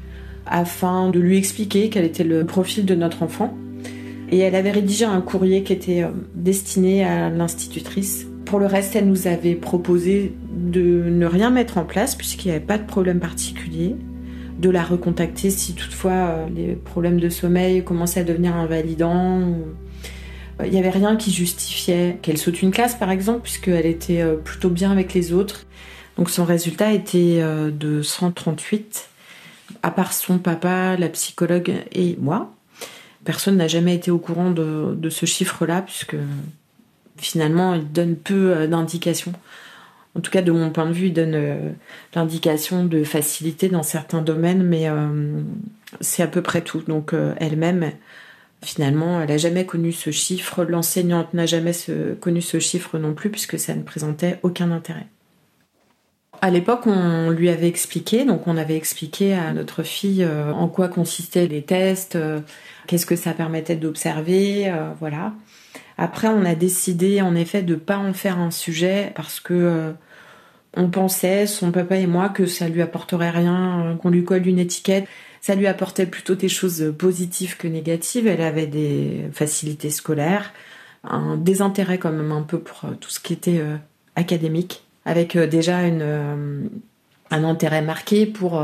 afin 0.47 1.09
de 1.09 1.19
lui 1.19 1.37
expliquer 1.37 1.89
quel 1.89 2.05
était 2.05 2.23
le 2.23 2.45
profil 2.45 2.85
de 2.85 2.95
notre 2.95 3.21
enfant. 3.21 3.55
Et 4.31 4.39
elle 4.39 4.55
avait 4.55 4.71
rédigé 4.71 5.05
un 5.05 5.21
courrier 5.21 5.61
qui 5.61 5.71
était 5.71 6.01
euh, 6.01 6.09
destiné 6.33 7.05
à 7.05 7.29
l'institutrice. 7.29 8.25
Pour 8.43 8.57
le 8.57 8.65
reste, 8.65 8.95
elle 8.95 9.07
nous 9.07 9.27
avait 9.27 9.53
proposé 9.53 10.33
de 10.51 11.03
ne 11.09 11.27
rien 11.27 11.51
mettre 11.51 11.77
en 11.77 11.85
place 11.85 12.15
puisqu'il 12.15 12.47
n'y 12.47 12.55
avait 12.55 12.65
pas 12.65 12.79
de 12.79 12.87
problème 12.87 13.19
particulier, 13.19 13.95
de 14.57 14.71
la 14.71 14.81
recontacter 14.81 15.51
si 15.51 15.75
toutefois 15.75 16.11
euh, 16.11 16.47
les 16.55 16.73
problèmes 16.73 17.19
de 17.19 17.29
sommeil 17.29 17.83
commençaient 17.83 18.21
à 18.21 18.23
devenir 18.23 18.55
invalidants. 18.55 19.43
Il 20.65 20.71
n'y 20.71 20.79
avait 20.79 20.89
rien 20.89 21.15
qui 21.15 21.31
justifiait 21.31 22.19
qu'elle 22.21 22.37
saute 22.37 22.61
une 22.61 22.71
classe 22.71 22.95
par 22.95 23.11
exemple 23.11 23.41
puisqu'elle 23.41 23.85
était 23.85 24.21
euh, 24.21 24.35
plutôt 24.35 24.69
bien 24.69 24.91
avec 24.91 25.13
les 25.13 25.33
autres. 25.33 25.65
Donc 26.17 26.29
son 26.29 26.43
résultat 26.43 26.91
était 26.91 27.41
de 27.41 28.01
138, 28.01 29.07
à 29.83 29.89
part 29.89 30.11
son 30.11 30.37
papa, 30.37 30.97
la 30.97 31.07
psychologue 31.07 31.71
et 31.93 32.17
moi. 32.19 32.53
Personne 33.23 33.55
n'a 33.55 33.69
jamais 33.69 33.95
été 33.95 34.11
au 34.11 34.17
courant 34.17 34.51
de, 34.51 35.09
ce 35.09 35.25
chiffre-là 35.25 35.81
puisque 35.81 36.17
finalement 37.15 37.73
il 37.73 37.89
donne 37.89 38.17
peu 38.17 38.67
d'indications 38.67 39.31
en 40.15 40.21
tout 40.21 40.31
cas 40.31 40.41
de 40.41 40.51
mon 40.51 40.69
point 40.69 40.85
de 40.85 40.93
vue, 40.93 41.07
il 41.07 41.13
donne 41.13 41.35
euh, 41.35 41.71
l'indication 42.15 42.83
de 42.83 43.03
facilité 43.03 43.69
dans 43.69 43.83
certains 43.83 44.21
domaines, 44.21 44.63
mais 44.63 44.89
euh, 44.89 45.41
c'est 46.01 46.23
à 46.23 46.27
peu 46.27 46.41
près 46.41 46.61
tout. 46.61 46.81
Donc 46.87 47.13
euh, 47.13 47.33
elle-même, 47.37 47.91
finalement, 48.61 49.21
elle 49.21 49.29
n'a 49.29 49.37
jamais 49.37 49.65
connu 49.65 49.91
ce 49.91 50.11
chiffre. 50.11 50.63
L'enseignante 50.63 51.33
n'a 51.33 51.45
jamais 51.45 51.71
connu 52.19 52.41
ce 52.41 52.59
chiffre 52.59 52.97
non 52.97 53.13
plus, 53.13 53.29
puisque 53.29 53.59
ça 53.59 53.75
ne 53.75 53.83
présentait 53.83 54.39
aucun 54.43 54.71
intérêt. 54.71 55.07
À 56.41 56.49
l'époque, 56.49 56.87
on 56.87 57.31
lui 57.31 57.49
avait 57.49 57.67
expliqué, 57.67 58.23
donc 58.23 58.47
on 58.47 58.55
avait 58.55 58.77
expliqué 58.77 59.33
à 59.33 59.51
notre 59.51 59.83
fille 59.83 60.25
en 60.25 60.69
quoi 60.69 60.87
consistaient 60.87 61.47
les 61.47 61.63
tests, 61.63 62.17
qu'est-ce 62.87 63.05
que 63.05 63.17
ça 63.17 63.33
permettait 63.33 63.75
d'observer, 63.75 64.73
voilà. 65.01 65.33
Après, 66.01 66.29
on 66.29 66.45
a 66.45 66.55
décidé 66.55 67.21
en 67.21 67.35
effet 67.35 67.61
de 67.61 67.75
pas 67.75 67.97
en 67.97 68.13
faire 68.13 68.39
un 68.39 68.51
sujet 68.51 69.11
parce 69.15 69.41
que 69.41 69.53
euh, 69.53 69.91
on 70.77 70.89
pensait, 70.89 71.45
son 71.45 71.73
papa 71.73 71.97
et 71.97 72.07
moi, 72.07 72.29
que 72.29 72.45
ça 72.45 72.69
lui 72.69 72.81
apporterait 72.81 73.31
rien, 73.31 73.83
euh, 73.83 73.95
qu'on 73.95 74.09
lui 74.09 74.23
colle 74.23 74.47
une 74.47 74.59
étiquette. 74.59 75.09
Ça 75.41 75.56
lui 75.56 75.67
apportait 75.67 76.06
plutôt 76.06 76.36
des 76.36 76.49
choses 76.49 76.93
positives 76.97 77.58
que 77.58 77.67
négatives. 77.67 78.28
Elle 78.28 78.41
avait 78.41 78.67
des 78.67 79.30
facilités 79.32 79.89
scolaires, 79.89 80.54
un 81.04 81.38
désintérêt 81.38 81.97
quand 81.97 82.12
même 82.12 82.32
un 82.32 82.43
peu 82.43 82.60
pour 82.60 82.82
euh, 82.84 82.93
tout 82.99 83.10
ce 83.10 83.19
qui 83.19 83.34
était 83.34 83.62
académique, 84.15 84.84
avec 85.06 85.38
déjà 85.38 85.84
une, 85.84 86.69
un 87.32 87.43
intérêt 87.43 87.82
marqué 87.82 88.25
pour 88.25 88.62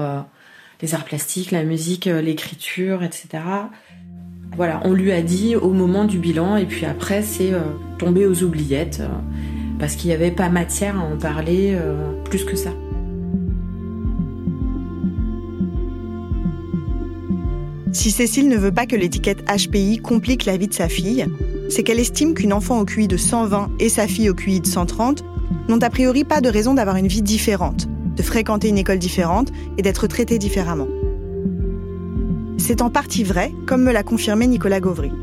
les 0.81 0.93
arts 0.93 1.05
plastiques, 1.05 1.51
la 1.51 1.63
musique, 1.63 2.05
l'écriture, 2.05 3.03
etc. 3.03 3.39
Voilà, 4.55 4.79
on 4.85 4.93
lui 4.93 5.11
a 5.11 5.21
dit 5.21 5.55
au 5.55 5.71
moment 5.71 6.05
du 6.05 6.17
bilan 6.17 6.55
et 6.55 6.65
puis 6.65 6.85
après 6.85 7.21
c'est 7.21 7.53
euh, 7.53 7.59
tombé 7.97 8.25
aux 8.25 8.43
oubliettes 8.43 9.01
euh, 9.01 9.07
parce 9.79 9.95
qu'il 9.95 10.07
n'y 10.07 10.15
avait 10.15 10.31
pas 10.31 10.47
matière 10.47 10.97
à 10.97 11.03
en 11.03 11.17
parler 11.17 11.75
euh, 11.75 12.13
plus 12.23 12.45
que 12.45 12.55
ça. 12.55 12.71
Si 17.95 18.11
Cécile 18.11 18.49
ne 18.49 18.57
veut 18.57 18.73
pas 18.73 18.85
que 18.85 18.97
l'étiquette 18.97 19.45
HPI 19.45 19.99
complique 19.99 20.43
la 20.43 20.57
vie 20.57 20.67
de 20.67 20.73
sa 20.73 20.89
fille, 20.89 21.25
c'est 21.69 21.81
qu'elle 21.81 22.01
estime 22.01 22.33
qu'une 22.33 22.51
enfant 22.51 22.81
au 22.81 22.83
QI 22.83 23.07
de 23.07 23.15
120 23.15 23.69
et 23.79 23.87
sa 23.87 24.05
fille 24.05 24.29
au 24.29 24.33
QI 24.33 24.59
de 24.59 24.67
130 24.67 25.23
n'ont 25.69 25.79
a 25.81 25.89
priori 25.89 26.25
pas 26.25 26.41
de 26.41 26.49
raison 26.49 26.73
d'avoir 26.73 26.97
une 26.97 27.07
vie 27.07 27.21
différente, 27.21 27.87
de 28.17 28.21
fréquenter 28.21 28.67
une 28.67 28.77
école 28.77 28.99
différente 28.99 29.53
et 29.77 29.81
d'être 29.81 30.07
traitées 30.07 30.39
différemment. 30.39 30.89
C'est 32.57 32.81
en 32.81 32.89
partie 32.89 33.23
vrai, 33.23 33.53
comme 33.65 33.83
me 33.83 33.93
l'a 33.93 34.03
confirmé 34.03 34.45
Nicolas 34.45 34.81
Gauvry. 34.81 35.13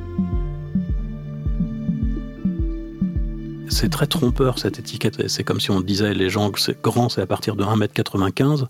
C'est 3.72 3.88
très 3.88 4.06
trompeur 4.06 4.58
cette 4.58 4.78
étiquette. 4.78 5.28
C'est 5.28 5.44
comme 5.44 5.58
si 5.58 5.70
on 5.70 5.80
disait 5.80 6.12
les 6.12 6.28
gens 6.28 6.50
que 6.50 6.61
c'est 6.61 6.80
grand, 6.82 7.08
c'est 7.08 7.22
à 7.22 7.26
partir 7.26 7.56
de 7.56 7.64
1m95. 7.64 8.66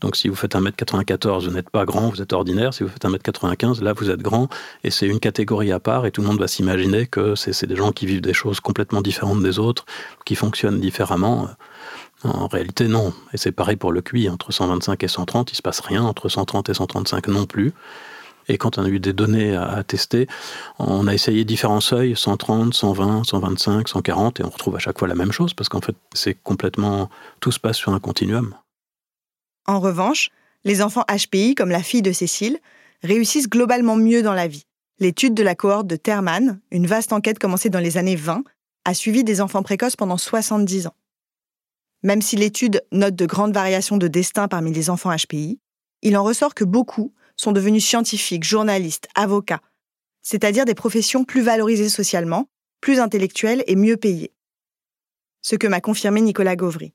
Donc 0.00 0.16
si 0.16 0.28
vous 0.28 0.34
faites 0.34 0.56
1m94, 0.56 1.44
vous 1.44 1.52
n'êtes 1.52 1.70
pas 1.70 1.84
grand, 1.84 2.08
vous 2.08 2.20
êtes 2.20 2.32
ordinaire. 2.32 2.74
Si 2.74 2.82
vous 2.82 2.88
faites 2.88 3.04
1m95, 3.04 3.82
là 3.84 3.92
vous 3.92 4.10
êtes 4.10 4.20
grand 4.20 4.48
et 4.82 4.90
c'est 4.90 5.06
une 5.06 5.20
catégorie 5.20 5.70
à 5.70 5.78
part 5.78 6.06
et 6.06 6.10
tout 6.10 6.22
le 6.22 6.26
monde 6.26 6.40
va 6.40 6.48
s'imaginer 6.48 7.06
que 7.06 7.36
c'est 7.36 7.66
des 7.66 7.76
gens 7.76 7.92
qui 7.92 8.04
vivent 8.04 8.20
des 8.20 8.34
choses 8.34 8.58
complètement 8.58 9.00
différentes 9.00 9.44
des 9.44 9.60
autres, 9.60 9.86
qui 10.24 10.34
fonctionnent 10.34 10.80
différemment. 10.80 11.48
En 12.24 12.48
réalité, 12.48 12.88
non. 12.88 13.14
Et 13.32 13.36
c'est 13.36 13.52
pareil 13.52 13.76
pour 13.76 13.92
le 13.92 14.02
QI. 14.02 14.28
Entre 14.28 14.52
125 14.52 15.04
et 15.04 15.08
130, 15.08 15.50
il 15.50 15.54
ne 15.54 15.56
se 15.56 15.62
passe 15.62 15.80
rien. 15.80 16.02
Entre 16.02 16.28
130 16.28 16.68
et 16.68 16.74
135 16.74 17.28
non 17.28 17.46
plus. 17.46 17.72
Et 18.52 18.58
quand 18.58 18.76
on 18.76 18.84
a 18.84 18.88
eu 18.88 19.00
des 19.00 19.14
données 19.14 19.56
à, 19.56 19.82
tester, 19.82 20.28
on 20.78 21.06
a 21.06 21.14
essayé 21.14 21.46
différents 21.46 21.80
seuils, 21.80 22.14
130, 22.14 22.74
120, 22.74 23.24
125, 23.24 23.88
140, 23.88 24.40
et 24.40 24.44
on 24.44 24.50
retrouve 24.50 24.76
à 24.76 24.78
chaque 24.78 24.98
fois 24.98 25.08
la 25.08 25.14
même 25.14 25.32
chose, 25.32 25.54
parce 25.54 25.70
qu'en 25.70 25.80
fait, 25.80 25.96
c'est 26.12 26.34
complètement... 26.34 27.08
Tout 27.40 27.50
se 27.50 27.58
passe 27.58 27.78
sur 27.78 27.94
un 27.94 27.98
continuum. 27.98 28.54
En 29.66 29.80
revanche, 29.80 30.28
les 30.64 30.82
enfants 30.82 31.06
HPI, 31.08 31.54
comme 31.54 31.70
la 31.70 31.82
fille 31.82 32.02
de 32.02 32.12
Cécile, 32.12 32.58
réussissent 33.02 33.48
globalement 33.48 33.96
mieux 33.96 34.22
dans 34.22 34.34
la 34.34 34.48
vie. 34.48 34.66
L'étude 34.98 35.32
de 35.32 35.42
la 35.42 35.54
cohorte 35.54 35.86
de 35.86 35.96
Terman, 35.96 36.60
une 36.70 36.86
vaste 36.86 37.14
enquête 37.14 37.38
commencée 37.38 37.70
dans 37.70 37.80
les 37.80 37.96
années 37.96 38.16
20, 38.16 38.44
a 38.84 38.94
suivi 38.94 39.24
des 39.24 39.40
enfants 39.40 39.62
précoces 39.62 39.96
pendant 39.96 40.18
70 40.18 40.88
ans. 40.88 40.94
Même 42.02 42.20
si 42.20 42.36
l'étude 42.36 42.84
note 42.92 43.14
de 43.14 43.24
grandes 43.24 43.54
variations 43.54 43.96
de 43.96 44.08
destin 44.08 44.46
parmi 44.46 44.74
les 44.74 44.90
enfants 44.90 45.16
HPI, 45.16 45.58
il 46.02 46.18
en 46.18 46.22
ressort 46.22 46.54
que 46.54 46.64
beaucoup 46.64 47.14
sont 47.36 47.52
devenus 47.52 47.84
scientifiques, 47.84 48.44
journalistes, 48.44 49.08
avocats, 49.14 49.60
c'est-à-dire 50.22 50.64
des 50.64 50.74
professions 50.74 51.24
plus 51.24 51.42
valorisées 51.42 51.88
socialement, 51.88 52.48
plus 52.80 53.00
intellectuelles 53.00 53.64
et 53.66 53.76
mieux 53.76 53.96
payées. 53.96 54.32
Ce 55.42 55.56
que 55.56 55.66
m'a 55.66 55.80
confirmé 55.80 56.20
Nicolas 56.20 56.56
Gauvry. 56.56 56.92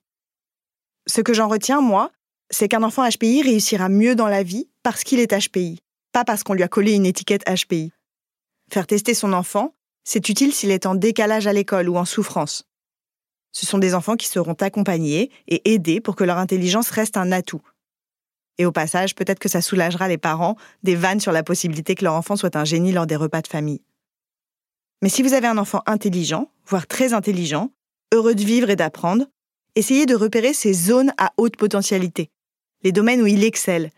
Ce 1.05 1.21
que 1.21 1.33
j'en 1.33 1.47
retiens, 1.47 1.81
moi, 1.81 2.11
c'est 2.49 2.67
qu'un 2.67 2.83
enfant 2.83 3.07
HPI 3.07 3.41
réussira 3.41 3.89
mieux 3.89 4.15
dans 4.15 4.27
la 4.27 4.43
vie 4.43 4.69
parce 4.83 5.03
qu'il 5.03 5.19
est 5.19 5.33
HPI, 5.33 5.81
pas 6.11 6.23
parce 6.23 6.43
qu'on 6.43 6.53
lui 6.53 6.63
a 6.63 6.67
collé 6.67 6.93
une 6.93 7.05
étiquette 7.05 7.43
HPI. 7.45 7.91
Faire 8.71 8.87
tester 8.87 9.13
son 9.13 9.33
enfant, 9.33 9.73
c'est 10.03 10.29
utile 10.29 10.53
s'il 10.53 10.71
est 10.71 10.85
en 10.85 10.95
décalage 10.95 11.47
à 11.47 11.53
l'école 11.53 11.89
ou 11.89 11.97
en 11.97 12.05
souffrance. 12.05 12.65
Ce 13.51 13.65
sont 13.65 13.77
des 13.77 13.95
enfants 13.95 14.15
qui 14.15 14.27
seront 14.27 14.53
accompagnés 14.53 15.31
et 15.47 15.73
aidés 15.73 15.99
pour 15.99 16.15
que 16.15 16.23
leur 16.23 16.37
intelligence 16.37 16.89
reste 16.89 17.17
un 17.17 17.31
atout. 17.31 17.61
Et 18.57 18.65
au 18.65 18.71
passage, 18.71 19.15
peut-être 19.15 19.39
que 19.39 19.49
ça 19.49 19.61
soulagera 19.61 20.07
les 20.07 20.17
parents 20.17 20.57
des 20.83 20.95
vannes 20.95 21.19
sur 21.19 21.31
la 21.31 21.43
possibilité 21.43 21.95
que 21.95 22.03
leur 22.03 22.13
enfant 22.13 22.35
soit 22.35 22.55
un 22.55 22.65
génie 22.65 22.91
lors 22.91 23.07
des 23.07 23.15
repas 23.15 23.41
de 23.41 23.47
famille. 23.47 23.81
Mais 25.01 25.09
si 25.09 25.21
vous 25.21 25.33
avez 25.33 25.47
un 25.47 25.57
enfant 25.57 25.83
intelligent, 25.85 26.49
voire 26.65 26.87
très 26.87 27.13
intelligent, 27.13 27.71
heureux 28.13 28.33
de 28.33 28.43
vivre 28.43 28.69
et 28.69 28.75
d'apprendre, 28.75 29.25
essayez 29.75 30.05
de 30.05 30.15
repérer 30.15 30.53
ces 30.53 30.73
zones 30.73 31.13
à 31.17 31.33
haute 31.37 31.55
potentialité, 31.55 32.31
les 32.83 32.91
domaines 32.91 33.21
où 33.21 33.27
il 33.27 33.43
excelle. 33.43 33.91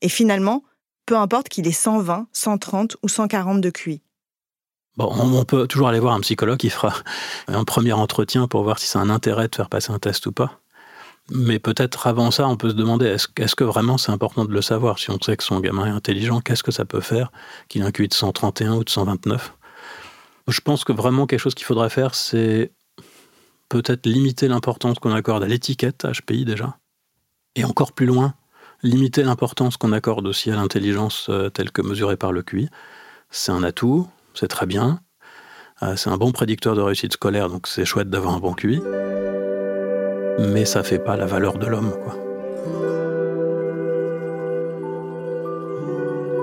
Et 0.00 0.08
finalement, 0.08 0.62
peu 1.04 1.16
importe 1.16 1.48
qu'il 1.48 1.66
ait 1.68 1.72
120, 1.72 2.28
130 2.32 2.96
ou 3.02 3.08
140 3.08 3.60
de 3.60 3.70
QI. 3.70 4.02
Bon, 4.96 5.12
on 5.14 5.44
peut 5.44 5.66
toujours 5.66 5.88
aller 5.88 6.00
voir 6.00 6.14
un 6.14 6.20
psychologue 6.20 6.58
qui 6.58 6.70
fera 6.70 6.94
un 7.48 7.64
premier 7.64 7.92
entretien 7.92 8.48
pour 8.48 8.62
voir 8.62 8.78
si 8.78 8.86
c'est 8.86 8.98
un 8.98 9.10
intérêt 9.10 9.48
de 9.48 9.54
faire 9.54 9.68
passer 9.68 9.92
un 9.92 9.98
test 9.98 10.24
ou 10.26 10.32
pas. 10.32 10.58
Mais 11.30 11.58
peut-être 11.58 12.06
avant 12.06 12.30
ça, 12.30 12.46
on 12.46 12.56
peut 12.56 12.70
se 12.70 12.74
demander 12.74 13.06
est-ce, 13.06 13.56
que 13.56 13.64
vraiment 13.64 13.98
c'est 13.98 14.12
important 14.12 14.44
de 14.44 14.52
le 14.52 14.62
savoir? 14.62 14.98
Si 14.98 15.10
on 15.10 15.18
sait 15.20 15.36
que 15.36 15.42
son 15.42 15.58
gamin 15.58 15.86
est 15.86 15.90
intelligent, 15.90 16.40
qu'est-ce 16.40 16.62
que 16.62 16.70
ça 16.70 16.84
peut 16.84 17.00
faire 17.00 17.32
qu'il 17.68 17.82
ait 17.82 17.84
un 17.84 17.90
QI 17.90 18.08
de 18.08 18.14
131 18.14 18.74
ou 18.74 18.84
de 18.84 18.90
129 18.90 19.52
Je 20.46 20.60
pense 20.60 20.84
que 20.84 20.92
vraiment 20.92 21.26
quelque 21.26 21.40
chose 21.40 21.54
qu'il 21.54 21.66
faudrait 21.66 21.90
faire, 21.90 22.14
c'est 22.14 22.72
peut-être 23.68 24.06
limiter 24.06 24.46
l'importance 24.46 25.00
qu'on 25.00 25.12
accorde 25.12 25.42
à 25.42 25.48
l'étiquette 25.48 26.06
HPI 26.06 26.44
déjà. 26.44 26.78
Et 27.56 27.64
encore 27.64 27.92
plus 27.92 28.06
loin, 28.06 28.34
limiter 28.82 29.24
l'importance 29.24 29.76
qu'on 29.76 29.92
accorde 29.92 30.26
aussi 30.28 30.52
à 30.52 30.56
l'intelligence 30.56 31.26
euh, 31.28 31.48
telle 31.48 31.72
que 31.72 31.82
mesurée 31.82 32.16
par 32.16 32.30
le 32.30 32.42
QI. 32.42 32.68
C'est 33.30 33.50
un 33.50 33.64
atout, 33.64 34.06
c'est 34.34 34.48
très 34.48 34.66
bien. 34.66 35.00
Euh, 35.82 35.96
c'est 35.96 36.10
un 36.10 36.16
bon 36.18 36.30
prédicteur 36.30 36.76
de 36.76 36.82
réussite 36.82 37.14
scolaire, 37.14 37.48
donc 37.48 37.66
c'est 37.66 37.84
chouette 37.84 38.10
d'avoir 38.10 38.34
un 38.34 38.38
bon 38.38 38.54
QI. 38.54 38.80
Mais 40.38 40.64
ça 40.64 40.82
fait 40.82 40.98
pas 40.98 41.16
la 41.16 41.26
valeur 41.26 41.58
de 41.58 41.66
l'homme. 41.66 41.92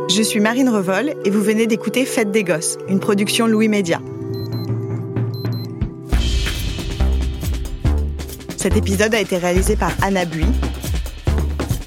Je 0.10 0.22
suis 0.22 0.39
Marine 0.39 0.70
Revol 0.70 1.14
et 1.26 1.30
vous 1.30 1.41
venez 1.41 1.68
d'écouter 1.68 2.06
Fête 2.06 2.32
des 2.32 2.44
Gosses, 2.44 2.78
une 2.88 3.00
production 3.00 3.48
Louis 3.48 3.68
Média. 3.68 4.00
Cet 8.58 8.78
épisode 8.78 9.14
a 9.14 9.20
été 9.20 9.38
réalisé 9.38 9.76
par 9.76 9.91
Anna 10.02 10.26
Bui. 10.26 10.46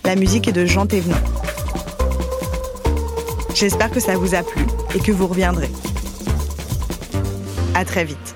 La 0.04 0.14
musique 0.14 0.46
est 0.46 0.52
de 0.52 0.66
Jean 0.66 0.86
Thévenon. 0.86 1.16
J'espère 3.54 3.90
que 3.90 4.00
ça 4.00 4.14
vous 4.14 4.34
a 4.34 4.42
plu 4.42 4.62
et 4.94 5.00
que 5.00 5.10
vous 5.10 5.26
reviendrez. 5.26 5.70
À 7.74 7.84
très 7.84 8.04
vite. 8.04 8.35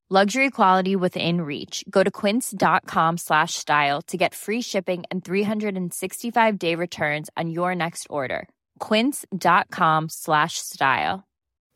Luxury 0.13 0.49
quality 0.49 0.97
within 0.97 1.39
reach. 1.39 1.85
Go 1.89 2.03
to 2.03 2.11
quince.com 2.11 3.17
slash 3.17 3.53
style 3.53 4.01
to 4.07 4.17
get 4.17 4.35
free 4.35 4.61
shipping 4.61 5.05
and 5.09 5.23
365 5.23 6.59
day 6.59 6.75
returns 6.75 7.29
on 7.37 7.49
your 7.49 7.73
next 7.73 8.07
order. 8.09 8.49
Quince.com 8.79 10.09
slash 10.09 10.57
style. 10.57 11.23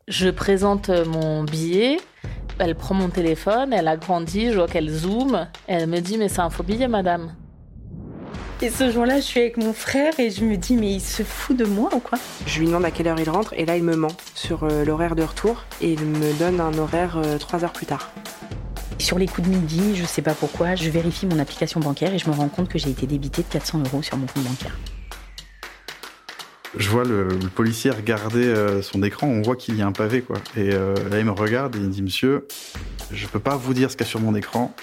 Je 0.06 0.28
présente 0.28 0.90
mon 1.06 1.44
billet. 1.44 1.98
Elle 2.58 2.74
prend 2.74 2.94
mon 2.94 3.08
téléphone, 3.08 3.72
elle 3.72 3.88
agrandit, 3.88 4.52
je 4.52 4.58
vois 4.58 4.68
qu'elle 4.68 4.90
zoome. 4.90 5.48
Elle 5.66 5.86
me 5.86 6.00
dit, 6.00 6.18
mais 6.18 6.28
c'est 6.28 6.42
un 6.42 6.50
faux 6.50 6.62
billet, 6.62 6.88
madame. 6.88 7.34
Et 8.62 8.70
ce 8.70 8.90
jour-là, 8.90 9.16
je 9.16 9.24
suis 9.24 9.40
avec 9.40 9.58
mon 9.58 9.74
frère 9.74 10.18
et 10.18 10.30
je 10.30 10.42
me 10.42 10.56
dis, 10.56 10.76
mais 10.76 10.94
il 10.94 11.00
se 11.00 11.22
fout 11.22 11.54
de 11.54 11.66
moi 11.66 11.90
ou 11.94 12.00
quoi? 12.00 12.18
Je 12.46 12.58
lui 12.58 12.66
demande 12.66 12.86
à 12.86 12.90
quelle 12.90 13.06
heure 13.06 13.20
il 13.20 13.28
rentre 13.28 13.52
et 13.52 13.66
là, 13.66 13.76
il 13.76 13.84
me 13.84 13.96
ment 13.96 14.16
sur 14.34 14.64
euh, 14.64 14.82
l'horaire 14.82 15.14
de 15.14 15.22
retour 15.22 15.64
et 15.82 15.92
il 15.92 16.02
me 16.02 16.32
donne 16.38 16.58
un 16.60 16.76
horaire 16.78 17.18
euh, 17.18 17.36
trois 17.36 17.64
heures 17.64 17.74
plus 17.74 17.84
tard. 17.84 18.10
Sur 18.98 19.18
les 19.18 19.26
coups 19.26 19.46
de 19.46 19.54
midi, 19.54 19.94
je 19.94 20.06
sais 20.06 20.22
pas 20.22 20.32
pourquoi, 20.32 20.74
je 20.74 20.88
vérifie 20.88 21.26
mon 21.26 21.38
application 21.38 21.80
bancaire 21.80 22.14
et 22.14 22.18
je 22.18 22.30
me 22.30 22.34
rends 22.34 22.48
compte 22.48 22.70
que 22.70 22.78
j'ai 22.78 22.88
été 22.88 23.06
débité 23.06 23.42
de 23.42 23.48
400 23.48 23.82
euros 23.84 24.02
sur 24.02 24.16
mon 24.16 24.26
compte 24.26 24.44
bancaire. 24.44 24.78
Je 26.78 26.88
vois 26.88 27.04
le, 27.04 27.28
le 27.28 27.48
policier 27.48 27.90
regarder 27.90 28.44
euh, 28.44 28.80
son 28.80 29.02
écran, 29.02 29.26
on 29.26 29.42
voit 29.42 29.56
qu'il 29.56 29.76
y 29.76 29.82
a 29.82 29.86
un 29.86 29.92
pavé, 29.92 30.22
quoi. 30.22 30.38
Et 30.56 30.72
euh, 30.72 30.94
là, 31.10 31.18
il 31.18 31.26
me 31.26 31.30
regarde 31.30 31.76
et 31.76 31.78
il 31.78 31.86
me 31.86 31.90
dit, 31.90 32.02
monsieur, 32.02 32.48
je 33.12 33.26
peux 33.26 33.38
pas 33.38 33.56
vous 33.56 33.74
dire 33.74 33.90
ce 33.90 33.96
qu'il 33.98 34.06
y 34.06 34.08
a 34.08 34.10
sur 34.10 34.20
mon 34.20 34.34
écran. 34.34 34.74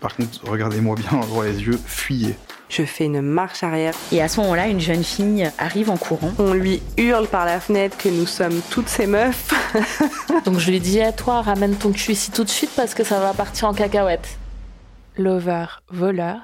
Par 0.00 0.16
contre, 0.16 0.44
regardez-moi 0.44 0.96
bien 0.96 1.20
droit 1.28 1.44
les 1.44 1.62
yeux, 1.62 1.78
fuyez. 1.86 2.34
Je 2.72 2.84
fais 2.84 3.04
une 3.04 3.20
marche 3.20 3.62
arrière. 3.62 3.92
Et 4.12 4.22
à 4.22 4.28
ce 4.28 4.40
moment-là, 4.40 4.66
une 4.66 4.80
jeune 4.80 5.04
fille 5.04 5.46
arrive 5.58 5.90
en 5.90 5.98
courant. 5.98 6.32
On 6.38 6.54
lui 6.54 6.82
hurle 6.96 7.28
par 7.28 7.44
la 7.44 7.60
fenêtre 7.60 7.98
que 7.98 8.08
nous 8.08 8.24
sommes 8.24 8.62
toutes 8.70 8.88
ces 8.88 9.06
meufs. 9.06 9.50
Donc 10.46 10.58
je 10.58 10.70
lui 10.70 10.80
dis 10.80 11.02
à 11.02 11.12
toi, 11.12 11.42
ramène 11.42 11.76
ton 11.76 11.92
cul 11.92 12.12
ici 12.12 12.30
tout 12.30 12.44
de 12.44 12.48
suite 12.48 12.70
parce 12.74 12.94
que 12.94 13.04
ça 13.04 13.20
va 13.20 13.34
partir 13.34 13.68
en 13.68 13.74
cacahuète. 13.74 14.38
Lover, 15.18 15.66
voleur, 15.90 16.40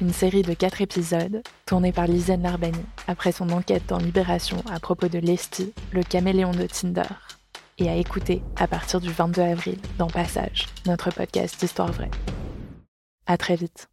une 0.00 0.12
série 0.12 0.42
de 0.42 0.52
quatre 0.52 0.82
épisodes 0.82 1.42
tournée 1.64 1.92
par 1.92 2.08
Lisanne 2.08 2.42
Larbani 2.42 2.84
après 3.06 3.30
son 3.30 3.48
enquête 3.50 3.86
dans 3.86 3.98
Libération 3.98 4.56
à 4.72 4.80
propos 4.80 5.06
de 5.06 5.20
Lesty, 5.20 5.72
le 5.92 6.02
caméléon 6.02 6.50
de 6.50 6.66
Tinder, 6.66 7.02
et 7.78 7.88
à 7.88 7.94
écouter 7.94 8.42
à 8.56 8.66
partir 8.66 9.00
du 9.00 9.12
22 9.12 9.42
avril 9.42 9.78
dans 9.96 10.08
Passage, 10.08 10.66
notre 10.86 11.12
podcast 11.12 11.60
d'histoire 11.60 11.92
vraie. 11.92 12.10
À 13.28 13.36
très 13.36 13.54
vite. 13.54 13.88